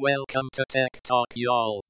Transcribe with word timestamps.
Welcome 0.00 0.48
to 0.54 0.64
Tech 0.66 1.00
Talk, 1.02 1.26
y'all. 1.34 1.82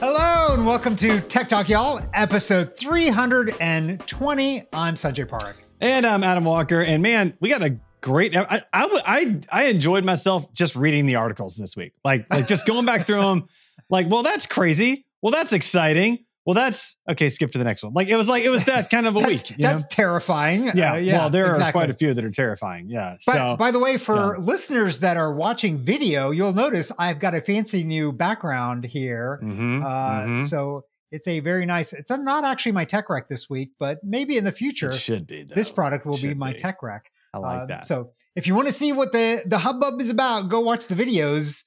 Hello 0.00 0.54
and 0.54 0.64
welcome 0.64 0.96
to 0.96 1.20
Tech 1.20 1.50
Talk, 1.50 1.68
y'all, 1.68 2.00
episode 2.14 2.78
320. 2.78 4.64
I'm 4.72 4.94
Sanjay 4.94 5.26
Parekh. 5.26 5.56
And 5.82 6.06
I'm 6.06 6.24
Adam 6.24 6.44
Walker. 6.44 6.80
And 6.80 7.02
man, 7.02 7.36
we 7.38 7.50
got 7.50 7.62
a 7.62 7.76
great. 8.00 8.34
I 8.34 8.62
I 8.72 9.38
I 9.50 9.64
enjoyed 9.64 10.06
myself 10.06 10.50
just 10.54 10.74
reading 10.74 11.04
the 11.04 11.16
articles 11.16 11.56
this 11.56 11.76
week. 11.76 11.92
Like 12.02 12.24
like 12.30 12.48
just 12.48 12.64
going 12.64 12.86
back 12.86 13.06
through 13.06 13.20
them. 13.20 13.48
Like, 13.88 14.10
well, 14.10 14.24
that's 14.24 14.46
crazy. 14.46 15.06
Well, 15.22 15.30
that's 15.30 15.52
exciting. 15.52 16.25
Well, 16.46 16.54
that's 16.54 16.96
okay. 17.10 17.28
Skip 17.28 17.50
to 17.52 17.58
the 17.58 17.64
next 17.64 17.82
one. 17.82 17.92
Like 17.92 18.08
it 18.08 18.16
was 18.16 18.28
like 18.28 18.44
it 18.44 18.50
was 18.50 18.64
that 18.66 18.88
kind 18.88 19.06
of 19.06 19.16
a 19.16 19.20
That's, 19.26 19.50
week. 19.50 19.58
that's 19.58 19.82
know? 19.82 19.88
terrifying. 19.90 20.70
yeah, 20.74 20.92
Uh, 20.92 20.96
yeah. 20.96 21.18
Well, 21.18 21.30
there 21.30 21.48
exactly. 21.48 21.68
are 21.68 21.72
quite 21.72 21.90
a 21.90 21.94
few 21.94 22.14
that 22.14 22.24
are 22.24 22.30
terrifying. 22.30 22.88
Yeah. 22.88 23.16
But, 23.26 23.32
so 23.34 23.56
by 23.58 23.70
the 23.72 23.78
way, 23.80 23.98
for 23.98 24.36
yeah. 24.38 24.44
listeners 24.44 25.00
that 25.00 25.16
are 25.16 25.34
watching 25.34 25.78
video, 25.78 26.30
you'll 26.30 26.52
notice 26.54 26.92
I've 26.98 27.18
got 27.18 27.34
a 27.34 27.40
fancy 27.40 27.82
new 27.84 28.12
background 28.12 28.84
here. 28.84 29.40
mhm, 29.42 29.82
Uh, 29.84 30.24
mhm. 30.26 30.44
So 30.44 30.84
it's 31.10 31.26
a 31.28 31.40
very 31.40 31.66
nice. 31.66 31.92
It's 31.92 32.10
not 32.10 32.44
actually 32.44 32.72
my 32.72 32.84
tech 32.84 33.10
rec 33.10 33.28
this 33.28 33.50
week, 33.50 33.70
but 33.78 33.98
maybe 34.04 34.36
in 34.36 34.44
the 34.44 34.52
future, 34.52 34.90
it 34.90 34.94
should 34.94 35.26
be. 35.26 35.42
Though. 35.44 35.54
this 35.54 35.70
product 35.70 36.06
will 36.06 36.18
be 36.18 36.34
my 36.34 36.52
tech 36.52 36.82
rec. 36.82 37.10
I 37.34 37.38
like 37.38 37.60
Uh, 37.62 37.66
that. 37.66 37.86
So 37.86 38.10
if 38.36 38.46
you 38.46 38.54
want 38.54 38.66
to 38.68 38.72
see 38.72 38.92
what 38.92 39.12
the 39.12 39.42
the 39.46 39.58
hubbub 39.58 40.00
is 40.00 40.10
about, 40.10 40.48
go 40.48 40.60
watch 40.60 40.86
the 40.86 40.94
videos 40.94 41.64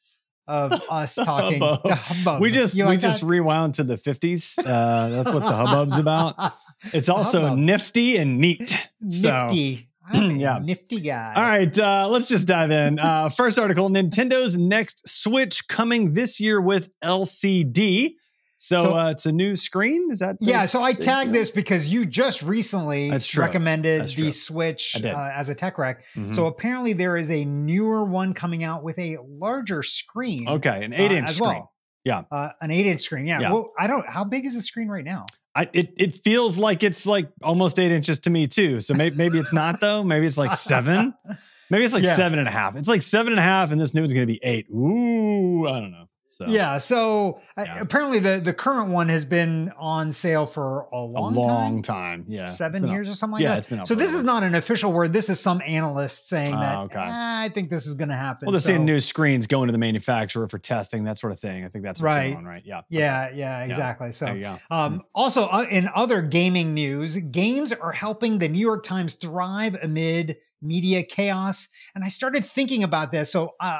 of 0.49 0.81
us 0.89 1.16
talking. 1.23 1.62
Hubbub. 1.62 2.41
We 2.41 2.52
just 2.52 2.73
You 2.76 2.84
we 2.84 2.89
like 2.89 2.99
just 3.02 3.21
that? 3.21 3.27
rewound 3.27 3.76
to 3.76 3.84
the 3.84 3.95
50s. 3.98 4.58
Uh, 4.59 5.09
that's 5.09 5.30
what 5.31 5.44
the 5.44 5.52
hubbub's 5.52 5.98
about. 5.98 6.35
It's 6.94 7.09
also 7.09 7.41
hubbub. 7.41 7.59
nifty 7.59 8.16
and 8.16 8.38
neat. 8.39 8.70
So 9.09 9.48
nifty. 9.48 9.89
Yeah. 10.13 10.59
nifty 10.63 11.02
guy. 11.02 11.34
All 11.35 11.44
right, 11.44 11.77
uh, 11.80 12.08
let's 12.09 12.27
just 12.30 12.48
dive 12.48 12.72
in. 12.72 12.98
Uh, 12.99 13.27
first 13.30 13.59
article 13.59 13.89
Nintendo's 13.89 14.56
next 14.58 15.08
Switch 15.08 15.67
coming 15.67 16.14
this 16.14 16.39
year 16.39 16.59
with 16.61 16.89
LCD. 17.03 18.16
So, 18.62 18.78
So- 18.78 18.94
uh, 18.98 19.10
it's 19.12 19.26
a 19.26 19.32
new 19.32 19.56
screen. 19.56 20.10
Is 20.12 20.20
that? 20.20 20.38
the- 20.40 20.46
Yeah, 20.46 20.66
so 20.66 20.84
I 20.84 20.92
tagged 20.92 21.32
this 21.32 21.50
because 21.50 21.88
you 21.88 22.06
just 22.06 22.44
recently 22.44 23.10
recommended 23.38 24.06
the. 24.10 24.32
Switch 24.34 24.96
uh, 25.02 25.08
as 25.34 25.48
a 25.48 25.56
tech 25.56 25.78
rec. 25.78 26.04
Mhm. 26.16 26.36
So 26.36 26.46
apparently 26.46 26.92
there 26.92 27.16
is 27.16 27.32
a 27.32 27.46
newer 27.46 28.04
one 28.04 28.34
coming 28.34 28.64
out 28.66 28.84
with 28.84 29.00
a 29.00 29.18
larger 29.26 29.82
screen. 29.82 30.48
okay, 30.48 30.84
an 30.84 30.94
eight 30.94 31.12
uh, 31.12 31.16
inch 31.16 31.30
as 31.30 31.36
screen. 31.38 31.50
well. 31.52 31.72
Yeah. 32.04 32.24
Uh, 32.32 32.50
an 32.62 32.70
eight 32.72 32.86
inch 32.86 33.02
screen. 33.02 33.26
Yeah. 33.28 33.40
Yeah. 33.40 33.52
Well, 33.54 33.72
I 33.80 33.88
don't. 33.88 34.08
How 34.10 34.26
big 34.26 34.46
is 34.46 34.56
the 34.56 34.62
screen 34.62 34.90
right 34.90 35.06
now? 35.06 35.26
I, 35.56 35.70
it 35.74 35.94
it 35.98 36.16
feels 36.18 36.58
like 36.58 36.84
it's 36.84 37.06
like 37.06 37.30
almost 37.42 37.80
eight 37.80 37.92
inches 37.92 38.20
to 38.20 38.30
me 38.30 38.48
too. 38.48 38.82
So 38.82 38.94
maybe 38.94 39.16
maybe 39.16 39.40
it's 39.40 39.54
not 39.54 39.80
though. 39.80 40.04
Maybe 40.04 40.28
it's 40.28 40.38
like 40.38 40.54
seven. 40.56 41.14
Maybe 41.72 41.86
it's 41.86 41.94
like 41.94 42.04
Yeah. 42.04 42.16
seven 42.16 42.40
and 42.40 42.48
a 42.48 42.52
half. 42.52 42.76
It's 42.76 42.88
like 42.90 43.04
seven 43.04 43.32
and 43.32 43.40
a 43.40 43.44
half, 43.44 43.72
and 43.72 43.80
this 43.80 43.94
new 43.94 44.02
one's 44.02 44.12
going 44.12 44.26
to 44.28 44.34
be 44.34 44.40
eight. 44.44 44.66
Ooh, 44.72 45.68
I 45.68 45.80
don't 45.80 45.92
know. 45.92 46.09
So 46.42 46.48
Yeah. 46.48 46.78
So 46.78 47.42
uh, 47.58 47.64
Yeah. 47.66 47.80
apparently 47.82 48.20
the 48.20 48.40
the 48.40 48.54
current 48.54 48.90
one 48.90 49.09
has 49.09 49.26
been 49.26 49.72
on 49.78 50.14
sale 50.14 50.46
for 50.46 50.88
a 50.94 51.00
long 51.00 51.36
a 51.36 51.40
long, 51.40 51.81
time. 51.81 52.22
time. 52.22 52.26
Yeah, 52.28 52.46
Seven 52.46 52.88
years 52.88 53.09
or 53.09 53.14
something 53.14 53.34
like 53.34 53.42
yeah, 53.44 53.50
that. 53.50 53.58
it's 53.59 53.68
been 53.68 53.86
So 53.86 53.94
this 53.94 54.14
is 54.14 54.23
not 54.23 54.44
an 54.44 54.56
official 54.56 54.94
word. 54.94 55.12
This 55.12 55.30
is 55.30 55.40
some 55.40 55.62
analyst 55.66 56.30
saying 56.30 56.56
Oh, 56.56 56.62
that 56.62 56.78
okay. 56.80 57.00
"Ah, 57.02 57.42
I 57.42 57.50
think 57.50 57.70
this 57.70 57.86
is 57.86 57.94
going 57.94 58.09
to 58.09 58.16
happen. 58.16 58.46
Well, 58.46 58.54
they're 58.54 58.62
So- 58.62 58.68
seeing 58.68 58.86
new 58.86 59.00
screens 59.02 59.48
going 59.48 59.68
to 59.68 59.72
the 59.73 59.78
manufacturer 59.78 60.48
for 60.48 60.59
testing, 60.59 61.04
that 61.04 61.18
sort 61.18 61.34
of 61.34 61.40
thing. 61.40 61.66
I 61.66 61.68
think 61.68 61.84
that's 61.84 62.00
what's 62.00 62.14
Right. 62.14 62.28
going 62.34 62.38
on, 62.38 62.46
right? 62.46 62.64
Yeah. 62.66 62.81
Yeah, 62.90 63.30
yeah, 63.34 63.64
exactly. 63.64 64.12
There 64.12 64.14
So. 64.44 64.59
Um, 64.72 65.03
also, 65.14 65.48
uh, 65.48 65.66
in 65.70 65.90
other 65.94 66.22
gaming 66.22 66.74
news, 66.74 67.18
games 67.18 67.74
are 67.74 67.92
helping 67.92 68.40
the 68.40 68.48
New 68.48 68.59
York 68.59 68.84
Times 68.84 69.14
thrive 69.14 69.78
amid 69.84 70.38
media 70.62 71.03
chaos. 71.03 71.68
And 71.96 72.03
I 72.03 72.09
started 72.09 72.46
thinking 72.46 72.84
about 72.84 73.12
this. 73.12 73.31
So, 73.31 73.56
uh, 73.59 73.80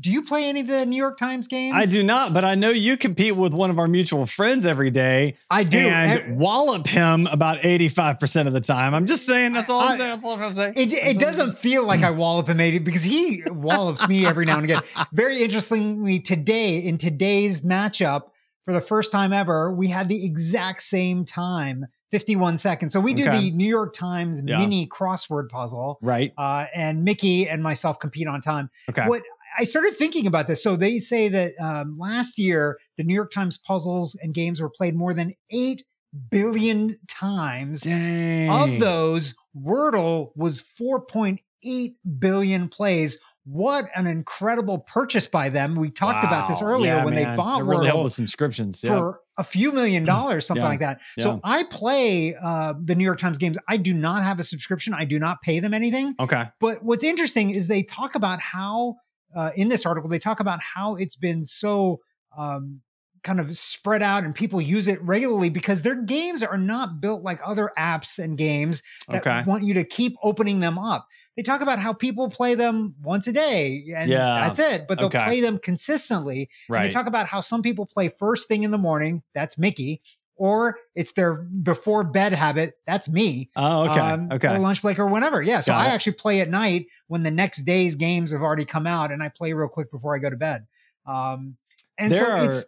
do 0.00 0.10
you 0.10 0.22
play 0.22 0.44
any 0.48 0.60
of 0.62 0.66
the 0.66 0.84
New 0.84 0.96
York 0.96 1.16
Times 1.16 1.46
games? 1.46 1.76
I 1.76 1.84
do 1.86 2.02
not, 2.02 2.34
but 2.34 2.44
I 2.44 2.54
know 2.56 2.70
you 2.70 2.96
compete 2.96 3.36
with 3.36 3.52
one 3.54 3.70
of 3.70 3.78
our 3.78 3.86
mutual 3.86 4.26
friends 4.26 4.66
every 4.66 4.90
day 4.90 5.36
I 5.48 5.62
do. 5.64 5.78
and 5.78 6.10
Eh, 6.10 6.24
wallop 6.36 6.86
him 6.88 7.26
about 7.28 7.58
85% 7.60 8.46
of 8.48 8.52
the 8.52 8.60
time. 8.60 8.94
I'm 8.94 9.06
just 9.06 9.24
saying, 9.26 9.52
that's 9.52 9.70
all 9.70 9.80
I'm 9.80 9.96
saying. 9.96 10.10
That's 10.10 10.24
all 10.24 10.42
I'm 10.42 10.50
saying. 10.50 10.74
It, 10.76 10.92
it 10.92 11.18
doesn't 11.20 11.56
feel 11.58 11.84
like 11.84 12.02
I 12.02 12.10
wallop 12.10 12.48
him 12.48 12.58
80 12.60 12.80
because 12.80 13.02
he 13.04 13.42
wallops 13.46 14.06
me 14.08 14.26
every 14.26 14.44
now 14.44 14.56
and 14.56 14.64
again. 14.64 14.82
Very 15.12 15.42
interestingly, 15.42 16.18
today, 16.20 16.78
in 16.78 16.98
today's 16.98 17.60
matchup, 17.60 18.22
for 18.64 18.74
the 18.74 18.80
first 18.80 19.12
time 19.12 19.32
ever, 19.32 19.72
we 19.72 19.88
had 19.88 20.08
the 20.08 20.24
exact 20.24 20.82
same 20.82 21.24
time, 21.24 21.86
51 22.10 22.58
seconds. 22.58 22.92
So 22.92 23.00
we 23.00 23.14
do 23.14 23.22
Okay. 23.28 23.38
the 23.40 23.50
New 23.52 23.68
York 23.68 23.94
Times 23.94 24.42
Yeah. 24.44 24.58
mini 24.58 24.86
crossword 24.86 25.48
puzzle. 25.48 25.98
Right. 26.02 26.32
uh, 26.36 26.66
and 26.74 27.04
Mickey 27.04 27.48
and 27.48 27.62
myself 27.62 27.98
compete 28.00 28.26
on 28.28 28.40
time. 28.40 28.68
Okay. 28.90 29.06
What 29.06 29.22
I 29.58 29.64
started 29.64 29.94
thinking 29.96 30.26
about 30.26 30.46
this. 30.46 30.62
So 30.62 30.76
they 30.76 30.98
say 30.98 31.28
that 31.28 31.54
um, 31.60 31.96
last 31.98 32.38
year 32.38 32.78
the 32.96 33.04
New 33.04 33.14
York 33.14 33.30
Times 33.30 33.58
puzzles 33.58 34.16
and 34.22 34.32
games 34.34 34.60
were 34.60 34.70
played 34.70 34.94
more 34.94 35.12
than 35.14 35.32
eight 35.50 35.82
billion 36.30 36.98
times. 37.08 37.82
Dang. 37.82 38.50
Of 38.50 38.80
those, 38.80 39.34
Wordle 39.56 40.30
was 40.36 40.60
4.8 40.60 41.94
billion 42.18 42.68
plays. 42.68 43.18
What 43.44 43.86
an 43.94 44.06
incredible 44.06 44.80
purchase 44.80 45.26
by 45.26 45.48
them. 45.48 45.74
We 45.74 45.90
talked 45.90 46.24
about 46.24 46.48
this 46.48 46.62
earlier 46.62 46.96
Yeah, 46.96 47.04
when 47.04 47.14
man. 47.14 47.30
they 47.30 47.36
bought 47.36 47.64
really 47.66 47.88
Wordle 47.88 48.04
with 48.04 48.12
subscriptions. 48.14 48.82
Yeah. 48.84 48.96
for 48.96 49.20
a 49.38 49.44
few 49.44 49.72
million 49.72 50.04
dollars, 50.04 50.46
something 50.46 50.62
Yeah. 50.62 50.68
like 50.68 50.80
that. 50.80 51.00
So 51.18 51.40
I 51.42 51.64
play 51.64 52.34
uh, 52.34 52.74
the 52.82 52.94
New 52.94 53.04
York 53.04 53.18
Times 53.18 53.38
games. 53.38 53.56
I 53.68 53.76
do 53.78 53.94
not 53.94 54.22
have 54.22 54.38
a 54.38 54.44
subscription. 54.44 54.92
I 54.94 55.04
do 55.04 55.18
not 55.18 55.40
pay 55.42 55.60
them 55.60 55.72
anything. 55.74 56.14
okay. 56.20 56.44
But 56.60 56.82
what's 56.84 57.02
interesting 57.04 57.50
is 57.50 57.66
they 57.66 57.82
talk 57.82 58.14
about 58.14 58.40
how, 58.40 58.96
uh, 59.34 59.50
in 59.54 59.68
this 59.68 59.86
article, 59.86 60.08
they 60.10 60.18
talk 60.18 60.40
about 60.40 60.60
how 60.60 60.96
it's 60.96 61.16
been 61.16 61.46
so 61.46 62.00
um, 62.36 62.80
kind 63.22 63.40
of 63.40 63.56
spread 63.56 64.02
out 64.02 64.24
and 64.24 64.34
people 64.34 64.60
use 64.60 64.88
it 64.88 65.02
regularly 65.02 65.50
because 65.50 65.82
their 65.82 65.94
games 65.94 66.42
are 66.42 66.56
not 66.58 67.00
built 67.00 67.22
like 67.22 67.40
other 67.44 67.70
apps 67.78 68.18
and 68.18 68.38
games 68.38 68.82
that 69.08 69.26
Okay. 69.26 69.42
want 69.46 69.64
you 69.64 69.74
to 69.74 69.84
keep 69.84 70.16
opening 70.22 70.60
them 70.60 70.78
up. 70.78 71.06
They 71.36 71.42
talk 71.42 71.60
about 71.60 71.78
how 71.78 71.92
people 71.92 72.28
play 72.28 72.54
them 72.54 72.94
once 73.02 73.26
a 73.26 73.32
day 73.32 73.84
and 73.94 74.10
Yeah. 74.10 74.34
that's 74.34 74.58
it, 74.58 74.86
but 74.88 74.98
they'll 74.98 75.08
Okay. 75.08 75.22
play 75.24 75.40
them 75.40 75.58
consistently. 75.58 76.48
And 76.68 76.84
they 76.84 76.88
talk 76.88 77.06
about 77.06 77.26
how 77.26 77.40
some 77.40 77.62
people 77.62 77.86
play 77.86 78.08
first 78.08 78.48
thing 78.48 78.62
in 78.62 78.70
the 78.70 78.78
morning, 78.78 79.22
that's 79.34 79.56
Mickey, 79.58 80.02
or 80.40 80.78
it's 80.94 81.12
their 81.12 81.34
before 81.34 82.02
bed 82.02 82.32
habit, 82.32 82.72
that's 82.86 83.10
me 83.10 83.50
oh, 83.56 83.90
okay. 83.90 84.00
um, 84.00 84.28
okay. 84.32 84.48
or 84.48 84.58
lunch 84.58 84.80
break 84.80 84.98
or 84.98 85.06
whenever. 85.06 85.42
Yeah. 85.42 85.60
So 85.60 85.72
Got 85.72 85.86
I 85.86 85.90
it. 85.90 85.92
actually 85.92 86.12
play 86.12 86.40
at 86.40 86.48
night 86.48 86.86
when 87.08 87.22
the 87.22 87.30
next 87.30 87.66
day's 87.66 87.94
games 87.94 88.32
have 88.32 88.40
already 88.40 88.64
come 88.64 88.86
out, 88.86 89.12
and 89.12 89.22
I 89.22 89.28
play 89.28 89.52
real 89.52 89.68
quick 89.68 89.90
before 89.90 90.16
I 90.16 90.18
go 90.18 90.30
to 90.30 90.36
bed. 90.36 90.66
Um, 91.04 91.58
and 91.98 92.10
there 92.10 92.24
so 92.24 92.30
are. 92.32 92.50
it's 92.50 92.64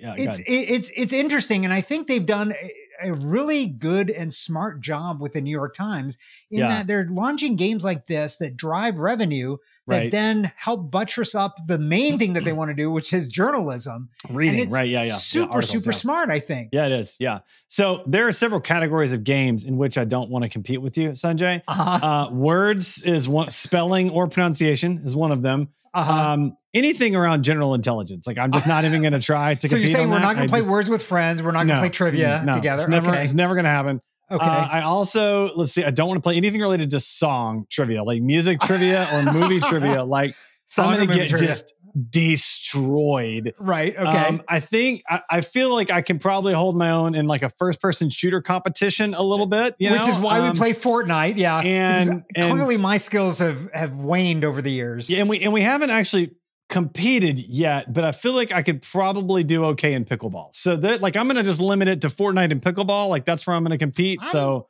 yeah, 0.00 0.16
go 0.16 0.22
it's 0.22 0.38
it, 0.38 0.44
it's 0.46 0.92
it's 0.96 1.12
interesting, 1.12 1.64
and 1.64 1.74
I 1.74 1.80
think 1.80 2.06
they've 2.06 2.24
done 2.24 2.54
a, 3.02 3.12
really 3.12 3.66
good 3.66 4.10
and 4.10 4.32
smart 4.32 4.80
job 4.80 5.20
with 5.20 5.32
the 5.32 5.40
New 5.40 5.50
York 5.50 5.74
Times 5.74 6.18
in 6.50 6.60
Yeah. 6.60 6.68
that 6.68 6.86
they're 6.86 7.06
launching 7.08 7.56
games 7.56 7.84
like 7.84 8.06
this 8.06 8.36
that 8.36 8.56
drive 8.56 8.98
revenue 8.98 9.56
that 9.88 9.98
right. 9.98 10.10
then 10.10 10.52
help 10.56 10.90
buttress 10.90 11.34
up 11.34 11.56
the 11.66 11.78
main 11.78 12.18
thing 12.18 12.32
that 12.32 12.44
they 12.44 12.52
want 12.60 12.70
to 12.70 12.74
do, 12.74 12.90
which 12.90 13.12
is 13.12 13.28
journalism. 13.28 14.08
Reading. 14.28 14.54
and 14.54 14.68
it's 14.68 14.74
right. 14.74 14.88
Yeah. 14.88 15.02
Yeah. 15.02 15.06
Yeah, 15.08 15.16
super 15.16 15.52
articles, 15.52 15.70
super 15.70 15.92
yeah. 15.92 15.98
smart. 15.98 16.30
I 16.30 16.40
think. 16.40 16.70
Yeah, 16.72 16.86
it 16.86 16.92
is. 16.92 17.16
Yeah. 17.18 17.40
So 17.68 18.02
there 18.06 18.26
are 18.26 18.32
several 18.32 18.60
categories 18.60 19.12
of 19.12 19.24
games 19.24 19.64
in 19.64 19.76
which 19.76 19.96
I 19.98 20.04
don't 20.04 20.30
want 20.30 20.42
to 20.44 20.48
compete 20.48 20.82
with 20.82 20.96
you, 20.98 21.10
Sanjay. 21.10 21.62
Uh-huh. 21.68 22.06
Uh, 22.06 22.32
words 22.32 23.02
is 23.02 23.28
one, 23.28 23.50
spelling 23.50 24.10
or 24.10 24.28
pronunciation 24.28 25.00
is 25.04 25.14
one 25.16 25.32
of 25.32 25.42
them. 25.42 25.68
Uh-huh. 25.96 26.12
Um, 26.32 26.56
anything 26.74 27.16
around 27.16 27.42
general 27.42 27.74
intelligence, 27.74 28.26
like 28.26 28.38
I'm 28.38 28.52
just 28.52 28.66
not 28.66 28.84
even 28.84 29.00
going 29.00 29.12
to 29.14 29.20
try 29.20 29.54
to. 29.54 29.68
so 29.68 29.76
you're 29.76 29.88
saying 29.88 30.08
we're 30.10 30.16
that. 30.16 30.22
not 30.22 30.36
going 30.36 30.46
to 30.48 30.52
play 30.52 30.60
just- 30.60 30.70
words 30.70 30.90
with 30.90 31.02
friends. 31.02 31.42
We're 31.42 31.52
not 31.52 31.60
going 31.60 31.68
to 31.68 31.74
No, 31.74 31.80
play 31.80 31.88
trivia 31.90 32.42
no, 32.44 32.54
together. 32.54 32.82
It's 32.82 32.88
never, 32.90 33.10
okay. 33.10 33.22
it's 33.22 33.34
never 33.34 33.54
going 33.54 33.64
to 33.64 33.70
happen. 33.70 34.00
okay. 34.30 34.44
Uh, 34.44 34.68
I 34.70 34.82
also 34.82 35.54
let's 35.56 35.72
see. 35.72 35.84
I 35.84 35.90
don't 35.90 36.08
want 36.08 36.18
to 36.18 36.22
play 36.22 36.36
anything 36.36 36.60
related 36.60 36.90
to 36.90 37.00
song 37.00 37.64
trivia, 37.70 38.02
like 38.04 38.20
music 38.22 38.60
trivia 38.60 39.08
or 39.12 39.32
movie 39.32 39.60
trivia. 39.68 40.04
Like 40.04 40.34
Song 40.66 40.88
I'm 40.88 40.96
going 40.96 41.08
to 41.08 41.14
get 41.14 41.28
trivia. 41.30 41.48
just 41.48 41.72
destroyed. 41.96 43.54
right. 43.58 43.96
Okay. 43.96 44.06
Um, 44.06 44.42
I 44.48 44.60
think 44.60 45.02
I, 45.08 45.22
I 45.30 45.40
feel 45.40 45.72
like 45.72 45.90
I 45.90 46.02
can 46.02 46.18
probably 46.18 46.52
hold 46.54 46.76
my 46.76 46.90
own 46.90 47.14
in 47.14 47.26
like 47.26 47.42
a 47.42 47.50
first 47.50 47.80
person 47.80 48.10
shooter 48.10 48.40
competition 48.42 49.14
a 49.14 49.22
little 49.22 49.46
bit. 49.46 49.74
You 49.78 49.90
Which 49.90 50.02
know? 50.02 50.08
is 50.08 50.18
why 50.18 50.40
Um, 50.40 50.52
we 50.52 50.58
play 50.58 50.72
Fortnite. 50.72 51.34
Yeah. 51.36 51.58
and- 51.60 52.24
and- 52.34 52.50
clearly 52.52 52.76
my 52.76 52.98
skills 52.98 53.38
have 53.38 53.70
have 53.72 53.92
waned 53.94 54.44
over 54.44 54.62
the 54.62 54.70
years. 54.70 55.08
Yeah, 55.10 55.20
and 55.20 55.28
we 55.28 55.40
and 55.42 55.52
we 55.52 55.62
haven't 55.62 55.90
actually 55.90 56.32
competed 56.68 57.38
yet, 57.38 57.92
but 57.92 58.02
I 58.04 58.12
feel 58.12 58.32
like 58.34 58.50
I 58.52 58.62
could 58.62 58.82
probably 58.82 59.44
do 59.44 59.66
okay 59.66 59.92
in 59.92 60.04
pickleball. 60.04 60.50
So 60.54 60.76
that 60.76 61.00
like 61.00 61.16
I'm 61.16 61.26
gonna 61.28 61.42
just 61.44 61.60
limit 61.60 61.88
it 61.88 62.00
to 62.02 62.08
Fortnite 62.08 62.50
and 62.52 62.60
pickleball. 62.60 63.08
Like 63.08 63.24
that's 63.24 63.46
where 63.46 63.54
I'm 63.56 63.62
gonna 63.62 63.78
compete. 63.78 64.20
I'm- 64.22 64.32
so 64.32 64.68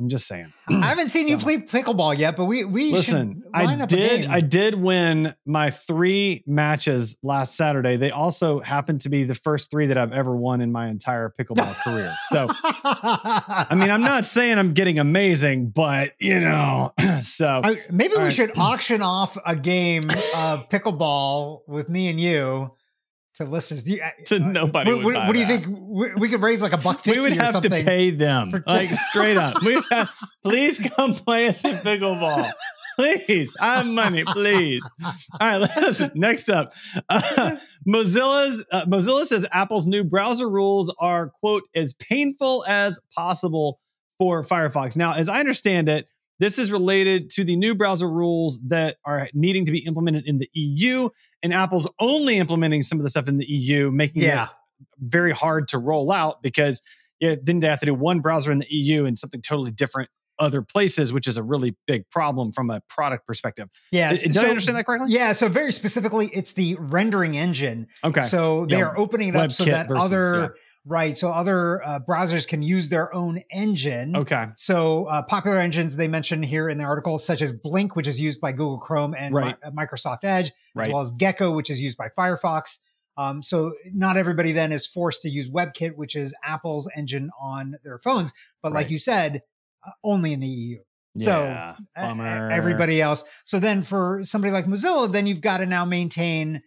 I'm 0.00 0.08
just 0.08 0.26
saying. 0.26 0.52
I 0.68 0.86
haven't 0.86 1.08
seen 1.10 1.28
you 1.28 1.36
So- 1.38 1.44
play 1.44 1.58
pickleball 1.58 2.18
yet, 2.18 2.36
but 2.36 2.46
we 2.46 2.64
we 2.64 2.90
Listen, 2.92 3.42
should 3.44 3.52
line 3.64 3.80
I 3.82 3.86
did. 3.86 4.26
I 4.26 4.40
did 4.40 4.74
win 4.74 5.34
my 5.46 5.70
three 5.70 6.42
matches 6.46 7.16
last 7.22 7.56
Saturday. 7.56 7.96
They 7.96 8.10
also 8.10 8.60
happened 8.60 9.02
to 9.02 9.08
be 9.08 9.24
the 9.24 9.34
first 9.34 9.70
three 9.70 9.86
that 9.86 9.98
I've 9.98 10.12
ever 10.12 10.34
won 10.34 10.60
in 10.60 10.72
my 10.72 10.88
entire 10.88 11.32
pickleball 11.38 11.74
career. 11.84 12.14
So 12.30 12.48
I 12.50 13.74
mean, 13.76 13.90
I'm 13.90 14.02
not 14.02 14.24
saying 14.24 14.58
I'm 14.58 14.72
getting 14.74 14.98
amazing, 14.98 15.68
but 15.70 16.12
you 16.18 16.40
know, 16.40 16.92
so 17.22 17.60
I- 17.62 17.80
maybe 17.90 18.14
we 18.16 18.22
right. 18.24 18.32
should 18.32 18.58
auction 18.58 19.02
off 19.02 19.36
a 19.46 19.54
game 19.56 20.02
of 20.36 20.68
pickleball 20.68 21.60
with 21.68 21.88
me 21.88 22.08
and 22.08 22.20
you 22.20 22.72
to 23.36 23.44
listeners. 23.44 23.88
You- 23.88 24.00
to 24.26 24.38
nobody. 24.38 24.92
what, 24.92 25.04
what- 25.04 25.26
what 25.26 25.32
do 25.32 25.38
you 25.40 25.46
think? 25.46 25.66
We, 25.68 26.14
we 26.14 26.28
could 26.28 26.42
raise 26.42 26.60
like 26.62 26.72
a 26.72 26.78
buck 26.78 27.00
fifty 27.00 27.12
We 27.18 27.22
would 27.30 27.32
or 27.38 27.42
have 27.42 27.52
something. 27.52 27.70
to 27.70 27.84
pay 27.84 28.10
them, 28.10 28.50
for- 28.50 28.64
like 28.66 28.90
straight 29.10 29.36
up. 29.36 29.62
We 29.64 29.80
have, 29.90 30.10
please 30.44 30.78
come 30.78 31.14
play 31.14 31.48
us 31.48 31.64
in 31.64 31.76
pickleball. 31.76 32.50
Please, 32.98 33.56
I 33.58 33.76
have 33.78 33.86
money, 33.86 34.22
please. 34.22 34.82
All 35.02 35.12
right, 35.40 35.56
listen. 35.78 36.10
Next 36.14 36.50
up, 36.50 36.74
uh, 37.08 37.56
Mozilla's 37.88 38.64
uh, 38.70 38.84
Mozilla 38.86 39.24
says 39.26 39.46
Apple's 39.50 39.86
new 39.86 40.04
browser 40.04 40.48
rules 40.48 40.94
are 40.98 41.30
quote 41.40 41.62
as 41.74 41.94
painful 41.94 42.64
as 42.68 43.00
possible 43.16 43.80
for 44.18 44.42
Firefox. 44.44 44.94
Now, 44.96 45.14
as 45.14 45.28
I 45.30 45.40
understand 45.40 45.88
it, 45.88 46.06
this 46.38 46.58
is 46.58 46.70
related 46.70 47.30
to 47.30 47.44
the 47.44 47.56
new 47.56 47.74
browser 47.74 48.10
rules 48.10 48.58
that 48.68 48.96
are 49.06 49.28
needing 49.32 49.64
to 49.66 49.72
be 49.72 49.84
implemented 49.86 50.26
in 50.26 50.38
the 50.38 50.48
EU, 50.52 51.08
and 51.42 51.52
Apple's 51.52 51.88
only 51.98 52.38
implementing 52.38 52.82
some 52.82 52.98
of 52.98 53.04
the 53.04 53.10
stuff 53.10 53.28
in 53.28 53.38
the 53.38 53.46
EU, 53.46 53.90
making 53.90 54.22
Yeah. 54.22 54.44
it 54.44 54.50
very 55.00 55.32
hard 55.32 55.68
to 55.68 55.78
roll 55.78 56.10
out 56.12 56.42
because 56.42 56.82
yeah, 57.20 57.36
then 57.40 57.60
they 57.60 57.68
have 57.68 57.80
to 57.80 57.86
do 57.86 57.94
one 57.94 58.20
browser 58.20 58.50
in 58.50 58.58
the 58.58 58.66
EU 58.74 59.04
and 59.04 59.16
something 59.18 59.40
totally 59.42 59.70
different 59.70 60.10
other 60.38 60.60
places, 60.62 61.12
which 61.12 61.28
is 61.28 61.36
a 61.36 61.42
really 61.42 61.76
big 61.86 62.08
problem 62.10 62.52
from 62.52 62.68
a 62.70 62.80
product 62.88 63.26
perspective. 63.26 63.68
Yeah. 63.92 64.12
Did, 64.12 64.32
did 64.32 64.38
I 64.38 64.48
understand 64.48 64.76
that 64.76 64.86
correctly? 64.86 65.12
Yeah. 65.12 65.32
So 65.32 65.46
very 65.48 65.70
specifically, 65.72 66.30
it's 66.32 66.52
the 66.52 66.76
rendering 66.80 67.36
engine. 67.36 67.86
Okay. 68.02 68.22
So 68.22 68.66
they 68.66 68.78
Yeah. 68.78 68.86
are 68.86 68.98
opening 68.98 69.28
it 69.28 69.36
up 69.36 69.52
so 69.52 69.64
that 69.66 69.86
versus- 69.88 70.04
other. 70.04 70.54
Right, 70.84 71.16
so 71.16 71.30
other 71.30 71.82
uh, 71.84 72.00
browsers 72.00 72.46
can 72.46 72.62
use 72.62 72.88
their 72.88 73.14
own 73.14 73.40
engine. 73.50 74.16
okay. 74.16 74.46
So 74.56 75.04
uh, 75.06 75.22
popular 75.22 75.58
engines 75.58 75.96
they 75.96 76.08
mentioned 76.08 76.44
here 76.44 76.68
in 76.68 76.78
the 76.78 76.84
article, 76.84 77.18
such 77.18 77.40
as 77.42 77.52
Blink, 77.52 77.94
which 77.96 78.06
is 78.08 78.18
used 78.20 78.40
by 78.40 78.52
Google 78.52 78.78
Chrome 78.78 79.14
and 79.16 79.34
Right. 79.34 79.56
Mi- 79.62 79.68
uh, 79.68 79.70
Microsoft 79.70 80.24
Edge, 80.24 80.52
Right. 80.74 80.88
as 80.88 80.92
well 80.92 81.02
as 81.02 81.12
Gecko, 81.12 81.52
which 81.52 81.70
is 81.70 81.80
used 81.80 81.96
by 81.96 82.08
Firefox. 82.16 82.78
Um, 83.16 83.42
so 83.42 83.74
not 83.92 84.16
everybody 84.16 84.52
then 84.52 84.72
is 84.72 84.86
forced 84.86 85.22
to 85.22 85.28
use 85.28 85.50
WebKit, 85.50 85.96
which 85.96 86.16
is 86.16 86.34
Apple's 86.44 86.88
engine 86.96 87.30
on 87.40 87.76
their 87.84 87.98
phones. 87.98 88.32
But 88.62 88.72
like 88.72 88.88
you 88.90 88.98
said, 88.98 89.42
uh, 89.86 89.90
only 90.02 90.32
in 90.32 90.40
the 90.40 90.48
EU. 90.48 90.78
So, 91.18 91.30
yeah. 91.44 91.76
Bummer. 91.94 92.50
everybody 92.50 93.02
else. 93.02 93.22
So 93.44 93.58
then 93.60 93.82
for 93.82 94.20
somebody 94.24 94.50
like 94.50 94.64
Mozilla, 94.64 95.12
then 95.12 95.26
you've 95.26 95.42
got 95.42 95.58
to 95.58 95.66
now 95.66 95.84
maintain 95.84 96.62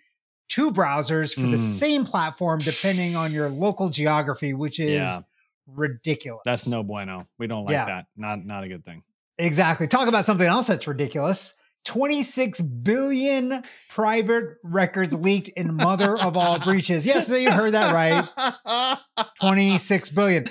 two 0.47 0.71
browsers 0.71 1.33
for 1.33 1.41
the 1.47 1.57
Mm. 1.57 1.59
same 1.59 2.05
platform, 2.05 2.59
depending 2.59 3.15
on 3.15 3.31
your 3.31 3.49
local 3.49 3.89
geography, 3.89 4.53
which 4.53 4.79
is 4.79 4.91
Yeah. 5.01 5.19
ridiculous. 5.67 6.41
That's 6.45 6.67
no 6.67 6.83
bueno. 6.83 7.27
We 7.39 7.47
don't 7.47 7.65
like 7.65 7.73
Yeah. 7.73 7.85
that. 7.85 8.05
Not 8.15 8.45
not 8.45 8.63
a 8.63 8.67
good 8.67 8.85
thing. 8.85 9.03
Exactly. 9.37 9.87
Talk 9.87 10.07
about 10.07 10.25
something 10.25 10.47
else 10.47 10.67
that's 10.67 10.87
ridiculous. 10.87 11.55
26 11.83 12.61
billion 12.61 13.61
private 13.89 14.55
records 14.63 15.13
leaked 15.13 15.49
in 15.49 15.75
mother 15.75 16.17
of 16.17 16.35
all 16.35 16.57
breaches. 16.59 17.05
Yes, 17.05 17.29
you 17.29 17.51
heard 17.51 17.73
that 17.73 17.93
right. 17.93 18.97
26 19.39 20.09
billion. 20.09 20.45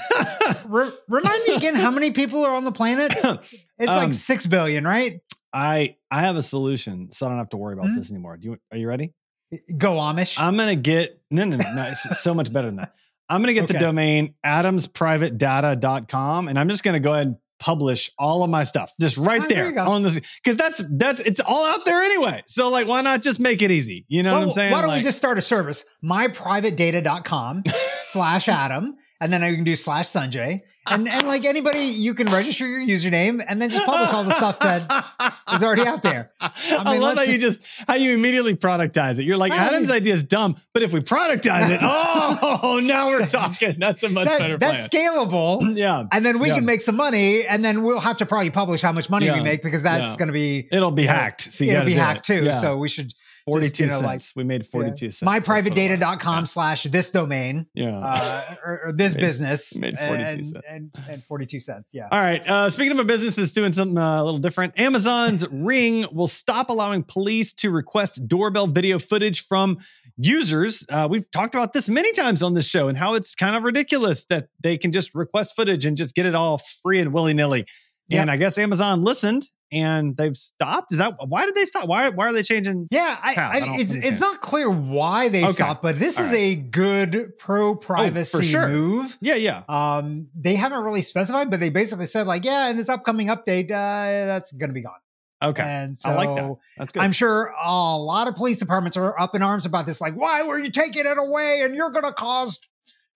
Re- 0.67 0.93
remind 1.09 1.45
me 1.49 1.55
again 1.57 1.75
how 1.75 1.91
many 1.91 2.11
people 2.13 2.45
are 2.45 2.55
on 2.55 2.65
the 2.65 2.73
planet? 2.73 3.13
It's 3.77 3.91
Um, 3.91 3.97
like 4.05 4.15
6 4.15 4.47
billion, 4.47 4.85
right? 4.85 5.21
I 5.53 5.97
I 6.11 6.21
have 6.21 6.37
a 6.37 6.43
solution, 6.43 7.11
so 7.11 7.27
I 7.27 7.31
don't 7.31 7.39
have 7.39 7.49
to 7.51 7.57
worry 7.57 7.75
about 7.75 7.87
Mhm. 7.87 7.97
this 7.97 8.11
anymore. 8.13 8.37
Do 8.37 8.51
you 8.51 8.57
are 8.71 8.79
you 8.79 8.87
ready? 8.87 9.13
Go 9.77 9.95
Amish. 9.97 10.39
I'm 10.39 10.57
gonna 10.57 10.77
get 10.77 11.21
no 11.31 11.45
no 11.45 11.57
no 11.57 11.75
no. 11.75 11.89
It's 11.91 12.21
so 12.23 12.35
much 12.35 12.53
better 12.53 12.69
than 12.69 12.77
that. 12.77 12.95
I'm 13.29 13.43
gonna 13.43 13.55
get 13.55 13.69
the 13.69 13.75
domain 13.75 14.35
adamsprivatedata.com 14.45 16.49
and 16.49 16.59
I'm 16.59 16.69
just 16.69 16.85
gonna 16.85 17.01
go 17.01 17.13
ahead 17.13 17.27
and 17.29 17.37
publish 17.61 18.11
all 18.19 18.43
of 18.43 18.51
my 18.51 18.65
stuff 18.65 18.93
just 19.01 19.17
right 19.17 19.41
Ah, 19.41 19.47
there 19.49 19.73
there, 19.73 19.85
on 19.85 20.03
this 20.03 20.19
because 20.43 20.57
that's 20.57 20.83
that's 20.91 21.21
it's 21.21 21.41
all 21.41 21.65
out 21.65 21.85
there 21.87 22.01
anyway. 22.01 22.43
So 22.47 22.69
like 22.69 22.87
why 22.87 23.01
not 23.01 23.23
just 23.23 23.41
make 23.41 23.63
it 23.63 23.71
easy? 23.71 24.05
You 24.09 24.23
know 24.23 24.35
what 24.35 24.43
I'm 24.43 24.53
saying? 24.53 24.73
Why 24.73 24.81
don't 24.81 24.91
Like- 24.91 24.99
we 24.99 25.03
just 25.05 25.19
start 25.19 25.39
a 25.39 25.43
service? 25.43 25.85
myprivatedata.com 26.05 27.63
slash 27.99 28.49
Adam. 28.49 28.97
And 29.21 29.33
then 29.33 29.43
I 29.43 29.55
can 29.55 29.65
do 29.65 29.77
slash 29.77 30.07
Sanjay. 30.09 30.63
And 30.87 31.09
and 31.09 31.27
like 31.27 31.45
anybody, 31.47 31.79
you 31.79 32.13
can 32.15 32.27
register 32.31 32.67
your 32.67 32.81
username 32.81 33.43
and 33.49 33.63
then 33.63 33.71
just 33.71 33.87
publish 33.87 34.13
all 34.13 34.25
the 34.25 34.35
stuff 34.35 34.59
that 34.59 34.83
is 35.55 35.63
already 35.63 35.83
out 35.87 36.03
there. 36.03 36.33
I, 36.41 36.93
mean, 36.93 37.01
love 37.01 37.15
how 37.15 37.21
let's 37.23 37.33
you 37.33 37.39
just 37.39 37.63
how 37.89 37.95
you 37.95 38.13
immediately 38.13 38.55
productize 38.55 39.19
it. 39.19 39.25
You're 39.25 39.39
like 39.39 39.53
I 39.53 39.57
Adam's 39.57 39.89
mean- 39.89 39.97
idea 39.97 40.13
is 40.15 40.25
dumb, 40.25 40.57
but 40.75 40.83
if 40.83 40.93
we 40.93 41.01
productize 41.01 41.71
it, 41.71 41.79
oh, 41.83 42.81
now 42.85 43.09
we're 43.09 43.27
talking. 43.27 43.77
That's 43.79 44.03
a 44.03 44.09
much 44.11 44.29
That- 44.29 44.39
better 44.41 44.59
that's 44.59 44.89
scalable. 44.89 45.61
yeah, 45.77 46.05
And 46.13 46.25
then 46.27 46.39
we 46.39 46.49
Yeah. 46.49 46.57
can 46.57 46.67
make 46.67 46.83
some 46.83 46.97
money, 46.97 47.47
and 47.47 47.65
then 47.65 47.83
we'll 47.83 48.01
have 48.01 48.19
to 48.19 48.27
probably 48.27 48.51
publish 48.51 48.83
how 48.83 48.93
much 48.93 49.09
money 49.09 49.27
Yeah. 49.27 49.37
we 49.39 49.43
make 49.43 49.63
because 49.63 49.83
that's 49.83 50.13
Yeah. 50.15 50.19
going 50.19 50.27
to 50.29 50.33
be 50.35 50.69
it'll 50.71 50.91
be 50.91 51.07
hacked. 51.07 51.53
So 51.53 51.65
you 51.65 51.73
it'll 51.73 51.85
be 51.87 51.95
hacked 51.95 52.29
it. 52.29 52.45
too. 52.45 52.53
So 52.53 52.77
we 52.77 52.89
should 52.91 53.13
42 53.47 53.83
you 53.85 53.89
know, 53.89 54.01
cents. 54.01 54.05
like- 54.07 54.23
we 54.37 54.45
made 54.45 54.67
42 54.67 55.11
cents. 55.11 55.23
myprivatedata.com 55.31 56.47
slash 56.47 56.85
this 56.85 57.11
domain 57.11 57.67
what 57.75 57.83
it 57.85 57.93
was. 57.93 57.93
Yeah. 57.95 57.99
uh, 58.07 58.55
or, 58.65 58.81
or 58.87 58.93
this 58.93 59.15
Made- 59.15 59.21
business 59.21 59.77
made 59.77 59.99
42 59.99 60.15
and, 60.25 60.47
cents. 60.47 60.65
and, 60.69 60.91
and 61.09 61.25
42 61.25 61.61
cents. 61.61 61.91
Yeah. 61.95 62.09
All 62.11 62.21
right. 62.21 62.47
Uh, 62.49 62.71
speaking 62.71 62.93
of 62.93 62.99
a 62.99 63.05
business 63.05 63.37
that's 63.37 63.53
doing 63.53 63.73
something 63.73 63.99
uh, 63.99 64.23
a 64.23 64.25
little 64.25 64.39
different, 64.41 64.79
Amazon's 64.79 65.47
Ring 65.53 66.07
will 66.13 66.27
stop 66.29 66.71
allowing 66.71 67.03
police 67.03 67.53
to 67.55 67.71
request 67.71 68.27
doorbell 68.27 68.67
video 68.67 68.99
footage 68.99 69.45
from 69.47 69.79
users. 70.17 70.87
Uh, 70.89 71.09
we've 71.11 71.31
talked 71.31 71.55
about 71.55 71.73
this 71.73 71.89
many 71.89 72.13
times 72.13 72.43
on 72.43 72.55
this 72.55 72.67
show 72.69 72.89
and 72.89 72.97
how 72.97 73.15
it's 73.15 73.35
kind 73.35 73.57
of 73.57 73.63
ridiculous 73.65 74.25
that 74.27 74.49
they 74.63 74.79
can 74.79 74.93
just 74.93 75.15
request 75.15 75.55
footage 75.57 75.85
and 75.85 75.97
just 75.97 76.15
get 76.15 76.25
it 76.27 76.35
all 76.35 76.59
free 76.83 77.01
and 77.01 77.13
willy 77.13 77.35
nilly. 77.35 77.67
Yep. 78.09 78.21
And 78.21 78.31
I 78.31 78.37
guess 78.37 78.59
Amazon 78.59 79.03
listened 79.03 79.49
and 79.73 80.17
they've 80.17 80.37
stopped. 80.37 80.93
Is 80.93 80.99
that 80.99 81.15
why 81.27 81.47
did 81.47 81.55
they 81.55 81.65
stop? 81.65 81.89
Why 81.89 82.11
why 82.11 82.29
are 82.29 82.33
they 82.33 82.43
changing? 82.43 82.87
Yeah, 82.91 83.19
I. 83.23 83.35
I 83.35 83.43
I, 83.43 83.77
it's 83.79 83.95
it's 83.95 84.21
not 84.21 84.41
clear 84.43 84.69
why 84.71 85.29
they 85.29 85.43
Okay. 85.45 85.53
stopped, 85.53 85.83
but 85.83 85.99
this 85.99 86.19
All 86.19 86.25
is 86.27 86.31
right. 86.33 86.37
a 86.39 86.55
good 86.57 87.33
pro 87.39 87.75
privacy 87.75 88.39
Oh, 88.39 88.41
sure. 88.43 88.69
move. 88.69 89.17
Yeah, 89.21 89.37
yeah. 89.37 89.63
Um, 89.69 90.29
they 90.35 90.55
haven't 90.55 90.83
really 90.85 91.03
specified, 91.03 91.51
but 91.51 91.61
they 91.61 91.71
basically 91.71 92.07
said 92.07 92.27
like, 92.27 92.45
yeah, 92.45 92.69
in 92.69 92.77
this 92.77 92.89
upcoming 92.89 93.29
update, 93.29 93.71
uh, 93.71 94.27
that's 94.27 94.53
going 94.53 94.69
to 94.71 94.75
be 94.75 94.83
gone. 94.83 94.93
Okay. 95.43 95.63
And 95.63 95.99
so 95.99 96.11
I 96.11 96.15
like 96.15 96.35
that. 96.37 96.57
That's 96.79 96.93
good. 96.93 97.03
I'm 97.03 97.13
sure 97.13 97.53
a 97.63 97.97
lot 97.97 98.29
of 98.29 98.37
police 98.37 98.59
departments 98.59 98.97
are 98.97 99.19
up 99.21 99.35
in 99.35 99.43
arms 99.43 99.67
about 99.67 99.87
this. 99.87 100.01
Like, 100.01 100.15
why 100.15 100.43
were 100.43 100.59
you 100.59 100.71
taking 100.71 101.05
it 101.07 101.19
away? 101.19 101.63
And 101.63 101.75
you're 101.75 101.91
going 101.91 102.05
to 102.05 102.13
cause 102.13 102.61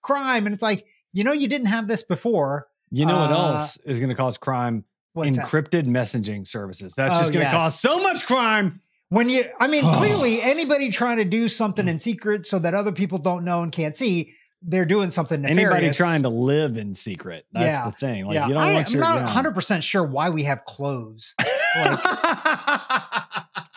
crime. 0.02 0.44
And 0.46 0.54
it's 0.54 0.62
like, 0.62 0.84
you 1.14 1.24
know, 1.24 1.32
you 1.32 1.48
didn't 1.48 1.68
have 1.68 1.88
this 1.88 2.02
before. 2.02 2.67
You 2.90 3.06
know 3.06 3.18
what 3.18 3.30
uh, 3.30 3.34
else 3.34 3.76
is 3.78 3.98
going 3.98 4.08
to 4.10 4.14
cause 4.14 4.38
crime? 4.38 4.84
What's 5.12 5.36
that? 5.36 5.46
Encrypted 5.46 5.86
messaging 5.86 6.46
services. 6.46 6.92
That's 6.96 7.14
Oh, 7.14 7.18
just 7.20 7.32
going 7.32 7.44
to 7.46 7.50
yes. 7.52 7.62
cause 7.62 7.80
so 7.80 8.02
much 8.02 8.26
crime. 8.26 8.80
When 9.10 9.28
you, 9.28 9.44
I 9.58 9.68
mean, 9.68 9.82
clearly 9.94 10.42
anybody 10.42 10.90
trying 10.90 11.16
to 11.18 11.24
do 11.24 11.48
something 11.48 11.88
in 11.88 11.98
secret 11.98 12.46
so 12.46 12.58
that 12.60 12.74
other 12.74 12.92
people 12.92 13.18
don't 13.18 13.44
know 13.44 13.62
and 13.62 13.72
can't 13.72 13.96
see, 13.96 14.34
they're 14.62 14.84
doing 14.84 15.10
something 15.10 15.40
nefarious. 15.42 15.66
Anybody 15.70 15.90
trying 15.94 16.22
to 16.22 16.28
live 16.28 16.76
in 16.76 16.94
secret. 16.94 17.46
That's 17.52 17.64
Yeah. 17.66 17.86
the 17.90 17.92
thing. 17.96 18.26
Like 18.26 18.34
yeah, 18.34 18.48
you 18.48 18.54
don't 18.54 18.62
I, 18.62 18.72
want 18.72 18.86
am 18.88 18.92
your 18.92 19.00
not 19.02 19.16
yeah. 19.18 19.24
100 19.24 19.54
percent 19.54 19.84
sure 19.84 20.02
why 20.04 20.30
we 20.30 20.42
have 20.44 20.64
clothes. 20.64 21.34
Like, 21.38 22.00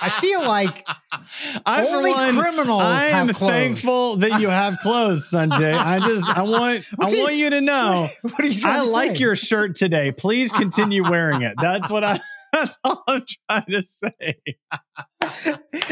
I 0.03 0.17
feel 0.19 0.41
like 0.47 0.83
I 1.65 1.85
only 1.85 2.11
one, 2.11 2.35
criminals 2.35 2.81
I 2.81 3.07
am 3.07 3.27
have 3.27 3.35
clothes. 3.35 3.51
thankful 3.51 4.15
that 4.17 4.41
you 4.41 4.49
have 4.49 4.77
clothes, 4.79 5.29
Sanjay. 5.29 5.73
I 5.75 5.99
just 5.99 6.27
I 6.27 6.41
want 6.41 6.83
I 6.99 7.05
want 7.21 7.35
you 7.35 7.49
to 7.51 7.61
know 7.61 8.07
What 8.23 8.39
are 8.39 8.47
you 8.47 8.61
I 8.67 8.81
like 8.81 9.11
say? 9.11 9.17
your 9.17 9.35
shirt 9.35 9.75
today. 9.75 10.11
Please 10.11 10.51
continue 10.51 11.03
wearing 11.07 11.43
it. 11.43 11.53
That's 11.61 11.89
what 11.91 12.03
I 12.03 12.19
that's 12.51 12.77
all 12.83 13.03
I'm 13.07 13.23
trying 13.49 13.65
to 13.69 13.81
say. 13.81 14.35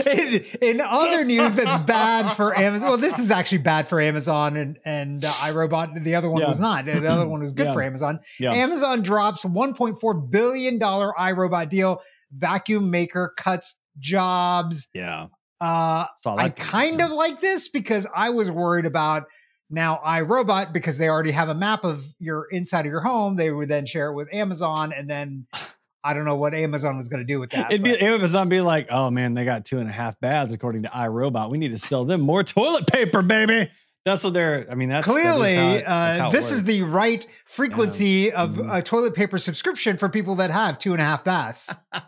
in, 0.06 0.46
in 0.62 0.82
other 0.82 1.24
news 1.24 1.56
that's 1.56 1.84
bad 1.86 2.36
for 2.36 2.58
Amazon. 2.58 2.90
Well, 2.90 2.98
this 2.98 3.20
is 3.20 3.32
actually 3.32 3.60
bad 3.60 3.88
for 3.88 4.00
Amazon 4.00 4.58
and 4.58 4.78
and 4.86 5.24
uh, 5.26 5.30
iRobot. 5.32 6.04
The 6.04 6.16
other 6.16 6.30
one 6.30 6.42
Yeah. 6.42 6.48
was 6.48 6.60
not. 6.60 6.86
The 6.86 7.08
other 7.10 7.28
one 7.28 7.42
was 7.42 7.54
good 7.54 7.68
Yeah. 7.68 7.74
for 7.74 7.82
Amazon. 7.84 8.20
Yeah. 8.40 8.54
Amazon 8.54 9.02
drops 9.02 9.44
1.4 9.44 10.30
billion 10.32 10.78
dollar 10.78 11.14
iRobot 11.20 11.70
deal. 11.70 12.02
Vacuum 12.32 12.90
maker 12.92 13.34
cuts 13.38 13.78
jobs. 14.00 14.88
Yeah. 14.94 15.28
Uh, 15.62 16.06
Saw 16.22 16.36
I 16.36 16.50
that. 16.50 16.56
kind 16.58 17.02
of 17.02 17.12
like 17.12 17.42
this 17.42 17.70
because 17.70 18.08
I 18.16 18.30
was 18.30 18.50
worried 18.50 18.86
about 18.86 19.24
now 19.70 20.00
iRobot 20.06 20.72
because 20.74 20.98
they 20.98 21.10
already 21.10 21.32
have 21.32 21.50
a 21.50 21.56
map 21.56 21.84
of 21.84 22.06
your 22.20 22.48
inside 22.52 22.86
of 22.86 22.92
your 22.92 23.02
home. 23.02 23.36
They 23.36 23.52
would 23.52 23.70
then 23.70 23.86
share 23.86 24.10
it 24.12 24.16
with 24.16 24.34
Amazon, 24.34 24.94
and 24.96 25.10
then 25.10 25.48
I 26.04 26.14
don't 26.14 26.26
know 26.26 26.36
what 26.36 26.54
Amazon 26.54 26.98
was 26.98 27.08
going 27.10 27.20
to 27.20 27.26
do 27.26 27.40
with 27.40 27.50
that. 27.52 27.72
It'd 27.72 27.84
be 27.84 27.92
but- 27.92 28.02
Amazon 28.02 28.50
be 28.50 28.62
like, 28.62 28.88
oh 28.90 29.10
man, 29.12 29.34
they 29.34 29.46
got 29.46 29.66
two 29.66 29.80
and 29.80 29.90
a 29.90 29.94
half 29.94 30.20
baths 30.20 30.54
according 30.54 30.84
to 30.84 30.90
iRobot. 30.90 31.50
We 31.50 31.58
need 31.58 31.72
to 31.74 31.78
sell 31.78 32.06
them 32.06 32.22
more 32.22 32.44
toilet 32.44 32.88
paper, 32.88 33.22
baby. 33.22 33.70
That's 34.06 34.24
what 34.24 34.34
they're. 34.34 34.66
I 34.72 34.76
mean, 34.76 34.88
that's 34.90 35.06
that 35.06 35.14
is 35.14 35.22
Clearly, 35.22 35.56
how 35.56 35.72
that's 35.74 36.20
uh, 36.22 36.30
this 36.30 36.52
is 36.52 36.64
the 36.64 36.84
right 36.84 37.28
frequency 37.46 38.32
of 38.32 38.52
Mhm. 38.52 38.74
a 38.78 38.82
toilet 38.82 39.14
paper 39.14 39.38
subscription 39.38 39.98
for 39.98 40.08
people 40.08 40.36
that 40.36 40.52
have 40.52 40.80
two 40.80 40.94
and 40.94 41.02
a 41.02 41.04
half 41.06 41.24
baths. 41.26 41.72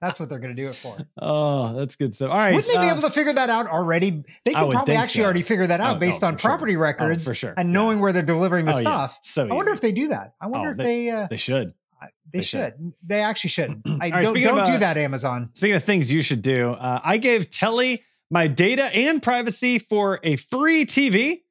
That's 0.00 0.18
what 0.18 0.28
they're 0.28 0.38
going 0.40 0.54
to 0.56 0.60
do 0.60 0.68
it 0.68 0.74
for. 0.74 0.96
oh, 1.20 1.74
that's 1.76 1.94
good 1.96 2.14
stuff. 2.14 2.30
All 2.32 2.38
right, 2.38 2.54
Wouldn't 2.54 2.72
they 2.72 2.80
be 2.80 2.88
uh, 2.88 2.92
able 2.92 3.02
to 3.02 3.10
figure 3.10 3.32
that 3.32 3.50
out 3.50 3.66
already? 3.66 4.24
They 4.44 4.52
could 4.54 4.70
probably 4.70 4.96
actually 4.96 5.20
so. 5.20 5.24
already 5.26 5.42
figure 5.42 5.66
that 5.68 5.80
out 5.80 5.96
Oh, 5.96 5.98
based 6.00 6.22
oh, 6.24 6.28
on 6.28 6.36
sure. 6.38 6.48
property 6.50 6.74
Oh, 6.76 6.80
records 6.80 7.26
for 7.26 7.34
sure, 7.34 7.54
and 7.56 7.68
yeah. 7.68 7.72
knowing 7.72 8.00
where 8.00 8.12
they're 8.12 8.22
delivering 8.22 8.64
the 8.64 8.72
Oh, 8.72 8.76
yeah. 8.78 8.80
stuff. 8.80 9.18
So 9.22 9.46
I 9.48 9.54
wonder 9.54 9.70
easy. 9.70 9.74
if 9.76 9.80
they 9.80 9.92
do 9.92 10.08
that. 10.08 10.34
I 10.40 10.46
wonder 10.48 10.68
Oh, 10.68 10.72
if 10.72 10.76
they- 10.78 10.84
they 11.04 11.10
uh, 11.10 11.26
they 11.30 11.36
should. 11.36 11.74
They, 12.32 12.38
they 12.38 12.44
should. 12.44 12.74
should. 12.76 12.92
They 13.06 13.20
actually 13.20 13.50
should. 13.50 13.82
I 13.86 14.10
right, 14.10 14.22
don't, 14.22 14.40
don't 14.40 14.66
do 14.66 14.72
uh, 14.72 14.78
that, 14.78 14.96
Amazon. 14.96 15.50
Speaking 15.54 15.76
of 15.76 15.84
things 15.84 16.10
you 16.10 16.22
should 16.22 16.42
do, 16.42 16.70
uh, 16.70 17.00
I 17.04 17.18
gave 17.18 17.50
Telly 17.50 18.02
my 18.30 18.46
data 18.46 18.84
and 18.84 19.22
privacy 19.22 19.78
for 19.78 20.18
a 20.22 20.36
free 20.36 20.86
TV, 20.86 21.42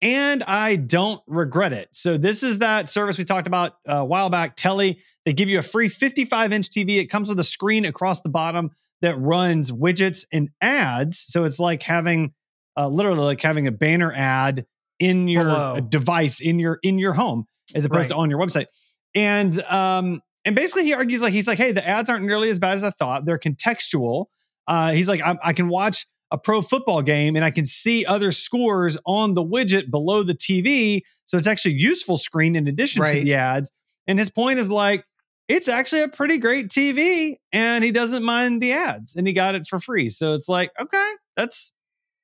and 0.00 0.42
I 0.44 0.76
don't 0.76 1.20
regret 1.26 1.72
it. 1.72 1.88
So 1.92 2.16
this 2.16 2.42
is 2.42 2.60
that 2.60 2.88
service 2.88 3.18
we 3.18 3.24
talked 3.24 3.48
about 3.48 3.72
uh, 3.88 3.96
a 3.96 4.04
while 4.04 4.30
back. 4.30 4.56
Telly, 4.56 5.00
they 5.24 5.32
give 5.32 5.48
you 5.48 5.58
a 5.58 5.62
free 5.62 5.88
55 5.88 6.52
inch 6.52 6.70
TV. 6.70 6.98
It 6.98 7.06
comes 7.06 7.28
with 7.28 7.40
a 7.40 7.44
screen 7.44 7.84
across 7.84 8.20
the 8.20 8.28
bottom 8.28 8.70
that 9.02 9.18
runs 9.18 9.70
widgets 9.70 10.24
and 10.32 10.50
ads. 10.60 11.18
So 11.18 11.44
it's 11.44 11.58
like 11.58 11.82
having, 11.82 12.32
uh, 12.76 12.88
literally 12.88 13.20
like 13.20 13.42
having 13.42 13.66
a 13.66 13.72
banner 13.72 14.12
ad 14.12 14.66
in 14.98 15.28
your 15.28 15.48
uh, 15.48 15.80
device 15.80 16.40
in 16.40 16.58
your 16.58 16.78
in 16.82 16.98
your 16.98 17.12
home 17.12 17.46
as 17.74 17.84
opposed 17.84 18.08
to 18.08 18.16
on 18.16 18.30
your 18.30 18.38
website. 18.38 18.66
And 19.14 19.60
um, 19.62 20.22
and 20.48 20.56
basically 20.56 20.84
he 20.84 20.94
argues 20.94 21.20
like 21.20 21.34
he's 21.34 21.46
like, 21.46 21.58
hey, 21.58 21.72
the 21.72 21.86
ads 21.86 22.08
aren't 22.08 22.24
nearly 22.24 22.48
as 22.48 22.58
bad 22.58 22.74
as 22.74 22.82
I 22.82 22.88
thought. 22.88 23.26
They're 23.26 23.38
contextual. 23.38 24.26
Uh, 24.66 24.92
he's 24.92 25.06
like, 25.06 25.20
I, 25.20 25.36
I 25.44 25.52
can 25.52 25.68
watch 25.68 26.06
a 26.30 26.38
pro 26.38 26.62
football 26.62 27.02
game 27.02 27.36
and 27.36 27.44
I 27.44 27.50
can 27.50 27.66
see 27.66 28.06
other 28.06 28.32
scores 28.32 28.96
on 29.04 29.34
the 29.34 29.44
widget 29.44 29.90
below 29.90 30.22
the 30.22 30.32
TV. 30.32 31.02
So 31.26 31.36
it's 31.36 31.46
actually 31.46 31.74
a 31.74 31.76
useful 31.76 32.16
screen 32.16 32.56
in 32.56 32.66
addition 32.66 33.04
to 33.04 33.12
the 33.12 33.34
ads. 33.34 33.72
And 34.06 34.18
his 34.18 34.30
point 34.30 34.58
is 34.58 34.70
like, 34.70 35.04
it's 35.48 35.68
actually 35.68 36.00
a 36.00 36.08
pretty 36.08 36.38
great 36.38 36.68
TV 36.68 37.36
and 37.52 37.84
he 37.84 37.90
doesn't 37.90 38.22
mind 38.22 38.62
the 38.62 38.72
ads 38.72 39.16
and 39.16 39.26
he 39.26 39.34
got 39.34 39.54
it 39.54 39.66
for 39.66 39.78
free. 39.78 40.08
So 40.08 40.32
it's 40.32 40.48
like, 40.48 40.70
okay, 40.80 41.12
that's 41.36 41.72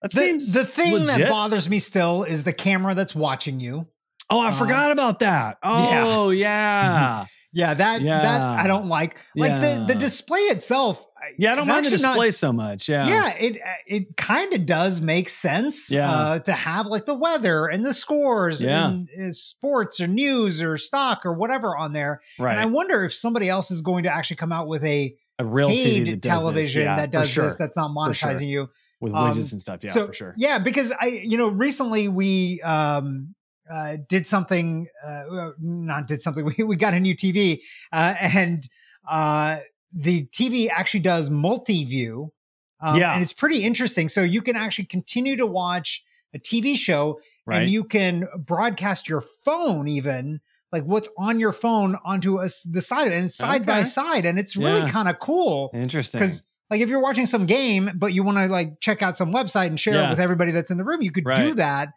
that 0.00 0.12
The, 0.12 0.18
seems 0.18 0.54
the 0.54 0.64
thing 0.64 1.04
that 1.04 1.28
bothers 1.28 1.68
me 1.68 1.78
still 1.78 2.24
is 2.24 2.42
the 2.42 2.54
camera 2.54 2.94
that's 2.94 3.14
watching 3.14 3.60
you. 3.60 3.86
Oh, 4.30 4.40
I 4.40 4.48
uh, 4.48 4.52
forgot 4.52 4.92
about 4.92 5.18
that. 5.18 5.58
Oh, 5.62 6.30
yeah. 6.30 7.24
Yeah, 7.24 7.26
that 7.54 7.78
that 7.78 8.02
Yeah. 8.02 8.40
I 8.62 8.66
don't 8.66 8.88
like. 8.88 9.16
Like 9.36 9.60
the 9.60 9.84
the 9.88 9.94
display 9.94 10.40
itself. 10.40 11.06
Yeah, 11.38 11.52
I 11.52 11.56
don't 11.56 11.66
mind 11.66 11.86
the 11.86 11.88
actually 11.92 12.02
not- 12.02 12.12
display 12.14 12.30
so 12.32 12.52
much. 12.52 12.86
Yeah. 12.88 13.06
yeah, 13.08 13.28
it 13.34 13.60
it 13.86 14.16
kind 14.16 14.52
of 14.52 14.66
does 14.66 15.00
make 15.00 15.30
sense 15.30 15.90
Yeah. 15.90 16.10
uh, 16.12 16.38
to 16.40 16.52
have 16.52 16.86
like 16.86 17.06
the 17.06 17.14
weather 17.14 17.66
and 17.66 17.84
the 17.84 17.94
scores 17.94 18.60
Yeah. 18.62 18.88
and 18.90 19.08
uh, 19.18 19.32
sports 19.32 20.00
or 20.00 20.06
news 20.06 20.60
or 20.60 20.76
stock 20.76 21.24
or 21.24 21.32
whatever 21.32 21.74
on 21.76 21.92
there. 21.94 22.20
Right. 22.38 22.52
And 22.52 22.60
I 22.60 22.66
wonder 22.66 23.04
if 23.04 23.14
somebody 23.14 23.48
else 23.48 23.70
is 23.70 23.80
going 23.80 24.02
to 24.04 24.10
actually 24.14 24.36
come 24.36 24.52
out 24.52 24.68
with 24.68 24.84
a 24.84 25.16
a 25.38 25.44
real 25.44 25.68
paid 25.68 26.06
TV 26.06 26.10
that 26.10 26.20
does 26.20 26.30
this. 26.32 26.40
television 26.42 26.82
Yeah, 26.82 26.96
that 26.96 27.10
does 27.10 27.28
sure. 27.30 27.44
this 27.44 27.54
that's 27.56 27.74
not 27.76 27.90
For 27.94 28.12
sure. 28.14 28.28
monetizing 28.30 28.48
you. 28.48 28.68
with 29.00 29.12
um, 29.14 29.32
widgets 29.34 29.52
and 29.52 29.60
stuff. 29.60 29.80
Yeah, 29.82 29.90
so 29.90 30.06
for 30.08 30.12
sure. 30.12 30.34
yeah, 30.36 30.58
because 30.58 30.92
I 31.00 31.06
you 31.24 31.38
know 31.38 31.48
recently 31.48 32.08
we 32.08 32.60
um 32.62 33.34
uh 33.70 33.96
did 34.08 34.26
something 34.26 34.86
uh 35.04 35.50
not 35.58 36.06
did 36.06 36.20
something 36.20 36.44
we 36.58 36.64
we 36.64 36.76
got 36.76 36.94
a 36.94 37.00
new 37.00 37.16
TV 37.16 37.60
uh 37.92 38.14
and 38.20 38.68
uh 39.10 39.58
the 39.96 40.26
TV 40.26 40.68
actually 40.68 41.00
does 41.00 41.30
multi-view. 41.30 42.32
Um, 42.80 42.98
Yeah. 42.98 43.14
and 43.14 43.22
it's 43.22 43.32
pretty 43.32 43.62
interesting. 43.64 44.08
So 44.08 44.22
you 44.22 44.42
can 44.42 44.56
actually 44.56 44.86
continue 44.86 45.36
to 45.36 45.46
watch 45.46 46.02
a 46.34 46.38
TV 46.38 46.76
show 46.76 47.20
Right. 47.46 47.62
and 47.62 47.70
you 47.70 47.84
can 47.84 48.26
broadcast 48.38 49.08
your 49.08 49.20
phone 49.44 49.86
even 49.86 50.40
like 50.72 50.82
what's 50.84 51.08
on 51.18 51.38
your 51.38 51.52
phone 51.52 51.96
onto 52.04 52.38
a, 52.40 52.48
the 52.68 52.80
side 52.80 53.12
and 53.12 53.30
side 53.30 53.64
by 53.66 53.84
side 53.84 54.24
and 54.26 54.38
it's 54.38 54.56
really 54.56 54.80
Yeah. 54.80 54.90
kind 54.90 55.08
of 55.08 55.18
cool 55.20 55.70
Interesting. 55.74 56.18
because 56.18 56.42
like 56.70 56.80
if 56.80 56.88
you're 56.88 57.00
watching 57.02 57.26
some 57.26 57.44
game 57.46 57.90
but 57.94 58.12
you 58.14 58.22
want 58.24 58.38
to 58.38 58.46
like 58.46 58.80
check 58.80 59.02
out 59.02 59.16
some 59.16 59.32
website 59.32 59.66
and 59.68 59.78
share 59.78 59.94
it 60.06 60.10
with 60.10 60.18
everybody 60.20 60.50
that's 60.52 60.70
in 60.70 60.78
the 60.78 60.84
room 60.84 61.02
you 61.02 61.12
could 61.12 61.24
do 61.36 61.54
that 61.54 61.90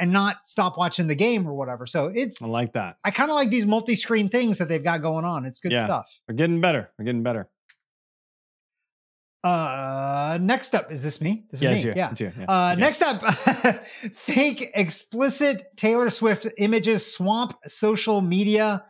and 0.00 0.10
not 0.12 0.48
stop 0.48 0.76
watching 0.78 1.06
the 1.06 1.14
game 1.14 1.46
or 1.46 1.52
whatever 1.54 1.86
so 1.86 2.06
it's 2.12 2.40
I 2.42 2.46
like 2.46 2.72
that. 2.72 2.96
i 3.04 3.10
kind 3.12 3.30
of 3.30 3.36
like 3.36 3.50
these 3.50 3.66
multi-screen 3.66 4.28
things 4.28 4.58
that 4.58 4.68
they've 4.68 4.82
got 4.82 5.02
going 5.02 5.24
on 5.24 5.44
it's 5.46 5.60
good 5.60 5.72
Yeah. 5.72 5.84
stuff 5.84 6.06
We're 6.28 6.34
getting 6.34 6.60
better. 6.60 6.90
We're 6.98 7.04
getting 7.04 7.22
better. 7.22 7.48
uh 9.42 10.38
next 10.40 10.74
up 10.74 10.92
is 10.92 11.02
this 11.02 11.20
me 11.20 11.44
this 11.50 11.60
is 11.60 11.62
yeah, 11.64 11.70
me 11.70 11.76
it's 11.76 11.84
you. 11.84 11.92
yeah 11.96 12.10
It's 12.10 12.20
you. 12.20 12.32
Yeah. 12.38 12.44
Uh, 12.46 12.72
Okay. 12.72 12.80
Next 12.80 13.02
up, 13.02 13.22
fake 14.14 14.70
explicit 14.74 15.64
Taylor 15.76 16.10
Swift 16.10 16.46
images 16.58 17.10
swamp 17.10 17.54
social 17.66 18.20
media. 18.20 18.84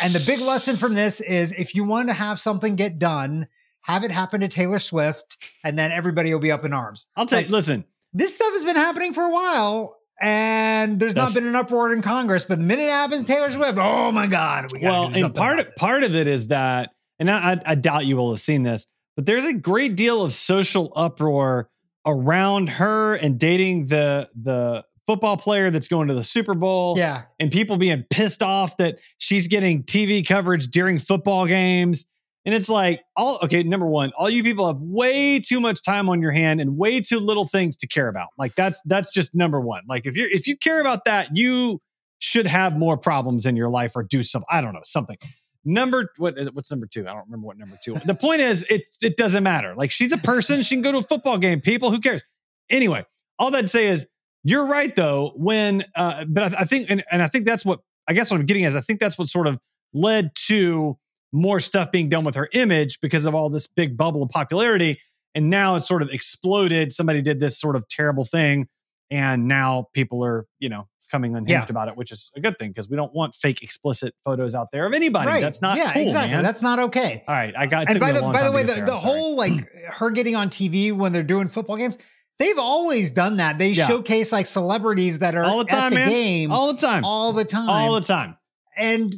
And 0.00 0.14
the 0.14 0.20
big 0.20 0.40
lesson 0.40 0.76
from 0.76 0.94
this 0.94 1.20
is 1.20 1.52
if 1.52 1.74
you 1.74 1.84
want 1.84 2.08
to 2.08 2.14
have 2.14 2.38
something 2.40 2.76
get 2.76 2.98
done, 2.98 3.48
have 3.82 4.04
it 4.04 4.10
happen 4.10 4.40
to 4.42 4.48
Taylor 4.48 4.78
Swift, 4.78 5.36
and 5.64 5.78
then 5.78 5.90
everybody 5.92 6.32
will 6.32 6.40
be 6.40 6.52
up 6.52 6.64
in 6.64 6.72
arms. 6.72 7.06
I'll 7.16 7.26
tell 7.26 7.40
you. 7.42 7.48
Listen, 7.48 7.84
This 8.12 8.34
stuff 8.34 8.52
has 8.52 8.64
been 8.64 8.76
happening 8.76 9.12
for 9.14 9.22
a 9.24 9.30
while, 9.30 9.96
and 10.20 10.98
there's 10.98 11.14
not 11.14 11.34
been 11.34 11.46
an 11.46 11.56
uproar 11.56 11.92
in 11.92 12.02
Congress. 12.02 12.44
But 12.44 12.58
the 12.58 12.64
minute 12.64 12.84
it 12.84 12.90
happens, 12.90 13.24
Taylor 13.24 13.50
Swift, 13.50 13.78
oh 13.80 14.12
my 14.12 14.26
God, 14.26 14.72
we 14.72 14.80
well, 14.82 15.06
and 15.14 15.34
part 15.34 15.60
of, 15.60 15.76
part 15.76 16.04
of 16.04 16.14
it 16.14 16.26
is 16.26 16.48
that, 16.48 16.90
and 17.18 17.30
I, 17.30 17.52
I, 17.52 17.60
I 17.66 17.74
doubt 17.74 18.06
you 18.06 18.16
will 18.16 18.30
have 18.30 18.40
seen 18.40 18.62
this, 18.62 18.86
but 19.16 19.26
there's 19.26 19.44
a 19.44 19.54
great 19.54 19.96
deal 19.96 20.22
of 20.22 20.32
social 20.32 20.92
uproar 20.96 21.68
around 22.06 22.70
her 22.70 23.14
and 23.14 23.38
dating 23.38 23.86
the 23.86 24.28
the 24.40 24.84
football 25.08 25.38
player 25.38 25.70
that's 25.70 25.88
going 25.88 26.08
to 26.08 26.14
the 26.14 26.22
Super 26.22 26.52
Bowl. 26.54 26.94
yeah. 26.98 27.22
and 27.40 27.50
people 27.50 27.78
being 27.78 28.04
pissed 28.10 28.42
off 28.42 28.76
that 28.76 28.98
she's 29.16 29.46
getting 29.48 29.82
TV 29.82 30.26
coverage 30.26 30.68
during 30.68 30.98
football 30.98 31.46
games. 31.46 32.06
And 32.48 32.54
it's 32.54 32.70
like, 32.70 33.02
all 33.14 33.38
okay, 33.42 33.62
number 33.62 33.86
one, 33.86 34.10
all 34.16 34.30
you 34.30 34.42
people 34.42 34.66
have 34.68 34.80
way 34.80 35.38
too 35.38 35.60
much 35.60 35.82
time 35.82 36.08
on 36.08 36.22
your 36.22 36.30
hand 36.30 36.62
and 36.62 36.78
way 36.78 36.98
too 36.98 37.20
little 37.20 37.44
things 37.44 37.76
to 37.76 37.86
care 37.86 38.08
about. 38.08 38.28
Like 38.38 38.54
that's 38.54 38.80
that's 38.86 39.12
just 39.12 39.34
number 39.34 39.60
one. 39.60 39.82
Like 39.86 40.06
if 40.06 40.14
you're 40.14 40.30
if 40.30 40.46
you 40.46 40.56
care 40.56 40.80
about 40.80 41.04
that, 41.04 41.36
you 41.36 41.82
should 42.20 42.46
have 42.46 42.78
more 42.78 42.96
problems 42.96 43.44
in 43.44 43.54
your 43.54 43.68
life 43.68 43.92
or 43.94 44.02
do 44.02 44.22
some, 44.22 44.44
I 44.48 44.62
don't 44.62 44.72
know, 44.72 44.80
something. 44.82 45.18
Number 45.66 46.10
what 46.16 46.36
what's 46.54 46.70
number 46.70 46.86
two? 46.86 47.02
I 47.02 47.12
don't 47.12 47.26
remember 47.26 47.48
what 47.48 47.58
number 47.58 47.76
two. 47.84 47.96
The 48.06 48.14
point 48.14 48.40
is 48.40 48.64
it's 48.70 48.96
it 49.02 49.18
doesn't 49.18 49.42
matter. 49.42 49.74
Like 49.76 49.90
she's 49.90 50.12
a 50.12 50.16
person, 50.16 50.62
she 50.62 50.74
can 50.74 50.80
go 50.80 50.92
to 50.92 50.98
a 50.98 51.02
football 51.02 51.36
game. 51.36 51.60
People, 51.60 51.90
who 51.90 52.00
cares? 52.00 52.24
Anyway, 52.70 53.04
all 53.38 53.50
that 53.50 53.60
to 53.60 53.68
say 53.68 53.88
is 53.88 54.06
you're 54.42 54.64
right 54.64 54.96
though, 54.96 55.34
when 55.36 55.84
uh, 55.94 56.24
but 56.26 56.54
I, 56.54 56.60
I 56.60 56.64
think 56.64 56.88
and, 56.88 57.04
and 57.10 57.20
I 57.20 57.28
think 57.28 57.44
that's 57.44 57.66
what 57.66 57.80
I 58.08 58.14
guess 58.14 58.30
what 58.30 58.40
I'm 58.40 58.46
getting 58.46 58.64
is 58.64 58.74
I 58.74 58.80
think 58.80 59.00
that's 59.00 59.18
what 59.18 59.28
sort 59.28 59.48
of 59.48 59.58
led 59.92 60.30
to 60.46 60.96
more 61.32 61.60
stuff 61.60 61.90
being 61.92 62.08
done 62.08 62.24
with 62.24 62.34
her 62.34 62.48
image 62.52 63.00
because 63.00 63.24
of 63.24 63.34
all 63.34 63.50
this 63.50 63.66
big 63.66 63.96
bubble 63.96 64.22
of 64.22 64.30
popularity. 64.30 65.00
And 65.34 65.50
now 65.50 65.76
it's 65.76 65.86
sort 65.86 66.02
of 66.02 66.08
exploded. 66.10 66.92
Somebody 66.92 67.22
did 67.22 67.38
this 67.40 67.58
sort 67.60 67.76
of 67.76 67.86
terrible 67.88 68.24
thing. 68.24 68.66
And 69.10 69.46
now 69.48 69.88
people 69.92 70.24
are, 70.24 70.46
you 70.58 70.68
know, 70.68 70.88
coming 71.10 71.34
unhinged 71.34 71.50
Yeah. 71.50 71.64
about 71.70 71.88
it, 71.88 71.96
which 71.96 72.12
is 72.12 72.30
a 72.36 72.40
good 72.40 72.58
thing 72.58 72.70
because 72.70 72.88
we 72.88 72.96
don't 72.96 73.14
want 73.14 73.34
fake 73.34 73.62
explicit 73.62 74.14
photos 74.24 74.54
out 74.54 74.68
there 74.72 74.86
of 74.86 74.92
anybody. 74.92 75.26
Right. 75.26 75.42
That's 75.42 75.62
not 75.62 75.78
yeah, 75.78 75.92
cool, 75.94 76.02
exactly. 76.02 76.34
man. 76.34 76.44
That's 76.44 76.60
not 76.60 76.78
okay. 76.78 77.24
all 77.26 77.34
right. 77.34 77.54
I 77.56 77.64
got 77.66 77.88
and 77.88 77.98
by 77.98 78.12
the 78.12 78.20
by 78.20 78.42
the 78.42 78.52
way, 78.52 78.62
the, 78.62 78.74
there, 78.74 78.86
the 78.86 78.96
whole 78.96 79.34
like 79.36 79.52
her 79.92 80.10
getting 80.10 80.36
on 80.36 80.50
TV 80.50 80.92
when 80.92 81.12
they're 81.12 81.22
doing 81.22 81.48
football 81.48 81.76
games, 81.78 81.96
they've 82.38 82.58
always 82.58 83.10
done 83.10 83.38
that. 83.38 83.58
They 83.58 83.70
Yeah. 83.70 83.86
showcase 83.86 84.32
like 84.32 84.44
celebrities 84.44 85.20
that 85.20 85.34
are 85.34 85.44
all 85.44 85.58
the 85.58 85.64
time, 85.64 85.84
at 85.84 85.90
the 85.90 85.96
man. 85.96 86.08
game 86.10 86.52
all 86.52 86.72
the 86.74 86.78
time. 86.78 87.04
all 87.06 87.32
the 87.32 87.44
time. 87.44 87.68
all 87.70 87.94
the 87.94 88.00
time. 88.02 88.36
and 88.76 89.14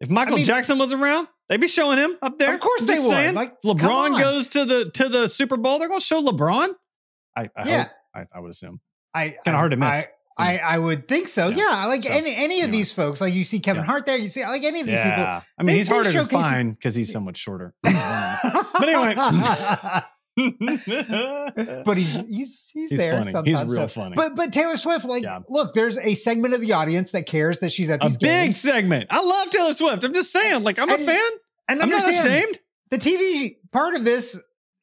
If 0.00 0.08
Michael 0.08 0.34
I 0.34 0.36
mean- 0.36 0.44
Jackson 0.46 0.78
was 0.78 0.92
around, 0.94 1.28
they'd 1.48 1.60
be 1.60 1.68
showing 1.68 1.98
him 1.98 2.16
up 2.22 2.38
there. 2.38 2.54
Of 2.54 2.60
course 2.60 2.82
I'm 2.82 2.86
they 2.88 2.98
would. 3.00 3.34
Like, 3.34 3.60
LeBron 3.62 4.18
goes 4.18 4.48
to 4.48 4.64
the 4.64 4.90
to 4.90 5.08
the 5.08 5.28
Super 5.28 5.56
Bowl. 5.56 5.78
They're 5.78 5.88
going 5.88 6.00
to 6.00 6.06
show 6.06 6.22
LeBron. 6.22 6.70
I, 7.36 7.48
I 7.56 7.68
Yeah. 7.68 7.82
hope. 7.84 7.92
I, 8.14 8.26
I 8.36 8.40
would 8.40 8.50
assume. 8.50 8.80
I 9.14 9.36
Kinda 9.44 9.56
hard 9.58 9.70
to 9.72 9.76
miss. 9.76 9.88
I, 9.88 10.06
I, 10.36 10.56
hmm. 10.56 10.64
I 10.66 10.78
would 10.78 11.06
think 11.08 11.28
so. 11.28 11.48
Yeah. 11.48 11.56
Yeah, 11.58 11.86
like 11.86 12.02
So, 12.04 12.10
any 12.12 12.34
any 12.34 12.58
of 12.60 12.64
anyway. 12.64 12.70
these 12.72 12.92
folks, 12.92 13.20
like 13.20 13.34
you 13.34 13.44
see 13.44 13.60
Kevin 13.60 13.82
Yeah. 13.82 13.86
Hart 13.86 14.06
there, 14.06 14.16
you 14.16 14.28
see 14.28 14.44
like 14.44 14.64
any 14.64 14.80
of 14.80 14.86
these 14.86 14.96
people. 14.96 15.10
I 15.22 15.42
mean, 15.58 15.66
They- 15.66 15.76
he's 15.78 15.86
they 15.88 15.94
harder 15.94 16.12
to 16.12 16.26
find 16.26 16.76
because 16.76 16.94
he's 16.94 17.12
so 17.12 17.20
much 17.20 17.38
shorter. 17.38 17.74
but 17.82 18.88
anyway. 18.88 19.14
but 20.36 21.96
he's 21.96 22.14
he's 22.20 22.70
he's, 22.72 22.90
He's 22.90 22.90
there 22.98 23.12
funny. 23.12 23.24
He's 23.24 23.32
sometimes. 23.32 23.72
real 23.76 23.88
so- 23.88 24.00
funny. 24.00 24.16
But 24.16 24.34
but 24.36 24.52
Taylor 24.52 24.76
Swift, 24.76 25.04
like, 25.04 25.22
Yeah. 25.22 25.40
look, 25.48 25.74
there's 25.74 25.98
a 25.98 26.14
segment 26.14 26.54
of 26.54 26.60
the 26.60 26.72
audience 26.72 27.10
that 27.12 27.26
cares 27.26 27.58
that 27.60 27.72
she's 27.72 27.90
at 27.90 28.02
a 28.04 28.08
these 28.08 28.16
big 28.16 28.54
segment. 28.54 29.06
I 29.10 29.22
love 29.22 29.50
Taylor 29.50 29.74
Swift. 29.74 30.04
I'm 30.04 30.14
just 30.14 30.32
saying, 30.32 30.62
like, 30.64 30.78
I'm 30.78 30.90
a 30.90 30.98
fan. 30.98 31.30
And 31.68 31.80
I'm 31.82 31.88
not 31.88 32.08
ashamed. 32.08 32.58
the 32.90 32.98
TV 32.98 33.56
part 33.72 33.94
of 33.94 34.04
this, 34.04 34.34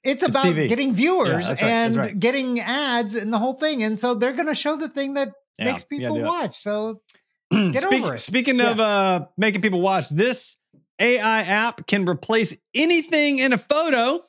it's 0.04 0.24
It's 0.24 0.24
about 0.24 0.46
TV. 0.46 0.68
getting 0.68 0.94
viewers 0.96 1.44
Yeah, 1.48 1.50
right, 1.50 1.64
and 1.64 1.96
right. 1.96 2.20
getting 2.20 2.60
ads 2.60 3.16
and 3.16 3.32
the 3.32 3.38
whole 3.38 3.54
thing. 3.54 3.84
And 3.84 4.00
so 4.00 4.16
they're 4.16 4.34
going 4.34 4.48
to 4.48 4.56
show 4.56 4.76
the 4.78 4.90
thing 4.90 5.14
that 5.14 5.32
Yeah, 5.60 5.66
makes 5.66 5.84
people 5.84 6.20
watch. 6.22 6.58
So 6.58 7.02
Get 7.52 7.84
Speak- 7.84 8.02
over 8.04 8.16
it. 8.16 8.20
Speaking 8.20 8.62
of 8.62 8.80
uh, 8.80 9.26
making 9.38 9.62
people 9.62 9.82
watch, 9.82 10.10
this 10.10 10.58
AI 11.00 11.42
app 11.42 11.86
can 11.86 12.08
replace 12.10 12.56
anything 12.74 13.38
in 13.40 13.54
a 13.54 13.58
photo, 13.60 14.22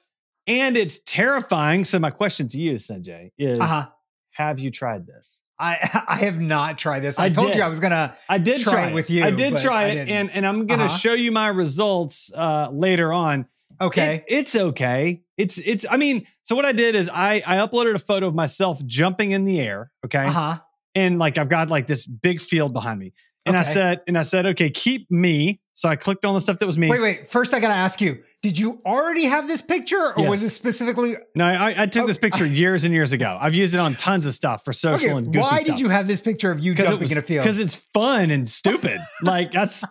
and 0.47 0.77
it's 0.77 1.01
terrifying. 1.07 1.85
So 1.85 1.99
my 1.99 2.11
question 2.11 2.49
to 2.49 2.59
you, 2.59 2.75
Sanjay, 2.75 3.31
is: 3.39 3.61
uh-huh. 3.61 3.89
Have 4.33 4.59
you 4.59 4.71
tried 4.71 5.07
this? 5.07 5.41
I 5.59 5.79
I 6.09 6.17
have 6.19 6.41
not 6.41 6.79
tried 6.79 7.01
this. 7.01 7.19
I, 7.19 7.27
I 7.27 7.31
told 7.31 7.49
did. 7.49 7.57
you 7.57 7.63
I 7.63 7.69
was 7.69 7.81
gonna. 7.81 8.17
I 8.29 8.39
did 8.39 8.61
Try 8.63 8.73
try, 8.73 8.87
it 8.87 8.91
it 8.91 8.95
with 8.95 9.11
you, 9.11 9.25
I 9.25 9.31
did 9.31 9.57
try 9.59 9.87
it, 9.89 10.09
and 10.09 10.31
and 10.31 10.47
I'm 10.47 10.67
gonna 10.67 10.85
Uh-huh. 10.85 10.97
show 10.97 11.13
you 11.15 11.33
my 11.33 11.49
results 11.49 12.33
uh, 12.35 12.69
later 12.73 13.13
on. 13.13 13.47
Okay. 13.81 14.17
It- 14.17 14.25
it's 14.29 14.57
okay. 14.57 15.23
It's 15.37 15.59
it's. 15.59 15.85
I 15.91 15.97
mean, 15.97 16.27
so 16.43 16.55
what 16.57 16.65
I 16.65 16.73
did 16.73 16.95
is 16.95 17.09
I 17.13 17.43
I 17.47 17.57
uploaded 17.57 17.95
a 17.95 17.99
photo 17.99 18.27
of 18.29 18.35
myself 18.35 18.85
jumping 18.87 19.33
in 19.33 19.45
the 19.45 19.61
air. 19.61 19.91
Okay, 20.05 20.25
Uh 20.25 20.31
huh. 20.31 20.59
and 20.95 21.19
like 21.19 21.39
I've 21.39 21.49
got 21.49 21.71
like 21.71 21.87
this 21.87 22.07
big 22.07 22.41
field 22.41 22.73
behind 22.73 22.99
me, 23.01 23.13
and 23.47 23.57
I 23.57 23.63
said 23.63 24.01
and 24.07 24.17
I 24.19 24.23
said 24.23 24.47
okay, 24.47 24.71
keep 24.71 25.11
me. 25.11 25.61
So 25.75 25.89
I 25.89 25.97
clicked 25.97 26.25
on 26.25 26.35
the 26.35 26.41
stuff 26.41 26.59
that 26.59 26.67
was 26.67 26.77
me. 26.79 26.89
Wait, 26.91 27.01
wait. 27.01 27.29
First, 27.31 27.55
I 27.55 27.61
gotta 27.61 27.75
ask 27.75 28.01
you: 28.01 28.23
Did 28.43 28.59
you 28.59 28.83
already 28.85 29.25
have 29.27 29.47
this 29.47 29.63
picture, 29.63 30.13
or 30.17 30.29
was 30.29 30.43
Yes. 30.43 30.51
it 30.51 30.55
specifically? 30.57 31.17
No, 31.37 31.45
I, 31.45 31.83
I 31.83 31.87
took 31.87 32.09
this 32.09 32.17
Okay. 32.17 32.29
picture 32.29 32.45
years 32.63 32.83
and 32.83 32.93
years 32.93 33.13
ago. 33.13 33.39
I've 33.41 33.55
used 33.55 33.73
it 33.73 33.79
on 33.79 33.95
tons 33.95 34.27
of 34.27 34.35
stuff 34.35 34.65
for 34.65 34.73
social 34.73 35.11
Okay, 35.11 35.17
and 35.19 35.27
goofy 35.29 35.39
why 35.39 35.57
stuff. 35.59 35.67
did 35.67 35.81
you 35.81 35.89
have 35.91 36.09
this 36.09 36.21
picture 36.21 36.51
of 36.51 36.59
you 36.59 36.75
jumping 36.75 37.09
in 37.11 37.19
a 37.19 37.23
field? 37.23 37.45
Because 37.45 37.61
it's 37.61 37.77
fun 37.95 38.33
and 38.33 38.49
stupid. 38.49 39.01
like 39.23 39.53
that's 39.53 39.85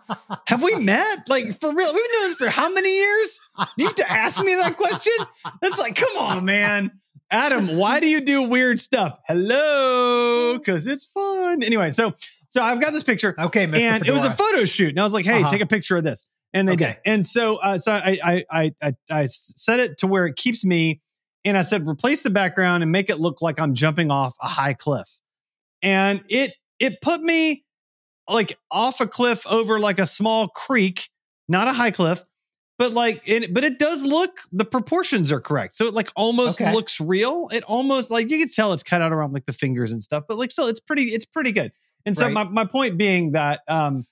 have 0.47 0.61
we 0.61 0.75
met? 0.75 1.29
Like 1.29 1.61
for 1.61 1.73
real? 1.73 1.93
We've 1.93 2.03
been 2.03 2.19
doing 2.19 2.29
this 2.29 2.33
for 2.35 2.49
how 2.49 2.69
many 2.73 2.93
years? 2.93 3.39
Do 3.57 3.65
you 3.77 3.85
have 3.85 3.95
to 3.95 4.11
ask 4.11 4.43
me 4.43 4.53
that 4.55 4.75
question? 4.75 5.13
That's 5.61 5.77
like, 5.79 5.95
come 5.95 6.17
on, 6.19 6.43
man. 6.43 6.91
Adam, 7.29 7.77
why 7.77 8.01
do 8.01 8.09
you 8.09 8.19
do 8.19 8.41
weird 8.43 8.81
stuff? 8.81 9.17
Hello, 9.29 10.57
because 10.57 10.87
it's 10.87 11.05
fun. 11.05 11.63
Anyway, 11.63 11.89
so 11.91 12.13
so 12.49 12.61
I've 12.61 12.81
got 12.81 12.91
this 12.91 13.03
picture, 13.03 13.33
Okay, 13.39 13.65
Mr. 13.65 13.79
and 13.79 14.05
it 14.05 14.11
was 14.11 14.25
a 14.25 14.31
photo 14.31 14.65
shoot, 14.65 14.89
and 14.89 14.99
I 14.99 15.03
was 15.05 15.13
like, 15.13 15.23
hey, 15.25 15.39
Uh-huh. 15.39 15.49
take 15.49 15.61
a 15.61 15.65
picture 15.65 15.95
of 15.95 16.03
this, 16.03 16.25
and 16.53 16.67
they 16.67 16.73
Okay. 16.73 16.97
And 17.05 17.25
so 17.25 17.55
uh, 17.57 17.77
so 17.77 17.91
I 17.91 18.17
I 18.23 18.43
I 18.51 18.71
I 18.81 18.93
I 19.09 19.25
set 19.27 19.79
it 19.79 19.97
to 19.99 20.07
where 20.07 20.25
it 20.25 20.35
keeps 20.35 20.63
me, 20.65 21.01
and 21.45 21.57
I 21.57 21.61
said 21.61 21.87
replace 21.87 22.23
the 22.23 22.29
background 22.29 22.83
and 22.83 22.91
make 22.91 23.09
it 23.09 23.19
look 23.19 23.41
like 23.41 23.59
I'm 23.59 23.73
jumping 23.73 24.11
off 24.11 24.35
a 24.41 24.47
high 24.47 24.73
cliff, 24.73 25.19
and 25.81 26.21
it 26.29 26.53
it 26.79 27.01
put 27.01 27.21
me 27.21 27.63
like 28.29 28.57
off 28.71 29.01
a 29.01 29.07
cliff 29.07 29.45
over 29.47 29.79
like 29.79 29.99
a 29.99 30.05
small 30.05 30.47
creek, 30.49 31.09
not 31.47 31.67
a 31.67 31.73
high 31.73 31.91
cliff, 31.91 32.23
but 32.77 32.93
like 32.93 33.21
it, 33.25 33.53
but 33.53 33.63
it 33.63 33.79
does 33.79 34.03
look 34.03 34.41
the 34.51 34.65
proportions 34.65 35.31
are 35.31 35.41
correct. 35.41 35.75
So 35.77 35.85
it 35.85 35.93
like 35.93 36.11
almost 36.15 36.61
Okay. 36.61 36.71
looks 36.73 36.99
real. 36.99 37.47
It 37.51 37.63
almost 37.65 38.09
like 38.09 38.29
you 38.29 38.39
can 38.39 38.47
tell 38.49 38.73
it's 38.73 38.83
cut 38.83 39.01
out 39.01 39.11
around 39.11 39.33
like 39.33 39.45
the 39.45 39.53
fingers 39.53 39.91
and 39.91 40.03
stuff, 40.03 40.23
but 40.27 40.37
like 40.37 40.51
still 40.51 40.67
it's 40.67 40.79
pretty 40.79 41.05
it's 41.05 41.25
pretty 41.25 41.51
good. 41.51 41.71
And 42.05 42.17
so 42.17 42.25
Right. 42.25 42.33
my, 42.33 42.43
my 42.45 42.65
point 42.65 42.97
being 42.97 43.33
that 43.33 43.61
um 43.67 44.05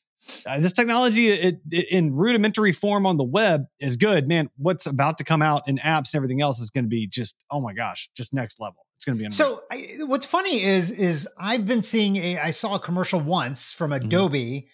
uh, 0.45 0.59
this 0.59 0.73
technology 0.73 1.29
it, 1.29 1.59
it, 1.71 1.87
in 1.89 2.13
rudimentary 2.13 2.71
form 2.71 3.05
on 3.05 3.17
the 3.17 3.23
web 3.23 3.65
is 3.79 3.97
good, 3.97 4.27
man. 4.27 4.49
What's 4.57 4.85
about 4.85 5.17
to 5.19 5.23
come 5.23 5.41
out 5.41 5.63
in 5.67 5.77
apps 5.77 6.13
and 6.13 6.15
everything 6.15 6.41
else 6.41 6.59
is 6.59 6.69
going 6.69 6.85
to 6.85 6.89
be 6.89 7.07
just 7.07 7.35
oh 7.51 7.59
my 7.61 7.73
gosh, 7.73 8.09
just 8.15 8.33
next 8.33 8.59
level. 8.59 8.85
It's 8.97 9.05
going 9.05 9.17
to 9.17 9.19
be 9.19 9.25
unreal. 9.25 9.37
So 9.37 9.63
I, 9.71 10.03
what's 10.05 10.25
funny 10.25 10.61
is 10.63 10.91
is 10.91 11.27
I've 11.39 11.65
been 11.65 11.81
seeing 11.81 12.17
a 12.17 12.37
I 12.39 12.51
saw 12.51 12.75
a 12.75 12.79
commercial 12.79 13.19
once 13.21 13.71
from 13.73 13.91
Adobe 13.93 14.67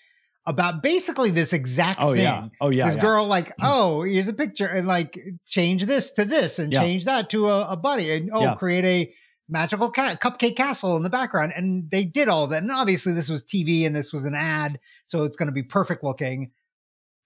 about 0.48 0.84
basically 0.84 1.32
this 1.32 1.54
exact 1.54 2.00
Mm-hmm. 2.00 2.08
oh 2.08 2.14
thing. 2.14 2.22
yeah, 2.24 2.48
oh 2.62 2.70
yeah, 2.70 2.86
this 2.88 2.96
yeah. 2.96 3.02
girl 3.02 3.26
like, 3.28 3.52
oh, 3.62 4.04
here's 4.04 4.28
a 4.28 4.34
picture, 4.34 4.68
and 4.68 4.88
like 4.88 5.20
change 5.46 5.86
this 5.86 6.12
to 6.14 6.26
this, 6.26 6.60
and 6.60 6.72
Yeah. 6.74 6.82
change 6.82 7.06
that 7.06 7.30
to 7.32 7.50
a, 7.50 7.70
a 7.70 7.76
buddy, 7.78 8.12
and 8.12 8.30
oh, 8.34 8.56
create 8.56 8.86
a 8.86 9.14
magical 9.48 9.92
ca- 9.92 10.16
cupcake 10.16 10.56
castle 10.56 10.98
in 10.98 11.04
the 11.04 11.10
background, 11.10 11.54
and 11.56 11.90
they 11.92 12.04
did 12.04 12.28
all 12.28 12.48
that. 12.48 12.64
And 12.64 12.72
obviously, 12.72 13.14
this 13.14 13.30
was 13.30 13.44
TV, 13.44 13.86
and 13.86 13.96
this 13.96 14.12
was 14.12 14.26
an 14.26 14.36
ad, 14.36 14.80
so 15.06 15.24
it's 15.24 15.38
going 15.38 15.48
to 15.48 15.54
be 15.54 15.64
perfect 15.64 16.04
looking. 16.04 16.52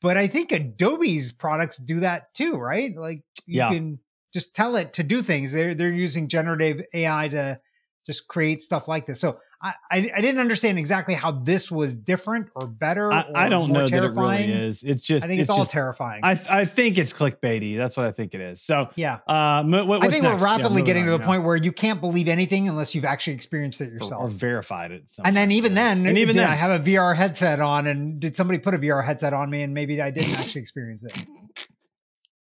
But 0.01 0.17
I 0.17 0.27
think 0.27 0.51
Adobe's 0.51 1.31
products 1.31 1.77
do 1.77 1.99
that 2.01 2.33
too, 2.33 2.53
right? 2.53 2.95
Like 2.95 3.23
you 3.45 3.57
Yeah. 3.57 3.69
can 3.69 3.99
just 4.33 4.55
tell 4.55 4.75
it 4.75 4.93
to 4.93 5.03
do 5.03 5.21
things. 5.21 5.51
They're 5.51 5.73
they're 5.75 5.91
using 5.91 6.27
generative 6.29 6.81
AI 6.93 7.27
to 7.29 7.59
just 8.05 8.27
create 8.27 8.61
stuff 8.61 8.87
like 8.87 9.05
this. 9.07 9.19
So 9.19 9.39
I 9.61 9.73
I, 9.91 10.01
didn't 10.21 10.39
understand 10.39 10.79
exactly 10.79 11.13
how 11.13 11.31
this 11.31 11.69
was 11.69 11.95
different 11.95 12.47
or 12.55 12.67
better. 12.67 13.11
I, 13.11 13.23
or 13.23 13.37
I 13.37 13.49
don't 13.49 13.69
more 13.69 13.79
know 13.79 13.87
terrifying. 13.87 14.49
that 14.49 14.55
it 14.55 14.57
really 14.57 14.67
is. 14.69 14.83
It's 14.83 15.03
just 15.03 15.25
I 15.25 15.27
think 15.27 15.41
it's, 15.41 15.49
all 15.49 15.59
just, 15.59 15.71
terrifying. 15.71 16.21
I 16.23 16.39
I 16.49 16.65
think 16.65 16.97
it's 16.97 17.11
clickbaity. 17.11 17.75
That's 17.77 17.97
what 17.97 18.05
I 18.05 18.11
think 18.11 18.33
it 18.33 18.41
is. 18.41 18.61
So 18.61 18.89
yeah. 18.95 19.19
uh, 19.27 19.63
what, 19.63 20.05
I 20.05 20.09
think 20.09 20.23
next? 20.23 20.41
we're 20.41 20.45
rapidly 20.45 20.69
moving 20.71 20.85
getting 20.85 21.05
to 21.05 21.11
the 21.11 21.19
yeah. 21.19 21.25
point 21.25 21.43
where 21.43 21.57
you 21.57 21.71
can't 21.71 21.99
believe 21.99 22.29
anything 22.29 22.69
unless 22.69 22.95
you've 22.95 23.05
actually 23.05 23.33
experienced 23.33 23.81
it 23.81 23.91
yourself. 23.91 24.23
or 24.23 24.29
verified 24.29 24.91
it. 24.91 25.11
and 25.23 25.35
then 25.35 25.51
even 25.51 25.73
then, 25.73 26.05
and 26.05 26.17
even 26.17 26.37
then, 26.37 26.49
I 26.49 26.55
have 26.55 26.71
a 26.71 26.83
VR 26.83 27.15
headset 27.15 27.59
on, 27.59 27.87
and 27.87 28.19
did 28.19 28.35
somebody 28.35 28.59
put 28.59 28.73
a 28.73 28.77
VR 28.77 29.03
headset 29.03 29.33
on 29.33 29.49
me, 29.49 29.63
and 29.63 29.73
maybe 29.73 30.01
I 30.01 30.11
didn't 30.11 30.39
actually 30.39 30.61
experience 30.61 31.03
it. 31.03 31.15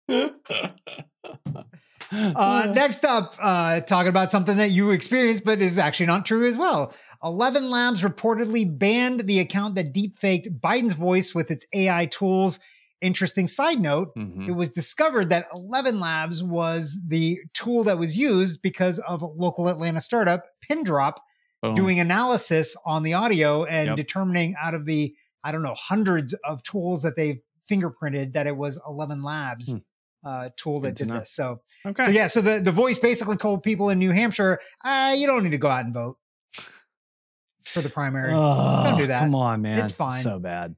Uh, 2.12 2.72
next 2.74 3.04
up, 3.04 3.34
uh, 3.40 3.80
talking 3.80 4.08
about 4.08 4.30
something 4.30 4.56
that 4.56 4.70
you 4.70 4.90
experienced, 4.90 5.44
but 5.44 5.60
is 5.60 5.78
actually 5.78 6.06
not 6.06 6.26
true 6.26 6.46
as 6.46 6.58
well. 6.58 6.92
ElevenLabs 7.22 8.02
reportedly 8.08 8.66
banned 8.78 9.20
the 9.20 9.38
account 9.40 9.74
that 9.74 9.92
deepfaked 9.94 10.58
Biden's 10.60 10.94
voice 10.94 11.34
with 11.34 11.50
its 11.50 11.66
AI 11.74 12.06
tools. 12.06 12.58
Interesting 13.02 13.46
side 13.46 13.80
note: 13.80 14.14
Mhm. 14.16 14.48
it 14.48 14.52
was 14.52 14.68
discovered 14.70 15.30
that 15.30 15.50
ElevenLabs 15.52 16.42
was 16.42 16.98
the 17.06 17.38
tool 17.54 17.84
that 17.84 17.98
was 17.98 18.16
used 18.16 18.60
because 18.62 18.98
of 19.00 19.22
a 19.22 19.26
local 19.26 19.68
Atlanta 19.68 20.00
startup, 20.00 20.44
Pindrop, 20.62 21.20
Boom. 21.62 21.74
doing 21.74 22.00
analysis 22.00 22.74
on 22.84 23.02
the 23.02 23.14
audio 23.14 23.64
and 23.64 23.88
Yep. 23.88 23.96
determining 23.96 24.54
out 24.60 24.74
of 24.74 24.84
the 24.86 25.14
I 25.42 25.52
don't 25.52 25.62
know 25.62 25.74
hundreds 25.74 26.34
of 26.44 26.62
tools 26.62 27.02
that 27.02 27.16
they've 27.16 27.38
fingerprinted 27.70 28.34
that 28.34 28.46
it 28.46 28.56
was 28.56 28.78
ElevenLabs 28.86 29.72
Hmm. 29.72 29.78
Uh, 30.24 30.50
tool 30.56 30.80
that 30.80 30.96
did 30.96 31.08
know. 31.08 31.18
this. 31.18 31.30
So, 31.30 31.60
okay. 31.86 32.04
so 32.04 32.10
yeah, 32.10 32.26
so 32.26 32.40
the 32.40 32.60
the 32.60 32.72
voice 32.72 32.98
basically 32.98 33.36
told 33.36 33.62
people 33.62 33.90
in 33.90 33.98
New 33.98 34.10
Hampshire, 34.10 34.60
uh, 34.84 35.14
you 35.16 35.26
don't 35.26 35.44
need 35.44 35.50
to 35.50 35.58
go 35.58 35.68
out 35.68 35.84
and 35.84 35.94
vote 35.94 36.16
for 37.64 37.80
the 37.80 37.90
primary. 37.90 38.32
Oh, 38.32 38.82
Don't 38.84 38.98
do 38.98 39.06
that. 39.06 39.20
Come 39.20 39.34
on, 39.34 39.62
man. 39.62 39.84
It's 39.84 39.92
fine. 39.92 40.22
So 40.22 40.38
bad. 40.38 40.74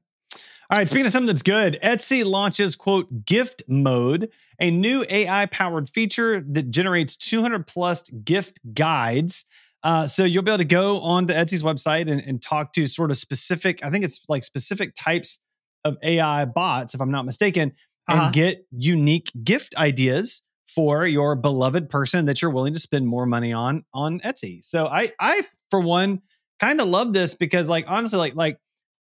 All 0.69 0.77
right. 0.77 0.87
Speaking 0.87 1.05
of 1.05 1.11
something 1.11 1.27
that's 1.27 1.41
good, 1.41 1.79
Etsy 1.83 2.25
launches 2.25 2.75
quote 2.75 3.25
gift 3.25 3.63
mode, 3.67 4.29
a 4.59 4.71
new 4.71 5.05
AI 5.09 5.45
powered 5.47 5.89
feature 5.89 6.43
that 6.49 6.71
generates 6.71 7.15
200 7.15 7.67
plus 7.67 8.03
gift 8.09 8.59
guides. 8.73 9.45
Uh, 9.83 10.07
so 10.07 10.23
you'll 10.23 10.43
be 10.43 10.51
able 10.51 10.59
to 10.59 10.65
go 10.65 10.99
onto 10.99 11.33
Etsy's 11.33 11.61
website 11.61 12.09
and, 12.09 12.21
and 12.21 12.41
talk 12.41 12.71
to 12.73 12.87
sort 12.87 13.11
of 13.11 13.17
specific, 13.17 13.83
I 13.83 13.89
think 13.89 14.05
it's 14.05 14.21
like 14.29 14.43
specific 14.43 14.93
types 14.97 15.39
of 15.83 15.97
AI 16.01 16.45
bots, 16.45 16.93
if 16.93 17.01
I'm 17.01 17.11
not 17.11 17.25
mistaken, 17.25 17.73
and 18.07 18.19
Uh-huh. 18.19 18.31
get 18.31 18.65
unique 18.71 19.31
gift 19.43 19.75
ideas 19.75 20.41
for 20.67 21.05
your 21.05 21.35
beloved 21.35 21.89
person 21.89 22.25
that 22.25 22.41
you're 22.41 22.51
willing 22.51 22.73
to 22.73 22.79
spend 22.79 23.07
more 23.07 23.25
money 23.25 23.53
on 23.53 23.83
on 23.93 24.19
Etsy. 24.21 24.63
So 24.63 24.87
I 24.87 25.11
I 25.19 25.43
for 25.69 25.79
one 25.79 26.21
kind 26.59 26.81
of 26.81 26.87
love 26.87 27.13
this 27.13 27.33
because 27.33 27.69
like 27.69 27.85
honestly 27.87 28.17
like 28.19 28.35
like 28.35 28.57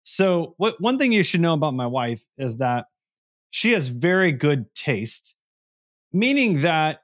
so 0.03 0.53
what 0.58 0.79
one 0.79 0.97
thing 0.99 1.12
you 1.12 1.23
should 1.23 1.41
know 1.41 1.53
about 1.53 1.73
my 1.73 1.88
wife 1.88 2.23
is 2.38 2.58
that 2.58 2.86
she 3.49 3.71
has 3.71 3.88
very 3.88 4.31
good 4.31 4.73
taste 4.75 5.34
meaning 6.13 6.62
that 6.62 7.01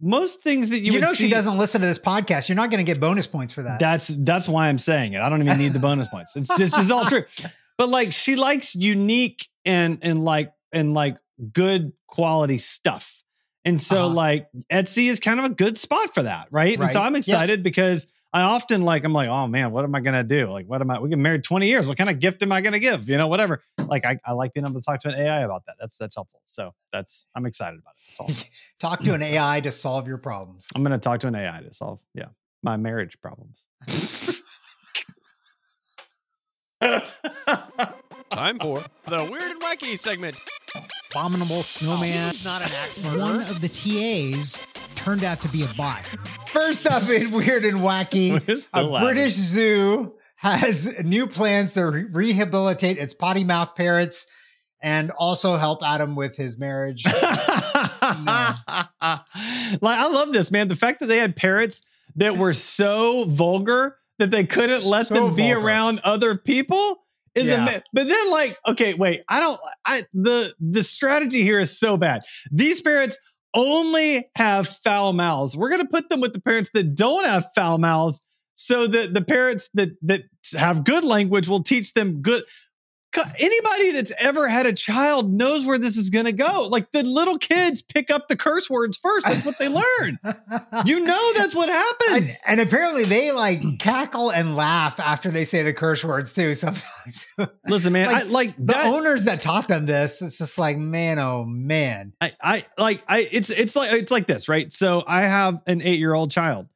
most 0.00 0.42
things 0.42 0.70
that 0.70 0.80
you, 0.80 0.92
You, 0.94 1.00
know 1.00 1.12
see, 1.12 1.24
she 1.24 1.30
doesn't 1.30 1.56
listen 1.58 1.80
to 1.80 1.86
this 1.86 1.98
podcast. 1.98 2.48
You're 2.48 2.56
not 2.56 2.70
going 2.70 2.84
to 2.84 2.90
get 2.90 3.00
bonus 3.00 3.26
points 3.26 3.52
for 3.54 3.62
that. 3.62 3.78
that's 3.78 4.08
that's 4.08 4.48
why 4.48 4.68
I'm 4.68 4.78
saying 4.78 5.12
it. 5.12 5.20
I 5.20 5.28
don't 5.28 5.42
even 5.42 5.58
need 5.58 5.72
the 5.72 5.78
bonus 5.78 6.08
points. 6.08 6.34
It's 6.36 6.48
just 6.58 6.76
it's 6.76 6.90
all 6.90 7.04
true. 7.06 7.24
But 7.78 7.88
like 7.88 8.12
she 8.12 8.36
likes 8.36 8.74
unique 8.74 9.48
and 9.64 9.98
and 10.02 10.24
like 10.24 10.52
and 10.72 10.92
like 10.92 11.16
good 11.52 11.92
quality 12.06 12.58
stuff. 12.58 13.22
And 13.64 13.80
so 13.80 14.06
Uh-huh. 14.06 14.14
like 14.14 14.48
Etsy 14.72 15.08
is 15.08 15.20
kind 15.20 15.38
of 15.38 15.46
a 15.46 15.50
good 15.50 15.78
spot 15.78 16.14
for 16.14 16.24
that, 16.24 16.48
right? 16.50 16.78
And 16.78 16.90
so 16.90 17.00
I'm 17.00 17.14
Yeah. 17.14 17.18
excited 17.18 17.62
because 17.62 18.06
I 18.32 18.42
often 18.42 18.82
like 18.82 19.04
I'm 19.04 19.12
like, 19.12 19.28
oh 19.28 19.46
man, 19.46 19.70
what 19.72 19.84
am 19.84 19.94
I 19.94 20.00
gonna 20.00 20.24
do? 20.24 20.48
Like, 20.50 20.66
what 20.66 20.80
am 20.80 20.90
I? 20.90 20.98
We 21.00 21.08
get 21.10 21.18
married 21.18 21.44
20 21.44 21.68
years. 21.68 21.86
What 21.86 21.98
kind 21.98 22.10
of 22.10 22.18
gift 22.18 22.42
am 22.42 22.50
I 22.52 22.60
gonna 22.60 22.78
give? 22.80 23.08
You 23.08 23.18
know, 23.18 23.28
whatever. 23.28 23.62
Like, 23.88 24.04
I, 24.04 24.18
I 24.24 24.32
like 24.32 24.54
being 24.54 24.66
able 24.66 24.80
to 24.80 24.84
talk 24.84 25.00
to 25.02 25.08
an 25.08 25.14
AI 25.14 25.40
about 25.40 25.64
that. 25.66 25.76
That's 25.78 25.96
that's 25.98 26.14
helpful. 26.14 26.40
So 26.46 26.72
that's 26.92 27.26
I'm 27.34 27.44
excited 27.46 27.78
about 27.78 27.90
it. 27.92 28.02
That's 28.08 28.20
all. 28.20 28.32
Talk 28.80 29.00
to 29.04 29.14
an 29.14 29.22
AI 29.22 29.60
to 29.60 29.70
solve 29.70 30.08
your 30.08 30.18
problems. 30.18 30.66
I'm 30.74 30.82
gonna 30.82 30.98
talk 30.98 31.20
to 31.20 31.28
an 31.28 31.34
AI 31.36 31.60
to 31.62 31.72
solve, 31.74 32.00
yeah, 32.14 32.26
my 32.62 32.76
marriage 32.76 33.20
problems. 33.20 33.64
Time 38.30 38.58
for 38.58 38.82
the 39.06 39.24
weird 39.30 39.52
and 39.52 39.60
wacky 39.62 39.96
segment. 39.98 40.40
Abominable 41.16 41.62
snowman. 41.62 42.30
He's 42.30 42.44
not 42.44 42.62
an 42.62 42.70
axe 42.82 42.98
One 42.98 43.40
of 43.40 43.60
the 43.60 43.68
TAs 43.68 44.66
turned 44.96 45.24
out 45.24 45.40
to 45.42 45.48
be 45.48 45.62
a 45.62 45.68
bot. 45.76 46.04
First 46.48 46.86
up 46.86 47.08
in 47.08 47.30
weird 47.30 47.64
and 47.64 47.78
wacky, 47.78 48.32
a 48.74 48.82
laughing. 48.82 49.06
British 49.06 49.34
zoo 49.34 50.14
has 50.36 50.92
new 51.04 51.26
plans 51.26 51.72
to 51.72 51.84
re- 51.86 52.04
rehabilitate 52.10 52.98
its 52.98 53.14
potty 53.14 53.44
mouth 53.44 53.74
parrots 53.76 54.26
and 54.82 55.10
also 55.12 55.56
help 55.56 55.82
Adam 55.84 56.16
with 56.16 56.36
his 56.36 56.58
marriage. 56.58 57.04
like 57.06 57.14
I 58.02 60.08
love 60.10 60.32
this, 60.32 60.50
man. 60.50 60.68
The 60.68 60.76
fact 60.76 61.00
that 61.00 61.06
they 61.06 61.18
had 61.18 61.36
parrots 61.36 61.82
that 62.16 62.36
were 62.36 62.52
so 62.52 63.24
vulgar 63.26 63.96
that 64.18 64.30
they 64.30 64.44
couldn't 64.44 64.84
let 64.84 65.08
So 65.08 65.14
them 65.14 65.34
be 65.34 65.52
vulgar. 65.52 65.66
around 65.66 66.00
other 66.00 66.36
people 66.36 67.01
is 67.34 67.44
Yeah. 67.46 67.62
ama- 67.62 67.82
But 67.92 68.08
then, 68.08 68.30
like, 68.30 68.58
okay, 68.68 68.94
wait, 68.94 69.22
I 69.28 69.40
don't. 69.40 69.60
I 69.84 70.06
the 70.14 70.54
the 70.60 70.82
strategy 70.82 71.42
here 71.42 71.60
is 71.60 71.78
so 71.78 71.96
bad. 71.96 72.22
These 72.50 72.80
parents 72.82 73.16
only 73.54 74.28
have 74.36 74.66
foul 74.68 75.12
mouths. 75.12 75.56
We're 75.56 75.70
gonna 75.70 75.84
put 75.86 76.08
them 76.08 76.20
with 76.20 76.32
the 76.32 76.40
parents 76.40 76.70
that 76.74 76.94
don't 76.94 77.24
have 77.24 77.46
foul 77.54 77.78
mouths. 77.78 78.20
so 78.54 78.86
that 78.86 79.14
the 79.14 79.22
parents 79.22 79.70
that 79.74 79.88
that 80.02 80.22
have 80.54 80.84
good 80.84 81.04
language 81.04 81.48
will 81.48 81.62
teach 81.62 81.94
them 81.94 82.20
good. 82.20 82.44
Anybody 83.38 83.92
that's 83.92 84.12
ever 84.18 84.48
had 84.48 84.66
a 84.66 84.72
child 84.72 85.32
knows 85.32 85.66
where 85.66 85.78
this 85.78 85.96
is 85.96 86.10
going 86.10 86.24
to 86.24 86.32
go. 86.32 86.66
Like 86.68 86.92
the 86.92 87.02
little 87.02 87.38
kids 87.38 87.82
pick 87.82 88.10
up 88.10 88.28
the 88.28 88.36
curse 88.36 88.70
words 88.70 88.96
first. 88.96 89.26
That's 89.26 89.44
what 89.44 89.58
they 89.58 89.68
learn. 90.00 90.18
You 90.84 91.00
know 91.00 91.32
that's 91.34 91.54
what 91.54 91.68
and, 91.68 91.78
happens. 91.78 92.40
and 92.46 92.60
apparently 92.60 93.04
they 93.04 93.32
like 93.32 93.62
cackle 93.78 94.30
and 94.30 94.56
laugh 94.56 94.98
after 94.98 95.30
they 95.30 95.44
say 95.44 95.62
the 95.62 95.72
curse 95.72 96.04
words 96.04 96.32
too 96.32 96.54
sometimes. 96.54 97.26
Listen, 97.68 97.92
man, 97.92 98.10
like, 98.10 98.22
I 98.22 98.26
like 98.26 98.56
the 98.56 98.72
that. 98.72 98.86
owners 98.86 99.24
that 99.24 99.42
taught 99.42 99.68
them 99.68 99.86
this, 99.86 100.22
it's 100.22 100.38
just 100.38 100.58
like, 100.58 100.76
man, 100.76 101.18
oh 101.18 101.44
man. 101.44 102.12
I, 102.20 102.32
I 102.42 102.66
like 102.78 103.02
I 103.08 103.28
it's 103.30 103.50
it's 103.50 103.76
like 103.76 103.92
it's 103.92 104.10
like 104.10 104.26
this, 104.26 104.48
right? 104.48 104.72
So 104.72 105.02
I 105.06 105.22
have 105.22 105.60
an 105.66 105.82
eight 105.82 105.98
year 105.98 106.14
old 106.14 106.30
child, 106.30 106.68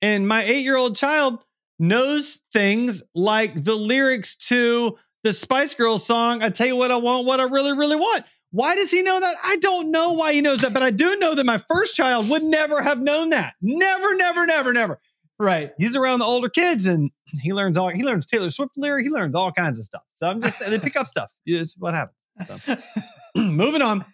and 0.00 0.26
my 0.26 0.44
eight 0.44 0.64
year 0.64 0.76
old 0.76 0.96
child 0.96 1.44
knows 1.78 2.40
things 2.52 3.02
like 3.14 3.62
the 3.64 3.74
lyrics 3.74 4.36
to 4.36 4.96
the 5.22 5.32
Spice 5.32 5.74
Girls 5.74 6.04
song. 6.04 6.42
I 6.42 6.50
tell 6.50 6.66
you 6.66 6.76
what 6.76 6.90
I 6.90 6.96
want, 6.96 7.26
what 7.26 7.40
I 7.40 7.44
really, 7.44 7.76
really 7.76 7.96
want. 7.96 8.24
Why 8.50 8.74
does 8.74 8.90
he 8.90 9.02
know 9.02 9.18
that? 9.18 9.36
I 9.42 9.56
don't 9.56 9.90
know 9.90 10.12
why 10.12 10.34
he 10.34 10.42
knows 10.42 10.60
that, 10.60 10.74
but 10.74 10.82
I 10.82 10.90
do 10.90 11.16
know 11.16 11.34
that 11.34 11.46
my 11.46 11.58
first 11.58 11.96
child 11.96 12.28
would 12.28 12.42
never 12.42 12.82
have 12.82 13.00
known 13.00 13.30
that. 13.30 13.54
Never, 13.62 14.14
never, 14.14 14.44
never, 14.44 14.72
never. 14.72 15.00
Right. 15.38 15.72
He's 15.78 15.96
around 15.96 16.18
the 16.18 16.26
older 16.26 16.50
kids 16.50 16.86
and 16.86 17.10
he 17.40 17.52
learns 17.52 17.78
all 17.78 17.88
he 17.88 18.04
learns 18.04 18.26
Taylor 18.26 18.50
Swift 18.50 18.72
lyric, 18.76 19.04
he 19.04 19.10
learns 19.10 19.34
all 19.34 19.50
kinds 19.52 19.78
of 19.78 19.84
stuff. 19.84 20.02
So 20.14 20.26
I'm 20.26 20.42
just 20.42 20.60
they 20.60 20.78
pick 20.78 20.96
up 20.96 21.06
stuff. 21.06 21.30
It's 21.46 21.76
what 21.78 21.94
happens. 21.94 22.16
So. 22.64 22.76
Moving 23.36 23.82
on. 23.82 24.04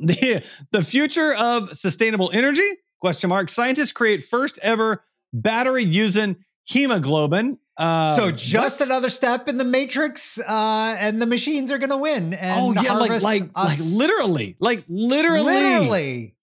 The, 0.00 0.42
the 0.72 0.82
future 0.82 1.34
of 1.34 1.76
sustainable 1.76 2.30
energy? 2.32 2.68
Question 3.00 3.30
mark. 3.30 3.48
Scientists 3.48 3.92
create 3.92 4.24
first 4.24 4.58
ever 4.62 5.04
battery 5.32 5.84
using 5.84 6.36
hemoglobin. 6.64 7.58
Uh, 7.78 8.08
so 8.08 8.30
just 8.30 8.80
another 8.80 9.10
step 9.10 9.48
in 9.48 9.58
the 9.58 9.64
matrix, 9.64 10.38
uh, 10.38 10.96
and 10.98 11.20
the 11.20 11.26
machines 11.26 11.70
are 11.70 11.78
gonna 11.78 11.98
win. 11.98 12.32
And 12.34 12.78
oh 12.78 12.82
yeah, 12.82 12.94
like 12.94 13.22
like 13.22 13.54
like 13.56 13.78
literally, 13.84 14.56
like 14.60 14.84
literally, 14.88 15.44
literally. 15.44 16.36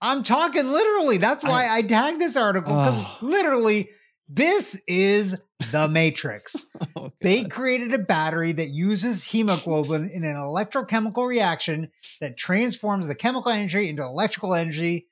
I'm 0.00 0.24
talking 0.24 0.68
literally. 0.68 1.18
That's 1.18 1.44
why 1.44 1.68
I, 1.70 1.82
tagged 1.82 2.20
this 2.20 2.36
article 2.36 2.74
because 2.74 2.98
Oh. 2.98 3.18
literally, 3.24 3.88
this 4.28 4.80
is 4.88 5.36
the 5.70 5.88
Matrix. 5.88 6.66
Oh, 6.94 7.10
they 7.22 7.44
created 7.44 7.94
a 7.94 7.98
battery 7.98 8.52
that 8.52 8.68
uses 8.68 9.22
hemoglobin 9.24 10.10
in 10.10 10.24
an 10.24 10.34
electrochemical 10.36 11.26
reaction 11.26 11.90
that 12.20 12.36
transforms 12.36 13.06
the 13.06 13.14
chemical 13.14 13.50
energy 13.50 13.88
into 13.88 14.02
electrical 14.02 14.54
energy. 14.54 15.06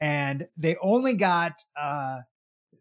And 0.00 0.46
they 0.56 0.76
only 0.80 1.14
got 1.14 1.54
uh 1.80 2.20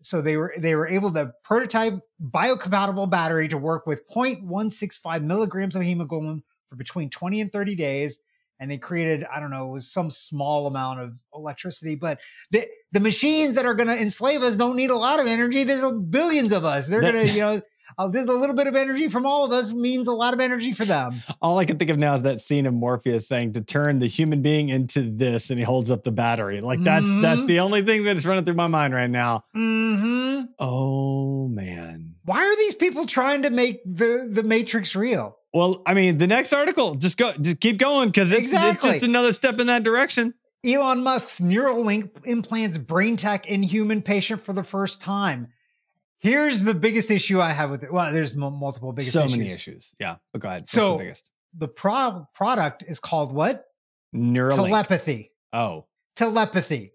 so 0.05 0.21
they 0.21 0.37
were 0.37 0.53
they 0.57 0.75
were 0.75 0.87
able 0.87 1.11
to 1.13 1.33
prototype 1.43 1.99
biocompatible 2.21 3.09
battery 3.09 3.47
to 3.49 3.57
work 3.57 3.87
with 3.87 4.07
0.165 4.09 5.23
milligrams 5.23 5.75
of 5.75 5.81
hemoglobin 5.81 6.43
for 6.67 6.75
between 6.75 7.09
20 7.09 7.41
and 7.41 7.51
30 7.51 7.75
days. 7.75 8.19
And 8.57 8.71
they 8.71 8.77
created, 8.77 9.25
I 9.33 9.41
don't 9.41 9.51
know, 9.51 9.67
it 9.67 9.73
was 9.73 9.91
some 9.91 10.09
small 10.09 10.65
amount 10.67 11.01
of 11.01 11.21
electricity, 11.33 11.95
but 11.95 12.21
the 12.51 12.65
the 12.93 13.01
machines 13.01 13.55
that 13.55 13.65
are 13.65 13.73
going 13.73 13.89
to 13.89 14.01
enslave 14.01 14.43
us 14.43 14.55
don't 14.55 14.77
need 14.77 14.91
a 14.91 14.97
lot 14.97 15.19
of 15.19 15.27
energy. 15.27 15.65
There's 15.65 15.83
billions 16.09 16.53
of 16.53 16.63
us. 16.63 16.87
They're 16.87 17.01
going 17.01 17.25
to, 17.25 17.27
you 17.27 17.41
know, 17.41 17.61
uh, 17.97 18.07
there's 18.07 18.25
a 18.27 18.31
little 18.33 18.55
bit 18.55 18.67
of 18.67 18.75
energy 18.75 19.07
from 19.09 19.25
all 19.25 19.45
of 19.45 19.51
us 19.51 19.73
means 19.73 20.07
a 20.07 20.13
lot 20.13 20.33
of 20.33 20.39
energy 20.39 20.71
for 20.71 20.85
them. 20.85 21.23
all 21.41 21.57
I 21.59 21.65
can 21.65 21.77
think 21.77 21.89
of 21.91 21.97
now 21.97 22.13
is 22.13 22.21
that 22.23 22.39
scene 22.39 22.65
of 22.65 22.73
Morpheus 22.73 23.27
saying 23.27 23.53
to 23.53 23.61
turn 23.61 23.99
the 23.99 24.07
human 24.07 24.41
being 24.41 24.69
into 24.69 25.09
this, 25.15 25.49
and 25.49 25.59
he 25.59 25.65
holds 25.65 25.89
up 25.91 26.03
the 26.03 26.11
battery. 26.11 26.61
Like 26.61 26.81
that's 26.83 27.07
that's 27.21 27.41
Mhm. 27.41 27.47
the 27.47 27.59
only 27.59 27.81
thing 27.83 28.03
that's 28.03 28.25
running 28.25 28.45
through 28.45 28.55
my 28.55 28.67
mind 28.67 28.93
right 28.93 29.09
now. 29.09 29.43
Mm-hmm. 29.55 30.45
Oh 30.59 31.47
man. 31.47 32.15
Why 32.25 32.39
are 32.43 32.55
these 32.57 32.75
people 32.75 33.05
trying 33.05 33.43
to 33.43 33.49
make 33.49 33.81
the 33.85 34.27
the 34.31 34.43
Matrix 34.43 34.95
real? 34.95 35.37
Well, 35.53 35.81
I 35.85 35.93
mean, 35.93 36.17
the 36.17 36.27
next 36.27 36.51
article, 36.51 36.95
just 36.95 37.17
go, 37.17 37.31
just 37.39 37.61
keep 37.61 37.77
going 37.77 38.09
because 38.09 38.29
it's, 38.31 38.51
it's 38.51 38.83
just 38.83 39.03
another 39.03 39.31
step 39.31 39.57
in 39.61 39.67
that 39.67 39.83
direction. 39.83 40.33
Elon 40.65 41.01
Musk's 41.01 41.39
Neuralink 41.39 42.09
implants 42.25 42.77
brain 42.77 43.15
tech 43.15 43.47
in 43.47 43.63
human 43.63 44.01
patient 44.01 44.41
for 44.41 44.51
the 44.51 44.63
first 44.63 44.99
time. 45.01 45.47
Here's 46.19 46.61
the 46.61 46.73
biggest 46.73 47.11
issue 47.11 47.39
I 47.41 47.51
have 47.51 47.69
with 47.69 47.83
it. 47.83 47.91
Well, 47.93 48.11
there's 48.11 48.33
m- 48.33 48.39
multiple 48.59 48.91
biggest 48.93 49.13
so 49.13 49.25
issues. 49.25 49.37
many 49.37 49.51
issues. 49.51 49.93
Yeah, 49.99 50.15
but 50.33 50.41
go 50.41 50.47
ahead. 50.47 50.61
What's 50.63 50.71
So- 50.71 50.93
the 50.93 51.03
biggest 51.03 51.29
The 51.57 51.67
pro- 51.67 52.27
product 52.33 52.83
is 52.87 52.99
called 52.99 53.33
what? 53.33 53.65
Neuralink. 54.15 54.55
Telepathy. 54.55 55.31
oh, 55.53 55.85
Telepathy. 56.15 56.91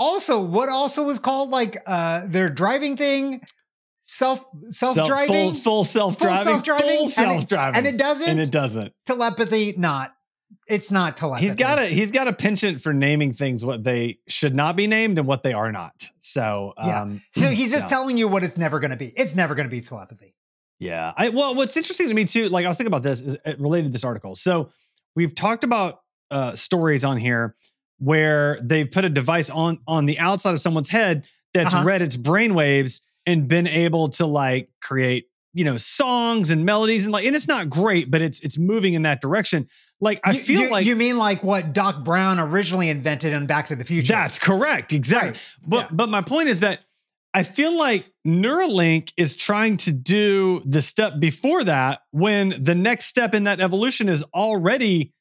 Also, 0.00 0.40
what 0.40 0.68
also 0.68 1.02
was 1.04 1.18
called 1.18 1.50
like 1.50 1.76
uh 1.86 2.26
their 2.28 2.48
driving 2.50 2.96
thing, 2.96 3.40
self 4.02 4.44
self 4.70 4.96
driving, 5.06 5.52
full, 5.54 5.54
full 5.54 5.84
self 5.84 6.18
driving, 6.18 6.44
full 6.44 6.52
self-driving, 6.54 6.86
full 6.88 7.02
and 7.04 7.12
self 7.12 7.46
driving, 7.48 7.78
and 7.78 7.86
it 7.86 7.96
doesn't. 7.96 8.28
and 8.28 8.40
it 8.40 8.50
doesn't. 8.50 8.92
telepathy, 9.06 9.74
not. 9.76 10.12
It's 10.66 10.90
not 10.90 11.16
telepathy. 11.16 11.46
He's 11.46 11.56
got 11.56 11.78
a 11.78 11.86
he's 11.86 12.10
got 12.10 12.28
a 12.28 12.32
penchant 12.32 12.80
for 12.82 12.92
naming 12.92 13.32
things 13.32 13.64
what 13.64 13.84
they 13.84 14.18
should 14.28 14.54
not 14.54 14.76
be 14.76 14.86
named 14.86 15.18
and 15.18 15.26
what 15.26 15.42
they 15.42 15.52
are 15.52 15.72
not. 15.72 16.08
So 16.18 16.74
Yeah. 16.78 17.02
um, 17.02 17.22
So 17.34 17.48
he's 17.48 17.70
just 17.70 17.84
yeah. 17.84 17.88
telling 17.88 18.18
you 18.18 18.28
what 18.28 18.44
it's 18.44 18.56
never 18.56 18.80
going 18.80 18.90
to 18.90 18.96
be. 18.96 19.06
It's 19.16 19.34
never 19.34 19.54
going 19.54 19.66
to 19.68 19.70
be 19.70 19.80
telepathy. 19.80 20.34
Yeah. 20.78 21.12
I 21.16 21.30
well, 21.30 21.54
what's 21.54 21.76
interesting 21.76 22.08
to 22.08 22.14
me 22.14 22.24
too, 22.24 22.48
like 22.48 22.64
I 22.64 22.68
was 22.68 22.76
thinking 22.76 22.88
about 22.92 23.02
this 23.02 23.20
is 23.22 23.36
uh, 23.44 23.54
related 23.58 23.86
to 23.88 23.92
this 23.92 24.04
article. 24.04 24.34
So 24.34 24.70
we've 25.16 25.34
talked 25.34 25.64
about 25.64 26.00
uh 26.30 26.54
stories 26.54 27.04
on 27.04 27.16
here 27.16 27.56
where 27.98 28.60
they've 28.62 28.90
put 28.90 29.04
a 29.04 29.08
device 29.10 29.50
on 29.50 29.80
on 29.86 30.06
the 30.06 30.18
outside 30.18 30.52
of 30.54 30.60
someone's 30.60 30.88
head 30.88 31.26
that's 31.54 31.72
Uh-huh. 31.74 31.84
read 31.84 32.02
its 32.02 32.16
brainwaves 32.16 33.00
and 33.26 33.48
been 33.48 33.66
able 33.66 34.08
to 34.10 34.26
like 34.26 34.70
create, 34.82 35.27
you 35.54 35.64
know, 35.64 35.76
songs 35.76 36.50
and 36.50 36.64
melodies 36.64 37.04
and 37.04 37.12
like 37.12 37.24
and 37.26 37.34
it's 37.34 37.48
not 37.48 37.68
great, 37.70 38.10
but 38.10 38.20
it's 38.20 38.40
it's 38.40 38.58
moving 38.58 38.94
in 38.94 39.02
that 39.02 39.20
direction. 39.20 39.66
Like 40.00 40.20
I 40.24 40.32
You- 40.32 40.38
feel 40.38 40.60
you, 40.62 40.70
like 40.70 40.86
you 40.86 40.94
mean 40.96 41.16
like 41.18 41.42
what 41.42 41.72
Doc 41.72 42.04
Brown 42.04 42.38
originally 42.38 42.88
invented 42.90 43.32
in 43.36 43.46
Back 43.46 43.68
to 43.68 43.76
the 43.76 43.84
Future. 43.84 44.12
that's 44.12 44.38
correct. 44.38 44.92
Exactly. 44.92 45.30
Right. 45.30 45.40
But 45.66 45.76
Yeah. 45.86 45.88
but 45.92 46.08
my 46.08 46.20
point 46.22 46.48
is 46.48 46.60
that 46.60 46.80
I 47.34 47.42
feel 47.42 47.76
like 47.76 48.06
Neuralink 48.26 49.12
is 49.16 49.36
trying 49.36 49.76
to 49.78 49.92
do 49.92 50.60
the 50.64 50.80
step 50.82 51.14
before 51.20 51.64
that 51.64 52.00
when 52.10 52.62
the 52.62 52.74
next 52.74 53.06
step 53.06 53.34
in 53.34 53.44
that 53.44 53.60
evolution 53.60 54.08
is 54.08 54.22
already 54.34 55.12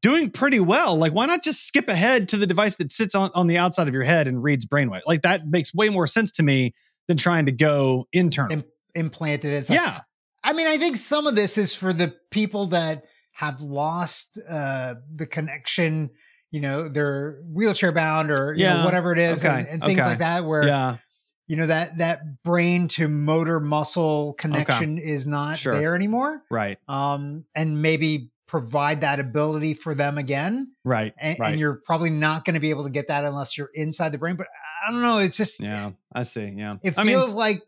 doing 0.00 0.30
pretty 0.30 0.60
well. 0.60 0.96
Like, 0.96 1.12
why 1.12 1.26
not 1.26 1.42
just 1.42 1.66
skip 1.66 1.88
ahead 1.88 2.28
to 2.28 2.36
the 2.36 2.46
device 2.46 2.76
that 2.76 2.92
sits 2.92 3.14
on, 3.16 3.30
on 3.34 3.48
the 3.48 3.58
outside 3.58 3.88
of 3.88 3.94
your 3.94 4.04
head 4.04 4.28
and 4.28 4.42
reads 4.42 4.64
brainwave? 4.66 5.00
Like 5.06 5.22
that 5.22 5.48
makes 5.48 5.74
way 5.74 5.88
more 5.88 6.06
sense 6.06 6.30
to 6.32 6.42
me 6.44 6.74
than 7.08 7.16
trying 7.16 7.46
to 7.46 7.52
go 7.52 8.06
internal. 8.12 8.52
Im- 8.58 8.64
implanted 8.98 9.52
inside. 9.52 9.74
yeah. 9.74 10.00
I 10.44 10.52
mean, 10.52 10.66
I 10.66 10.78
think 10.78 10.96
some 10.96 11.26
of 11.26 11.34
this 11.36 11.58
is 11.58 11.74
for 11.74 11.92
the 11.92 12.14
people 12.30 12.68
that 12.68 13.04
have 13.32 13.60
lost 13.60 14.38
uh, 14.48 14.94
the 15.14 15.26
connection. 15.26 16.10
You 16.50 16.60
know, 16.60 16.88
they're 16.88 17.40
wheelchair 17.52 17.92
bound 17.92 18.30
or 18.30 18.54
you 18.54 18.64
know, 18.64 18.84
whatever 18.84 19.12
it 19.12 19.18
is, 19.18 19.44
Okay. 19.44 19.54
and, 19.60 19.68
and 19.68 19.82
things 19.82 20.00
Okay. 20.00 20.08
like 20.08 20.18
that. 20.20 20.44
Where 20.44 20.64
Yeah. 20.66 20.96
you 21.46 21.56
know 21.56 21.66
that 21.66 21.98
that 21.98 22.42
brain 22.42 22.88
to 22.88 23.08
motor 23.08 23.60
muscle 23.60 24.34
connection 24.38 24.96
is 24.98 25.26
not 25.26 25.58
Sure. 25.58 25.78
there 25.78 25.94
anymore. 25.94 26.42
Right. 26.50 26.78
Um, 26.88 27.44
and 27.54 27.82
maybe 27.82 28.30
provide 28.46 29.02
that 29.02 29.20
ability 29.20 29.74
for 29.74 29.94
them 29.94 30.16
again. 30.16 30.72
Right. 30.84 31.12
And, 31.18 31.38
right. 31.38 31.50
and 31.50 31.60
you're 31.60 31.82
probably 31.84 32.08
not 32.10 32.46
going 32.46 32.54
to 32.54 32.60
be 32.60 32.70
able 32.70 32.84
to 32.84 32.90
get 32.90 33.08
that 33.08 33.24
unless 33.26 33.58
you're 33.58 33.70
inside 33.74 34.12
the 34.12 34.18
brain. 34.18 34.36
But 34.36 34.46
I 34.86 34.90
don't 34.90 35.02
know. 35.02 35.18
It's 35.18 35.36
just 35.36 35.60
yeah. 35.62 35.90
I 36.12 36.22
see. 36.22 36.54
Yeah. 36.56 36.76
it 36.82 36.98
I 36.98 37.04
mean, 37.04 37.16
feels 37.16 37.34
like 37.34 37.62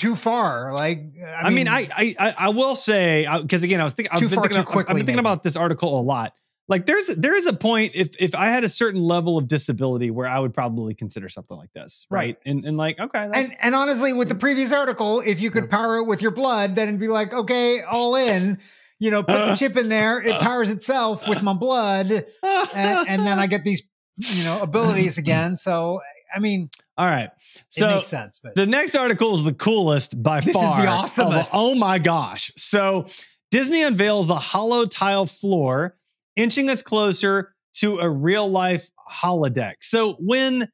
too 0.00 0.16
far. 0.16 0.72
Like 0.72 1.12
I, 1.22 1.48
I 1.48 1.50
mean, 1.50 1.68
I, 1.68 1.86
I 1.94 2.16
I 2.18 2.34
I 2.38 2.48
will 2.48 2.74
say 2.74 3.26
uh, 3.26 3.42
because 3.42 3.62
again, 3.62 3.80
I 3.80 3.84
was 3.84 3.92
thinking 3.92 4.10
I've 4.12 4.20
been 4.20 4.28
far, 4.30 4.48
thinking, 4.48 4.64
too 4.64 4.78
I've 4.78 4.86
been 4.86 5.06
thinking 5.06 5.18
about 5.18 5.44
this 5.44 5.56
article 5.56 6.00
a 6.00 6.02
lot. 6.02 6.32
Like 6.68 6.86
there's 6.86 7.08
there 7.08 7.34
is 7.34 7.46
a 7.46 7.52
point 7.52 7.92
if 7.94 8.14
if 8.18 8.34
I 8.34 8.48
had 8.48 8.64
a 8.64 8.68
certain 8.68 9.02
level 9.02 9.36
of 9.36 9.46
disability 9.46 10.10
where 10.10 10.26
I 10.26 10.38
would 10.38 10.54
probably 10.54 10.94
consider 10.94 11.28
something 11.28 11.56
like 11.56 11.72
this, 11.74 12.06
right? 12.08 12.18
Right. 12.20 12.38
And 12.46 12.64
and 12.64 12.76
like 12.78 12.98
okay, 12.98 13.28
that- 13.28 13.36
and 13.36 13.56
and 13.60 13.74
honestly, 13.74 14.12
with 14.14 14.28
the 14.28 14.34
mm. 14.34 14.40
previous 14.40 14.72
article, 14.72 15.20
if 15.20 15.40
you 15.40 15.50
could 15.50 15.68
power 15.68 15.98
it 15.98 16.04
with 16.04 16.22
your 16.22 16.30
blood, 16.30 16.76
then 16.76 16.88
it'd 16.88 17.00
be 17.00 17.08
like, 17.08 17.32
okay, 17.32 17.82
all 17.82 18.16
in. 18.16 18.58
You 19.02 19.10
know, 19.10 19.22
put 19.22 19.46
the 19.46 19.54
chip 19.54 19.78
in 19.78 19.88
there, 19.88 20.20
it 20.20 20.38
powers 20.42 20.70
itself 20.70 21.26
with 21.26 21.42
my 21.42 21.54
blood, 21.54 22.10
and, 22.42 23.08
and 23.08 23.26
then 23.26 23.38
I 23.38 23.46
get 23.46 23.64
these, 23.64 23.82
you 24.18 24.44
know, 24.44 24.60
abilities 24.60 25.16
again. 25.16 25.56
So, 25.56 26.02
I 26.34 26.38
mean, 26.40 26.70
all 26.96 27.06
right. 27.06 27.24
it 27.54 27.62
So 27.70 27.88
makes 27.96 28.08
sense. 28.08 28.40
But 28.42 28.54
the 28.54 28.66
next 28.66 28.94
article 28.94 29.36
is 29.38 29.44
the 29.44 29.52
coolest 29.54 30.22
by 30.22 30.40
This 30.40 30.48
is 30.48 30.60
the 30.60 30.60
far. 30.60 30.86
awesomest. 30.86 31.52
Of- 31.54 31.60
oh 31.60 31.74
my 31.74 31.98
gosh! 31.98 32.50
So 32.56 33.06
Disney 33.50 33.82
unveils 33.82 34.26
the 34.28 34.36
HoloTile 34.36 35.28
floor, 35.30 35.96
inching 36.36 36.68
us 36.68 36.82
closer 36.82 37.54
to 37.76 37.98
a 38.00 38.08
real 38.08 38.48
life 38.48 38.90
holodeck. 39.10 39.74
So 39.80 40.14
when 40.20 40.68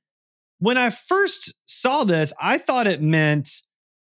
when 0.59 0.79
I 0.79 0.90
first 0.90 1.55
saw 1.66 2.05
this, 2.05 2.33
I 2.40 2.59
thought 2.59 2.87
it 2.87 3.03
meant 3.03 3.49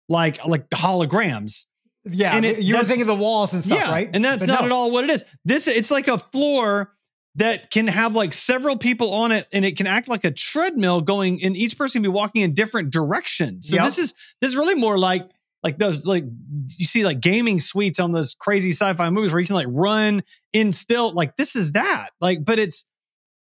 like 0.09 0.45
like 0.47 0.69
the 0.71 0.77
holograms. 0.77 1.65
yeah, 2.05 2.35
and 2.37 2.45
it- 2.45 2.63
you 2.63 2.77
were 2.77 2.85
thinking 2.85 3.07
the 3.07 3.15
walls 3.15 3.55
and 3.55 3.65
stuff, 3.65 3.79
yeah, 3.79 3.91
right? 3.91 4.11
And 4.13 4.25
that's 4.25 4.41
But 4.41 4.47
not 4.49 4.61
no. 4.61 4.67
at 4.67 4.73
all 4.73 4.91
what 4.91 5.05
it 5.05 5.11
is. 5.11 5.25
This 5.45 5.67
it's 5.69 5.91
like 5.91 6.09
a 6.09 6.19
floor 6.19 6.93
that 7.37 7.71
can 7.71 7.87
have 7.87 8.15
like 8.15 8.33
several 8.35 8.77
people 8.77 9.13
on 9.15 9.33
it 9.33 9.47
and 9.53 9.65
it 9.65 9.77
can 9.77 9.87
act 9.87 10.07
like 10.09 10.25
a 10.25 10.31
treadmill 10.31 11.01
going 11.01 11.43
and 11.43 11.57
each 11.57 11.79
person 11.79 12.03
can 12.03 12.11
be 12.11 12.15
walking 12.15 12.43
in 12.43 12.53
different 12.55 12.91
directions. 12.91 13.69
So 13.69 13.77
Yep. 13.77 13.85
this 13.87 13.99
is 13.99 14.15
this 14.41 14.51
is 14.51 14.57
really 14.57 14.75
more 14.75 14.99
like 14.99 15.31
like 15.63 15.79
those 15.79 16.05
like 16.05 16.25
you 16.69 16.85
see 16.87 17.05
like 17.05 17.21
gaming 17.21 17.59
suites 17.61 17.99
on 18.01 18.13
those 18.13 18.35
crazy 18.39 18.71
sci-fi 18.73 19.09
movies 19.11 19.33
where 19.33 19.41
you 19.41 19.47
can 19.47 19.57
like 19.57 19.69
run 19.71 20.23
in 20.53 20.73
still 20.73 21.13
like 21.13 21.37
this 21.37 21.57
is 21.57 21.73
that. 21.73 22.11
Like 22.21 22.45
but 22.45 22.59
it's 22.59 22.85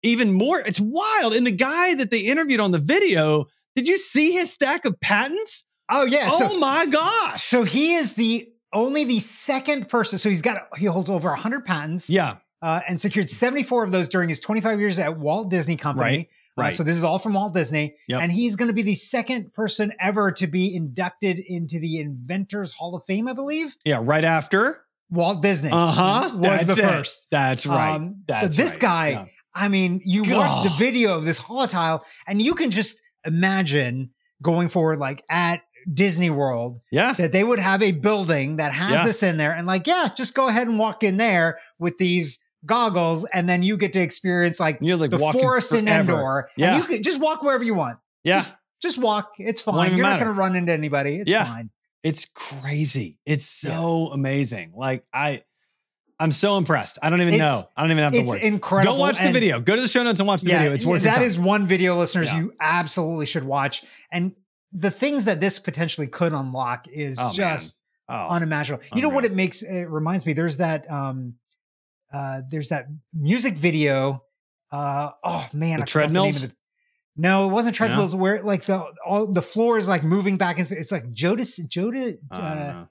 even 0.03 0.33
more 0.33 0.61
it's 0.61 0.81
wild. 0.81 1.33
And 1.35 1.47
the 1.47 1.51
guy 1.53 1.95
that 1.95 2.11
they 2.11 2.21
interviewed 2.21 2.61
on 2.61 2.73
the 2.73 2.79
video, 2.79 3.47
did 3.75 3.87
you 3.89 3.97
see 3.97 4.33
his 4.33 4.53
stack 4.53 4.85
of 4.85 5.01
patents? 5.01 5.65
Oh 5.91 6.05
yeah. 6.05 6.29
oh 6.31 6.39
so 6.51 6.59
my 6.59 6.85
gosh. 6.87 7.43
so 7.45 7.63
he 7.65 7.95
is 7.95 8.13
the 8.15 8.49
only 8.75 9.05
the 9.05 9.21
second 9.21 9.89
person. 9.89 10.19
So 10.19 10.29
he's 10.29 10.43
got 10.43 10.69
he 10.77 10.85
holds 10.85 11.09
over 11.09 11.35
hundred 11.35 11.65
patents. 11.65 12.11
Yeah, 12.11 12.37
uh, 12.63 12.81
and 12.89 13.01
secured 13.01 13.31
74 13.31 13.85
of 13.85 13.93
those 13.93 14.09
during 14.09 14.29
his 14.29 14.41
25 14.41 14.81
years 14.81 14.99
at 14.99 15.19
Walt 15.19 15.49
Disney 15.51 15.77
Company. 15.77 16.05
Right, 16.05 16.29
Uh, 16.59 16.63
right. 16.63 16.75
so 16.75 16.83
this 16.83 16.97
is 16.97 17.05
all 17.05 17.19
from 17.19 17.35
Walt 17.35 17.55
Disney. 17.55 17.95
Yep. 18.09 18.21
And 18.23 18.33
he's 18.33 18.57
going 18.57 18.67
to 18.69 18.75
be 18.75 18.83
the 18.83 18.97
second 18.97 19.53
person 19.55 19.93
ever 20.01 20.33
to 20.33 20.47
be 20.47 20.75
inducted 20.75 21.39
into 21.39 21.79
the 21.79 21.99
Inventors 21.99 22.73
Hall 22.73 22.95
of 22.97 23.05
Fame, 23.05 23.29
I 23.29 23.33
believe. 23.33 23.77
yeah, 23.85 24.01
right 24.03 24.25
after. 24.25 24.83
Walt 25.11 25.41
Disney 25.41 25.71
Uh-huh. 25.73 26.31
was 26.35 26.61
the 26.61 26.67
That's 26.67 26.79
it. 26.79 26.83
first. 26.83 27.27
That's 27.31 27.65
right. 27.67 27.95
Um, 27.95 28.25
That's 28.27 28.41
so 28.41 28.49
this 28.49 28.73
right. 28.75 28.81
guy, 28.81 29.09
Yeah. 29.11 29.25
I 29.55 29.69
mean, 29.69 30.03
you 30.05 30.25
watch 30.37 30.65
the 30.65 30.75
video 30.79 31.17
of 31.17 31.25
this 31.25 31.39
holotile 31.41 32.03
and 32.27 32.43
you 32.43 32.55
can 32.55 32.71
just 32.71 33.01
imagine 33.25 34.11
going 34.43 34.69
forward, 34.69 34.99
like 34.99 35.25
at 35.31 35.63
Disney 35.93 36.29
World, 36.31 36.81
Yeah. 36.93 37.15
that 37.15 37.33
they 37.33 37.43
would 37.43 37.59
have 37.59 37.83
a 37.83 37.93
building 37.93 38.57
that 38.57 38.73
has 38.73 38.91
Yeah. 38.93 39.05
this 39.07 39.23
in 39.23 39.37
there 39.39 39.53
and 39.53 39.67
like, 39.67 39.87
yeah, 39.87 40.11
just 40.15 40.35
go 40.35 40.49
ahead 40.49 40.69
and 40.69 40.79
walk 40.79 41.03
in 41.03 41.17
there 41.17 41.59
with 41.79 41.97
these 41.99 42.39
goggles 42.69 43.25
and 43.33 43.49
then 43.49 43.65
you 43.65 43.77
get 43.77 43.93
to 43.95 44.01
experience 44.01 44.61
like 44.61 44.79
You're 44.81 44.97
like 44.97 45.11
the 45.11 45.19
forest 45.19 45.73
in. 45.73 45.89
Endor. 45.89 46.49
Yeah. 46.57 46.75
And 46.75 46.83
you 46.83 46.89
can 46.89 47.03
just 47.03 47.21
walk 47.21 47.43
wherever 47.43 47.65
you 47.65 47.75
want. 47.75 47.99
Yeah. 48.23 48.37
Just, 48.37 48.51
just 48.81 48.99
walk. 48.99 49.33
It's 49.39 49.61
fine. 49.61 49.97
You're 49.97 50.07
not 50.07 50.21
going 50.21 50.33
to 50.33 50.39
run 50.39 50.55
into 50.55 50.73
anybody. 50.73 51.17
It's 51.17 51.31
Yeah. 51.31 51.45
fine. 51.47 51.71
It's 52.05 52.27
crazy. 52.35 53.19
It's 53.27 53.45
so 53.45 54.11
amazing. 54.13 54.73
Like 54.77 55.05
I 55.13 55.43
I'm 56.21 56.33
so 56.33 56.57
impressed. 56.57 56.99
I 57.03 57.11
don't 57.11 57.21
even 57.21 57.35
It's- 57.35 57.49
know. 57.61 57.69
I 57.77 57.83
don't 57.83 57.91
even 57.93 58.03
have 58.05 58.13
the 58.13 58.21
It's 58.21 58.29
words. 58.29 58.45
incredible. 58.45 58.95
Go 58.95 59.01
watch 59.01 59.19
the 59.19 59.25
and- 59.25 59.35
video. 59.35 59.61
Go 59.61 59.75
to 59.77 59.83
the 59.83 59.89
show 59.89 60.03
notes 60.03 60.21
and 60.21 60.27
watch 60.29 60.43
the 60.43 60.51
video. 60.51 60.73
It's 60.73 60.85
worth 60.85 61.03
that 61.03 61.23
is 61.23 61.39
one 61.39 61.67
video, 61.67 61.97
listeners, 61.97 62.27
Yeah. 62.29 62.39
you 62.39 62.55
absolutely 62.61 63.27
should 63.27 63.45
watch. 63.45 63.85
And 64.13 64.33
the 64.73 64.91
things 64.91 65.25
that 65.27 65.41
this 65.41 65.59
potentially 65.59 66.07
could 66.09 66.33
unlock 66.33 66.87
is 66.89 67.19
Oh, 67.21 67.31
just 67.33 67.81
oh, 68.09 68.15
unimaginable. 68.29 68.85
You 68.95 69.03
know 69.03 69.09
what 69.11 69.25
it 69.25 69.33
makes? 69.35 69.63
It 69.63 69.85
reminds 69.89 70.27
me. 70.27 70.33
There's 70.35 70.57
that. 70.59 70.91
um 70.91 71.35
uh 72.13 72.43
There's 72.51 72.69
that 72.71 72.87
music 73.13 73.57
video. 73.57 74.23
Uh 74.71 75.11
oh 75.25 75.49
man, 75.53 75.79
The 75.81 75.83
I 75.83 75.87
forgot 75.87 75.89
treadmills? 75.89 76.45
of 76.45 76.51
the- 76.51 76.57
no, 77.21 77.49
it 77.49 77.53
wasn't 77.53 77.75
treadmills. 77.75 78.15
Where 78.15 78.43
like 78.43 78.65
the 78.67 78.85
all 79.05 79.27
the 79.27 79.43
floor 79.43 79.77
is 79.79 79.89
like 79.89 80.05
moving 80.05 80.37
back 80.37 80.59
and 80.59 80.69
forth. 80.69 80.79
It's 80.81 80.93
like 80.93 81.13
Jodis, 81.13 81.59
Joda, 81.69 82.17
I 82.31 82.37
don't 82.37 82.45
uh, 82.47 82.55
know. 82.55 82.89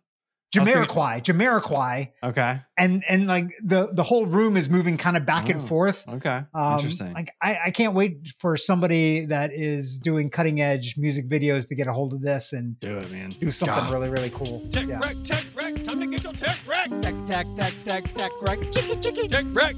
I 0.55 0.59
was 0.59 0.67
thinking- 0.69 0.83
Jamiroquai, 0.85 1.23
Jamiroquai, 1.23 2.11
Okay. 2.23 2.59
and 2.77 3.03
and 3.07 3.27
like 3.27 3.49
the 3.63 3.93
the 3.93 4.03
whole 4.03 4.25
room 4.25 4.57
is 4.57 4.69
moving 4.69 4.97
kind 4.97 5.15
of 5.17 5.25
back 5.25 5.49
and 5.49 5.61
Oh. 5.61 5.65
forth. 5.65 6.05
Okay. 6.07 6.41
Um, 6.53 6.73
Interesting. 6.75 7.13
Like 7.13 7.31
I, 7.41 7.59
I 7.65 7.71
can't 7.71 7.93
wait 7.93 8.29
for 8.39 8.55
somebody 8.57 9.25
that 9.25 9.51
is 9.53 9.97
doing 9.99 10.29
cutting 10.29 10.61
edge 10.61 10.95
music 10.97 11.29
videos 11.29 11.67
to 11.67 11.75
get 11.75 11.87
a 11.87 11.93
hold 11.93 12.13
of 12.13 12.21
this 12.21 12.53
and 12.53 12.79
Do 12.79 12.97
it, 12.97 13.11
man. 13.11 13.29
do 13.29 13.51
something 13.51 13.75
God. 13.75 13.91
really 13.93 14.09
really 14.09 14.29
cool. 14.31 14.65
Tech 14.71 14.87
Yeah. 14.87 14.99
wreck, 14.99 15.17
tech 15.23 15.45
wreck, 15.55 15.83
time 15.83 15.99
to 16.01 16.06
get 16.17 16.23
your 16.23 16.33
tech 16.33 16.57
wreck. 16.67 17.01
Tech, 17.01 17.25
tech, 17.25 17.55
tech, 17.55 17.73
tech, 17.83 18.13
tech, 18.13 18.31
right? 18.41 18.71
Chicky, 18.71 18.95
chicky. 18.99 19.27
Tech 19.27 19.45
wreck. 19.51 19.75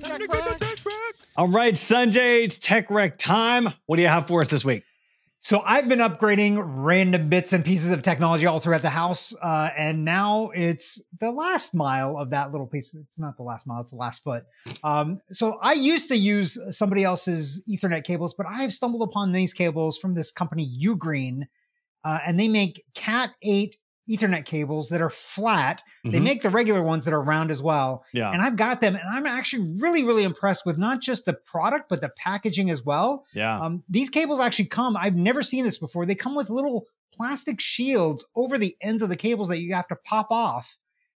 Time 0.00 0.20
to 0.20 0.26
tech 0.58 0.84
wreck. 0.84 1.14
All 1.36 1.48
right, 1.48 1.74
Sanjay, 1.74 2.44
it's 2.44 2.58
Tech 2.58 2.88
Rec 2.90 3.18
time. 3.18 3.68
What 3.86 3.96
do 3.96 4.02
you 4.02 4.08
have 4.08 4.28
for 4.28 4.40
us 4.40 4.48
this 4.48 4.64
week? 4.64 4.84
So 5.40 5.60
I've 5.66 5.88
been 5.88 5.98
upgrading 5.98 6.62
random 6.64 7.28
bits 7.28 7.52
and 7.52 7.64
pieces 7.64 7.90
of 7.90 8.02
technology 8.02 8.46
all 8.46 8.60
throughout 8.60 8.80
the 8.80 8.88
house, 8.88 9.34
uh, 9.42 9.70
and 9.76 10.04
now 10.04 10.50
it's 10.54 11.02
the 11.20 11.32
last 11.32 11.74
mile 11.74 12.16
of 12.16 12.30
that 12.30 12.52
little 12.52 12.66
piece. 12.66 12.94
It's 12.94 13.18
not 13.18 13.36
the 13.36 13.42
last 13.42 13.66
mile; 13.66 13.82
it's 13.82 13.90
the 13.90 13.96
last 13.96 14.22
foot. 14.22 14.44
Um, 14.82 15.20
so 15.30 15.58
I 15.60 15.74
used 15.74 16.08
to 16.08 16.16
use 16.16 16.56
somebody 16.70 17.04
else's 17.04 17.62
Ethernet 17.68 18.04
cables, 18.04 18.34
but 18.34 18.46
I 18.46 18.62
have 18.62 18.72
stumbled 18.72 19.02
upon 19.02 19.32
these 19.32 19.52
cables 19.52 19.98
from 19.98 20.14
this 20.14 20.30
company 20.30 20.66
Ugreen, 20.82 21.42
uh, 22.04 22.20
and 22.24 22.40
they 22.40 22.48
make 22.48 22.82
Cat 22.94 23.34
eight 23.42 23.76
Ethernet 24.08 24.44
cables 24.44 24.90
that 24.90 25.00
are 25.00 25.08
flat. 25.10 25.82
They 26.04 26.18
Mhm. 26.18 26.22
make 26.24 26.42
the 26.42 26.50
regular 26.50 26.82
ones 26.82 27.04
that 27.06 27.14
are 27.14 27.22
round 27.22 27.50
as 27.50 27.62
well. 27.62 28.04
Yeah. 28.12 28.30
And 28.30 28.42
I've 28.42 28.56
got 28.56 28.80
them, 28.80 28.94
and 28.96 29.08
I'm 29.08 29.26
actually 29.26 29.74
really, 29.78 30.04
really 30.04 30.24
impressed 30.24 30.66
with 30.66 30.76
not 30.76 31.00
just 31.00 31.24
the 31.24 31.32
product, 31.32 31.88
but 31.88 32.00
the 32.02 32.10
packaging 32.16 32.68
as 32.70 32.84
well. 32.84 33.24
yeah. 33.34 33.58
Um, 33.58 33.82
these 33.88 34.10
cables 34.10 34.40
actually 34.40 34.66
come, 34.66 34.96
I've 34.96 35.16
never 35.16 35.42
seen 35.42 35.64
this 35.64 35.78
before. 35.78 36.04
They 36.04 36.14
come 36.14 36.34
with 36.34 36.50
little 36.50 36.84
plastic 37.14 37.60
shields 37.60 38.24
over 38.34 38.58
the 38.58 38.76
ends 38.82 39.00
of 39.00 39.08
the 39.08 39.16
cables 39.16 39.48
that 39.48 39.60
you 39.60 39.72
have 39.74 39.86
to 39.88 39.96
pop 39.96 40.26
off, 40.30 40.76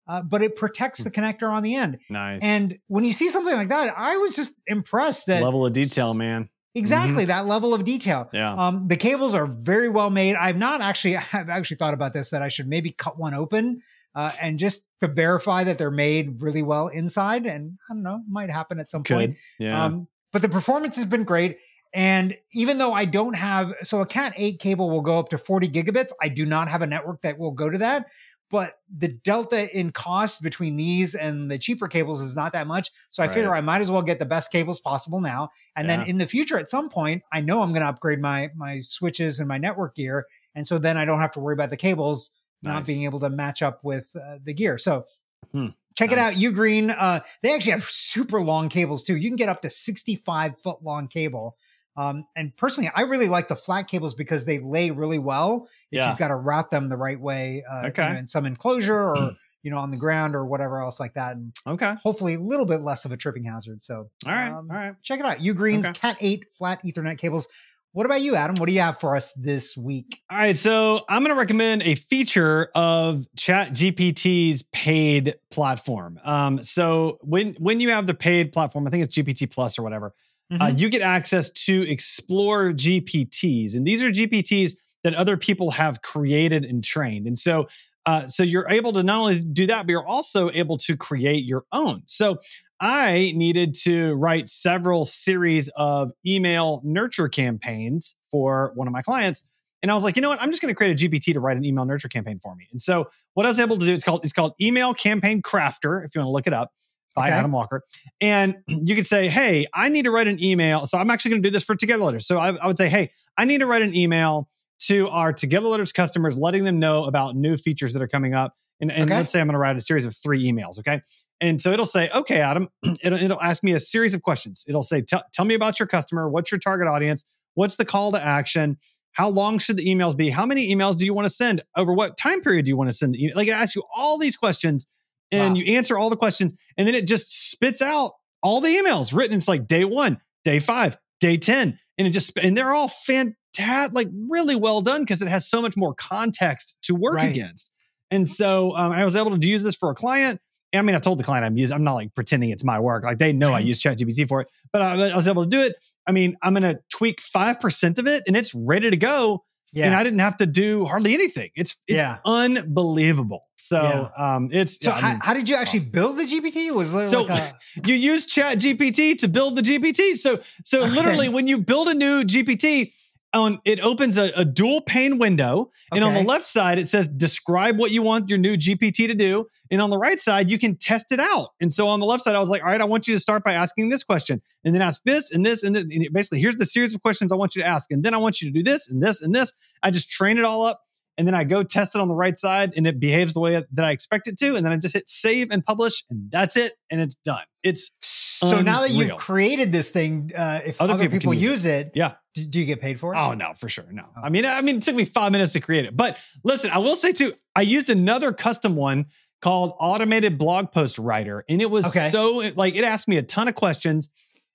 uh, 0.08 0.22
but 0.22 0.44
it 0.44 0.56
protects 0.56 1.00
the 1.04 1.10
connector 1.10 1.50
on 1.50 1.64
the 1.64 1.74
end. 1.76 1.98
nice. 2.10 2.42
And 2.44 2.78
when 2.88 3.04
you 3.04 3.14
see 3.14 3.30
something 3.30 3.56
like 3.56 3.70
that, 3.70 3.94
I 3.98 4.18
was 4.18 4.36
just 4.36 4.54
impressed 4.68 5.26
that 5.28 5.42
level 5.42 5.66
of 5.66 5.74
detail, 5.74 6.14
man. 6.14 6.50
Exactly 6.76 7.26
that 7.26 7.46
level 7.48 7.74
of 7.74 7.84
detail. 7.84 8.30
Yeah. 8.34 8.54
Um, 8.54 8.88
the 8.88 8.98
cables 8.98 9.34
are 9.34 9.48
very 9.48 9.90
well 9.90 10.10
made. 10.10 10.36
I've 10.36 10.58
not 10.58 10.82
actually, 10.82 11.18
I've 11.34 11.50
actually 11.50 11.78
thought 11.78 11.94
about 11.94 12.14
this 12.14 12.30
that 12.30 12.42
I 12.42 12.50
should 12.50 12.68
maybe 12.68 12.92
cut 12.92 13.18
one 13.18 13.34
open 13.34 13.82
uh, 14.14 14.32
and 14.42 14.60
just 14.60 14.84
to 15.02 15.08
verify 15.08 15.64
that 15.64 15.78
they're 15.78 15.92
made 15.92 16.42
really 16.42 16.62
well 16.62 16.88
inside. 16.88 17.46
And 17.46 17.78
I 17.90 17.94
don't 17.94 18.04
know, 18.04 18.22
might 18.30 18.52
happen 18.52 18.80
at 18.80 18.92
some 18.92 19.04
point. 19.04 19.38
Yeah. 19.60 19.86
Um, 19.86 20.08
but 20.32 20.42
the 20.42 20.50
performance 20.50 20.96
has 20.98 21.06
been 21.06 21.24
great. 21.24 21.58
And 21.94 22.36
even 22.54 22.78
though 22.78 22.92
I 22.92 23.06
don't 23.06 23.36
have, 23.36 23.74
so 23.84 24.02
a 24.02 24.06
Cat 24.06 24.34
8 24.36 24.60
cable 24.60 24.90
will 24.90 25.02
go 25.02 25.18
up 25.18 25.30
to 25.30 25.38
40 25.38 25.70
gigabits. 25.70 26.10
I 26.22 26.28
do 26.28 26.46
not 26.46 26.68
have 26.68 26.82
a 26.82 26.88
network 26.88 27.22
that 27.22 27.38
will 27.38 27.52
go 27.52 27.70
to 27.70 27.78
that. 27.78 28.08
But 28.52 28.78
the 28.96 29.08
delta 29.08 29.76
in 29.78 29.92
cost 29.92 30.42
between 30.44 30.78
these 30.78 31.16
and 31.16 31.50
the 31.50 31.58
cheaper 31.58 31.88
cables 31.88 32.22
is 32.22 32.36
not 32.36 32.54
that 32.54 32.68
much. 32.68 32.92
So 33.10 33.24
I 33.24 33.28
figure 33.28 33.54
I 33.56 33.62
might 33.62 33.82
as 33.82 33.90
well 33.90 34.04
get 34.04 34.20
the 34.20 34.26
best 34.26 34.52
cables 34.52 34.80
possible 34.80 35.20
now. 35.20 35.50
And 35.76 35.90
then 35.90 36.02
in 36.10 36.18
the 36.20 36.28
future, 36.28 36.58
at 36.60 36.70
some 36.70 36.90
point, 36.90 37.24
I 37.34 37.42
know 37.42 37.62
I'm 37.62 37.70
going 37.70 37.82
to 37.82 37.88
upgrade 37.88 38.20
my 38.22 38.52
my 38.56 38.82
switches 38.82 39.40
and 39.40 39.48
my 39.48 39.58
network 39.58 39.96
gear. 39.96 40.26
And 40.54 40.66
so 40.68 40.78
then 40.78 40.96
I 40.96 41.06
don't 41.06 41.20
have 41.20 41.32
to 41.32 41.40
worry 41.40 41.54
about 41.54 41.70
the 41.72 41.78
cables 41.78 42.30
not 42.62 42.86
being 42.86 43.04
able 43.04 43.20
to 43.20 43.30
match 43.30 43.62
up 43.62 43.84
with 43.84 44.08
uh, 44.16 44.38
the 44.44 44.54
gear. 44.54 44.78
So 44.78 45.06
Hmm. 45.52 45.68
check 45.96 46.12
it 46.12 46.18
out, 46.18 46.34
Nice. 46.34 46.44
Ugreen. 46.44 46.96
Uh, 46.98 47.20
they 47.44 47.54
actually 47.54 47.74
have 47.74 47.84
super 47.86 48.42
long 48.42 48.70
cables 48.70 49.04
too. 49.04 49.16
You 49.16 49.30
can 49.30 49.36
get 49.36 49.50
up 49.50 49.62
to 49.62 49.70
65 49.70 50.60
foot 50.60 50.84
long 50.84 51.08
cable. 51.08 51.56
Um, 51.98 52.26
and 52.36 52.56
personally, 52.58 52.90
I 52.96 53.02
really 53.02 53.28
like 53.30 53.48
the 53.48 53.56
flat 53.56 53.88
cables 53.88 54.14
because 54.14 54.46
they 54.46 54.60
lay 54.60 54.92
really 54.92 55.20
well 55.20 55.68
if 55.92 55.98
Yeah. 56.00 56.10
you've 56.10 56.18
got 56.20 56.28
to 56.30 56.36
route 56.36 56.70
them 56.72 56.90
the 56.90 56.98
right 56.98 57.20
way 57.20 57.64
uh, 57.72 57.84
you 57.84 57.88
Okay. 57.90 58.10
know, 58.10 58.16
in 58.16 58.28
some 58.28 58.46
enclosure 58.46 58.96
or 58.98 59.34
you 59.64 59.72
know 59.72 59.78
on 59.78 59.90
the 59.92 59.98
ground 59.98 60.36
or 60.36 60.46
whatever 60.46 60.80
else 60.82 61.00
like 61.00 61.14
that. 61.16 61.36
And 61.38 61.54
okay. 61.66 61.96
hopefully 62.04 62.36
a 62.36 62.40
little 62.40 62.66
bit 62.66 62.82
less 62.82 63.06
of 63.06 63.12
a 63.12 63.18
tripping 63.18 63.46
hazard. 63.46 63.84
So 63.84 64.10
All 64.26 64.32
right. 64.32 64.50
um, 64.50 64.68
all 64.70 64.78
right. 64.78 64.96
check 65.04 65.20
it 65.20 65.26
out. 65.26 65.38
Ugreen's 65.40 65.86
Okay. 65.88 65.94
Cat 66.00 66.18
8 66.20 66.46
flat 66.58 66.84
Ethernet 66.84 67.18
cables. 67.18 67.48
What 67.94 68.06
about 68.06 68.20
you, 68.22 68.36
Adam? 68.36 68.56
What 68.58 68.66
do 68.66 68.74
you 68.74 68.82
have 68.82 69.00
for 69.00 69.16
us 69.16 69.32
this 69.38 69.78
week? 69.78 70.20
All 70.30 70.38
right, 70.38 70.58
so 70.58 71.06
I'm 71.08 71.22
going 71.24 71.34
to 71.34 71.40
recommend 71.40 71.82
a 71.84 71.96
feature 71.96 72.70
of 72.76 73.26
ChatGPT's 73.38 74.64
paid 74.74 75.36
platform. 75.50 76.20
Um, 76.26 76.62
so 76.62 77.20
when 77.22 77.54
when 77.60 77.80
you 77.80 77.92
have 77.92 78.06
the 78.08 78.14
paid 78.14 78.52
platform, 78.52 78.86
I 78.86 78.90
think 78.90 79.06
it's 79.06 79.16
GPT 79.16 79.50
Plus 79.50 79.80
or 79.80 79.84
whatever, 79.84 80.14
uh, 80.60 80.68
Mhm. 80.68 80.80
you 80.80 80.90
get 80.90 81.02
access 81.02 81.50
to 81.52 81.90
explore 81.90 82.72
GPTs, 82.74 83.76
and 83.76 83.86
these 83.86 84.04
are 84.04 84.12
GPTs 84.12 84.76
that 85.04 85.14
other 85.14 85.38
people 85.38 85.72
have 85.72 86.02
created 86.02 86.66
and 86.66 86.84
trained, 86.84 87.28
and 87.28 87.38
so. 87.38 87.68
Uh, 88.08 88.28
so 88.28 88.44
you're 88.44 88.70
able 88.70 88.94
to 88.94 89.02
not 89.02 89.20
only 89.20 89.40
do 89.40 89.66
that, 89.66 89.88
but 89.88 89.90
you're 89.90 90.06
also 90.06 90.52
able 90.52 90.78
to 90.78 90.96
create 90.96 91.44
your 91.44 91.66
own. 91.72 92.04
So 92.06 92.38
I 92.80 93.34
needed 93.36 93.74
to 93.86 94.14
write 94.14 94.48
several 94.48 95.06
series 95.06 95.70
of 95.76 96.12
email 96.24 96.82
nurture 96.84 97.28
campaigns 97.28 98.14
for 98.30 98.74
one 98.76 98.88
of 98.88 98.94
my 98.94 99.02
clients. 99.02 99.42
And 99.82 99.92
I 99.92 99.96
was 99.96 100.04
like, 100.04 100.16
you 100.18 100.22
know 100.22 100.30
what? 100.30 100.40
I'm 100.40 100.52
just 100.52 100.62
going 100.62 100.72
to 100.72 100.76
create 100.76 100.92
a 100.92 100.96
GPT 101.10 101.34
to 101.34 101.40
write 101.40 101.58
an 101.58 101.66
email 101.66 101.84
nurture 101.86 102.08
campaign 102.08 102.40
for 102.40 102.56
me. 102.56 102.68
And 102.72 102.80
so 102.80 103.10
what 103.34 103.48
I 103.48 103.50
was 103.50 103.60
able 103.60 103.76
to 103.80 103.86
do, 103.88 103.92
it's 103.92 104.04
called, 104.04 104.24
it's 104.24 104.34
called 104.34 104.54
Email 104.62 104.94
Campaign 104.94 105.42
Crafter, 105.42 106.06
if 106.06 106.14
you 106.14 106.20
want 106.22 106.28
to 106.28 106.32
look 106.32 106.46
it 106.46 106.54
up 106.54 106.72
by 107.16 107.30
Okay. 107.30 107.38
Adam 107.38 107.52
Walker. 107.52 107.82
And 108.22 108.56
you 108.68 108.96
could 108.96 109.06
say, 109.06 109.28
hey, 109.28 109.66
I 109.74 109.90
need 109.90 110.04
to 110.04 110.12
write 110.12 110.28
an 110.28 110.44
email. 110.44 110.86
So 110.86 110.98
I'm 110.98 111.10
actually 111.10 111.32
going 111.32 111.44
to 111.44 111.50
do 111.50 111.54
this 111.54 111.64
for 111.64 111.76
TogetherLetters. 111.76 112.24
So 112.24 112.38
I, 112.38 112.56
I 112.56 112.68
would 112.68 112.78
say, 112.78 112.90
hey, 112.90 113.12
I 113.38 113.46
need 113.46 113.60
to 113.60 113.66
write 113.66 113.82
an 113.82 113.96
email 113.96 114.50
to 114.88 115.08
our 115.08 115.34
TogetherLetters 115.34 115.94
customers, 115.94 116.38
letting 116.38 116.64
them 116.66 116.80
know 116.80 117.06
about 117.06 117.36
new 117.36 117.58
features 117.58 117.94
that 117.94 118.02
are 118.02 118.08
coming 118.08 118.34
up. 118.34 118.54
And, 118.82 118.92
and 118.92 119.04
Okay. 119.06 119.16
let's 119.16 119.32
say 119.32 119.40
I'm 119.40 119.48
going 119.48 119.54
to 119.54 119.60
write 119.60 119.78
a 119.78 119.82
series 119.82 120.06
of 120.06 120.16
three 120.16 120.46
emails. 120.52 120.78
Okay. 120.80 121.02
And 121.42 121.62
so 121.62 121.72
it'll 121.72 121.86
say, 121.86 122.10
okay, 122.14 122.40
Adam, 122.42 122.68
it'll, 123.04 123.18
it'll 123.22 123.42
ask 123.42 123.64
me 123.64 123.72
a 123.72 123.80
series 123.80 124.14
of 124.14 124.22
questions. 124.22 124.66
It'll 124.68 124.84
say, 124.84 125.02
tell, 125.02 125.24
tell 125.34 125.46
me 125.46 125.56
about 125.56 125.80
your 125.80 125.88
customer. 125.88 126.30
What's 126.30 126.52
your 126.52 126.60
target 126.60 126.88
audience? 126.88 127.26
What's 127.54 127.78
the 127.78 127.86
call 127.86 128.12
to 128.12 128.22
action? 128.22 128.78
How 129.14 129.30
long 129.30 129.60
should 129.60 129.78
the 129.78 129.86
emails 129.86 130.16
be? 130.18 130.30
How 130.30 130.46
many 130.46 130.74
emails 130.76 130.98
do 130.98 131.06
you 131.06 131.14
want 131.14 131.26
to 131.26 131.34
send? 131.34 131.64
Over 131.78 131.94
what 131.94 132.18
time 132.18 132.42
period 132.42 132.66
do 132.66 132.70
you 132.70 132.76
want 132.76 132.90
to 132.92 132.96
send 132.96 133.16
the 133.16 133.24
email? 133.24 133.38
Like 133.38 133.48
it 133.48 133.52
asks 133.52 133.74
you 133.76 133.84
all 133.96 134.18
these 134.18 134.36
questions 134.36 134.86
and 135.32 135.54
Wow. 135.56 135.60
you 135.60 135.76
answer 135.76 135.98
all 135.98 136.10
the 136.10 136.18
questions 136.18 136.54
and 136.78 136.88
then 136.88 136.96
it 136.96 137.08
just 137.08 137.50
spits 137.52 137.82
out 137.82 138.14
all 138.44 138.62
the 138.62 138.70
emails 138.70 139.16
written. 139.16 139.38
It's 139.38 139.48
like 139.48 139.68
day 139.68 139.86
one, 139.86 140.20
day 140.44 140.60
five, 140.60 140.98
day 141.20 141.38
10. 141.38 141.80
And 141.98 142.08
it 142.08 142.12
just, 142.12 142.38
and 142.38 142.58
they're 142.58 142.74
all 142.74 142.90
fantastic, 142.90 143.94
like 143.94 144.10
really 144.30 144.56
well 144.56 144.82
done 144.82 145.02
because 145.02 145.22
it 145.22 145.28
has 145.28 145.48
so 145.48 145.62
much 145.62 145.78
more 145.78 145.94
context 145.96 146.78
to 146.84 146.96
work 146.96 147.16
Right. 147.16 147.30
against. 147.32 147.72
And 148.12 148.28
so 148.30 148.76
um, 148.76 148.92
I 148.92 149.04
was 149.06 149.16
able 149.16 149.38
to 149.38 149.48
use 149.48 149.64
this 149.64 149.76
for 149.76 149.90
a 149.90 149.96
client. 149.96 150.40
I 150.74 150.82
mean, 150.82 150.94
I 150.96 151.00
told 151.00 151.20
the 151.20 151.24
client 151.24 151.46
I'm 151.46 151.58
using, 151.58 151.74
I'm 151.74 151.84
not 151.86 151.94
like 151.94 152.14
pretending 152.16 152.50
it's 152.50 152.64
my 152.66 152.80
work. 152.82 153.04
Like 153.06 153.18
they 153.18 153.32
know 153.32 153.54
I 153.54 153.60
use 153.62 153.82
ChatGPT 153.82 154.28
for 154.28 154.42
it, 154.42 154.48
but 154.74 154.82
I, 154.82 155.10
I 155.10 155.16
was 155.16 155.28
able 155.28 155.44
to 155.44 155.50
do 155.50 155.62
it. 155.62 155.76
I 156.06 156.12
mean, 156.12 156.36
I'm 156.44 156.54
going 156.54 156.64
to 156.64 156.80
tweak 156.92 157.22
5% 157.22 157.98
of 157.98 158.08
it 158.08 158.24
and 158.28 158.36
it's 158.36 158.54
ready 158.54 158.92
to 158.92 158.98
go. 158.98 159.44
Yeah. 159.74 159.86
And 159.88 159.96
I 159.96 160.04
didn't 160.04 160.20
have 160.20 160.38
to 160.38 160.46
do 160.46 160.86
hardly 160.86 161.14
anything. 161.14 161.50
It's, 161.56 161.76
it's 161.88 161.98
Yeah. 161.98 162.18
unbelievable. 162.26 163.44
So 163.58 164.10
um, 164.18 164.50
it's, 164.52 164.78
so 164.82 164.90
yeah, 164.92 164.96
I 164.96 165.00
how, 165.02 165.10
mean, 165.12 165.20
how 165.22 165.34
did 165.34 165.50
you 165.50 165.56
actually 165.56 165.80
build 165.82 166.18
the 166.18 166.24
GPT? 166.24 166.72
Was 166.72 166.92
So- 166.92 167.24
like 167.24 167.42
a, 167.42 167.60
you 167.88 167.96
use 167.96 168.26
chat 168.26 168.58
gpt 168.60 169.18
to 169.20 169.28
build 169.28 169.58
the 169.58 169.62
gpt 169.62 170.16
so 170.16 170.40
so 170.64 170.82
Okay. 170.84 170.90
literally 170.92 171.28
when 171.28 171.46
you 171.48 171.58
build 171.58 171.90
a 171.90 171.94
new 171.94 172.24
gpt 172.24 172.94
on 173.36 173.60
it 173.66 173.80
opens 173.80 174.18
a, 174.18 174.32
a 174.36 174.46
dual 174.46 174.82
pane 174.82 175.18
window 175.18 175.72
and 175.92 176.04
on 176.04 176.14
the 176.14 176.24
left 176.24 176.48
side 176.48 176.80
it 176.80 176.88
says 176.88 177.08
describe 177.08 177.78
what 177.78 177.92
you 177.92 178.02
want 178.02 178.30
your 178.30 178.38
new 178.38 178.56
gpt 178.56 179.08
to 179.08 179.14
do 179.14 179.46
and 179.72 179.82
on 179.82 179.90
the 179.90 179.98
right 179.98 180.20
side 180.20 180.50
you 180.50 180.58
can 180.58 180.76
test 180.76 181.12
it 181.12 181.20
out 181.20 181.50
and 181.60 181.74
so 181.74 181.88
on 181.88 182.00
the 182.00 182.06
left 182.06 182.24
side 182.24 182.36
i 182.36 182.40
was 182.40 182.50
like 182.50 182.64
all 182.64 182.70
right 182.70 182.82
i 182.82 182.86
want 182.86 183.08
you 183.08 183.14
to 183.14 183.20
start 183.20 183.44
by 183.44 183.54
asking 183.54 183.90
this 183.90 184.04
question 184.04 184.42
and 184.64 184.74
then 184.74 184.82
ask 184.82 185.04
this 185.04 185.32
and 185.32 185.46
this 185.46 185.64
and, 185.64 185.76
this. 185.76 185.84
and 185.84 186.08
basically 186.14 186.40
here's 186.40 186.58
the 186.58 186.66
series 186.66 186.96
of 186.96 187.02
questions 187.02 187.32
i 187.32 187.36
want 187.36 187.56
you 187.56 187.62
to 187.62 187.68
ask 187.68 187.92
and 187.92 188.04
then 188.04 188.14
i 188.14 188.18
want 188.18 188.42
you 188.42 188.50
to 188.50 188.54
do 188.54 188.64
this 188.64 188.90
and 188.90 189.04
this 189.04 189.22
and 189.22 189.36
this 189.36 189.54
i 189.84 189.92
just 189.92 190.10
train 190.10 190.38
it 190.38 190.46
all 190.46 190.66
up 190.66 190.85
and 191.18 191.28
then 191.28 191.34
I 191.34 191.44
go 191.44 191.64
test 191.64 191.96
it 191.96 192.02
on 192.02 192.08
the 192.08 192.16
right 192.16 192.38
side 192.38 192.74
and 192.76 192.86
it 192.86 193.00
behaves 193.00 193.34
the 193.34 193.40
way 193.40 193.64
that 193.72 193.86
I 193.86 193.92
expect 193.92 194.28
it 194.28 194.38
to. 194.40 194.56
And 194.56 194.66
then 194.66 194.74
I 194.74 194.78
just 194.78 194.94
hit 194.94 195.10
save 195.10 195.52
and 195.52 195.66
publish 195.66 196.04
and 196.10 196.30
that's 196.32 196.58
it. 196.58 196.74
And 196.90 197.00
it's 197.02 197.16
done. 197.16 197.44
It's 197.64 197.92
so 198.02 198.62
now 198.62 198.82
that 198.82 198.92
you've 198.92 199.16
created 199.18 199.72
this 199.72 199.90
thing, 199.90 200.32
uh, 200.36 200.62
if 200.66 200.82
Other 200.82 200.94
other, 200.94 201.04
people 201.04 201.20
people, 201.20 201.34
use 201.34 201.44
use 201.44 201.66
it, 201.66 201.92
yeah. 201.96 202.14
do, 202.34 202.46
do 202.46 202.60
you 202.60 202.66
get 202.66 202.82
paid 202.82 203.00
for 203.00 203.14
it? 203.14 203.18
Oh 203.18 203.34
no, 203.34 203.54
for 203.56 203.70
sure. 203.70 203.86
No. 203.92 204.04
Oh. 204.16 204.22
I 204.24 204.30
mean, 204.30 204.46
I 204.46 204.62
mean, 204.62 204.78
it 204.78 204.84
took 204.84 204.96
me 204.96 205.06
five 205.06 205.32
minutes 205.32 205.54
to 205.54 205.62
create 205.62 205.86
it. 205.86 205.96
But 205.96 206.18
listen, 206.44 206.70
I 206.72 206.80
will 206.80 206.96
say 206.96 207.12
too, 207.12 207.34
I 207.56 207.62
used 207.62 207.90
another 207.90 208.34
custom 208.34 208.76
one 208.76 209.06
called 209.42 209.74
Automated 209.80 210.38
Blog 210.38 210.72
Post 210.72 210.98
Writer. 211.00 211.46
And 211.48 211.62
it 211.62 211.70
was 211.72 211.86
Okay. 211.88 212.10
so 212.10 212.52
like 212.56 212.76
it 212.76 212.84
asked 212.84 213.08
me 213.08 213.18
a 213.18 213.24
ton 213.24 213.48
of 213.48 213.56
questions. 213.56 214.10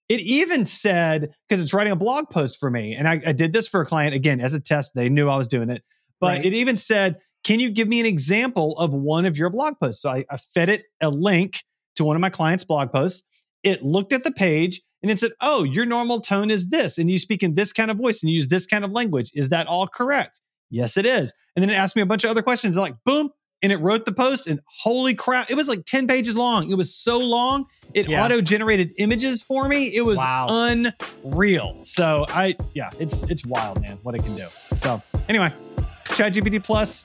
It 0.09 0.21
even 0.23 0.65
said, 0.65 1.33
because 1.49 1.63
it's 1.63 1.73
writing 1.73 1.93
a 1.93 1.97
blog 1.97 2.31
post 2.31 2.59
for 2.59 2.69
me, 2.69 2.97
and 2.97 3.07
I, 3.07 3.23
I 3.27 3.33
did 3.33 3.53
this 3.53 3.69
for 3.69 3.81
a 3.81 3.87
client 3.87 4.13
again 4.13 4.41
as 4.41 4.55
a 4.55 4.61
test. 4.61 4.93
They 4.97 5.09
knew 5.09 5.29
I 5.29 5.37
was 5.37 5.47
doing 5.47 5.71
it. 5.71 5.85
But 6.21 6.27
Right. 6.39 6.45
it 6.45 6.55
even 6.55 6.77
said, 6.77 7.17
Can 7.43 7.59
you 7.61 7.71
give 7.71 7.89
me 7.89 8.01
an 8.01 8.07
example 8.07 8.77
of 8.79 8.93
one 8.93 9.25
of 9.25 9.37
your 9.39 9.49
blog 9.51 9.75
posts? 9.81 10.03
So 10.03 10.11
I, 10.11 10.25
I 10.31 10.37
fed 10.37 10.69
it 10.69 10.85
a 11.01 11.09
link 11.11 11.63
to 11.97 12.05
one 12.05 12.15
of 12.17 12.21
my 12.21 12.29
clients' 12.31 12.65
blog 12.65 12.93
posts. 12.93 13.23
It 13.63 13.83
looked 13.83 14.13
at 14.13 14.25
the 14.25 14.31
page 14.31 14.83
and 15.03 15.11
it 15.11 15.19
said, 15.19 15.33
Oh, 15.41 15.65
your 15.65 15.87
normal 15.87 16.21
tone 16.21 16.51
is 16.51 16.69
this, 16.69 16.99
and 16.99 17.11
you 17.11 17.19
speak 17.19 17.43
in 17.43 17.55
this 17.55 17.73
kind 17.73 17.91
of 17.91 17.97
voice 17.97 18.23
and 18.23 18.31
you 18.31 18.37
use 18.37 18.49
this 18.49 18.67
kind 18.67 18.85
of 18.85 18.91
language. 18.91 19.31
Is 19.35 19.49
that 19.49 19.67
all 19.67 19.87
correct? 19.89 20.41
Yes, 20.71 20.97
it 20.99 21.07
is. 21.07 21.33
And 21.57 21.63
then 21.63 21.71
it 21.71 21.75
asked 21.75 21.97
me 21.97 22.03
a 22.03 22.07
bunch 22.07 22.25
of 22.25 22.31
other 22.31 22.43
questions, 22.43 22.77
And 22.77 22.83
like 22.83 22.95
boom, 23.07 23.31
and 23.63 23.73
it 23.73 23.79
wrote 23.79 24.05
the 24.05 24.13
post. 24.13 24.47
And 24.47 24.61
holy 24.83 25.15
crap, 25.15 25.51
it 25.51 25.55
was 25.57 25.67
like 25.69 25.85
10 25.87 26.07
pages 26.07 26.37
long. 26.37 26.71
It 26.71 26.75
was 26.77 26.95
so 26.95 27.19
long. 27.19 27.65
It 27.95 28.09
Yeah. 28.09 28.23
auto 28.25 28.41
generated 28.43 28.93
images 28.99 29.43
for 29.43 29.67
me. 29.67 29.87
It 29.95 30.03
was 30.05 30.19
Wow. 30.19 30.47
unreal. 31.25 31.81
So 31.85 32.25
I, 32.29 32.57
yeah, 32.75 32.91
it's 32.99 33.23
it's 33.25 33.45
wild, 33.47 33.81
man, 33.81 33.99
what 34.03 34.15
it 34.15 34.23
can 34.23 34.37
do. 34.37 34.47
So 34.79 35.03
anyway, 35.29 35.53
ChatGPT 36.21 36.63
Plus, 36.63 37.05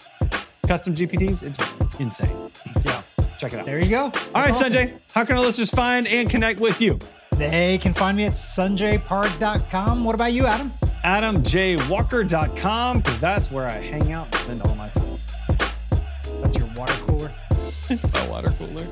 custom 0.67 0.93
GPTs. 0.93 1.41
It's 1.41 1.99
insane. 2.01 2.51
Yeah. 2.83 3.01
Check 3.37 3.53
it 3.53 3.59
out. 3.59 3.65
There 3.65 3.79
you 3.79 3.89
go. 3.89 4.09
That's 4.09 4.27
All 4.27 4.41
right, 4.41 4.51
awesome. 4.51 4.73
Sanjay, 4.73 4.99
how 5.13 5.23
can 5.23 5.37
our 5.37 5.41
listeners 5.41 5.69
find 5.69 6.05
and 6.05 6.29
connect 6.29 6.59
with 6.59 6.81
you? 6.81 6.99
They 7.37 7.77
can 7.77 7.93
find 7.93 8.17
me 8.17 8.25
at 8.25 8.33
sanjayparekh.com. 8.33 10.03
What 10.03 10.15
about 10.15 10.33
you, 10.33 10.45
Adam? 10.45 10.73
AdamJWalker.com, 11.05 12.97
because 12.97 13.19
that's 13.21 13.49
where 13.49 13.65
I 13.65 13.77
hang 13.77 14.11
out 14.11 14.25
and 14.25 14.35
spend 14.35 14.61
all 14.63 14.75
my 14.75 14.89
time. 14.89 15.19
That's 16.41 16.57
your 16.57 16.67
water 16.75 16.93
cooler? 17.05 17.33
it's 17.89 18.13
my 18.13 18.27
water 18.27 18.51
cooler. 18.57 18.85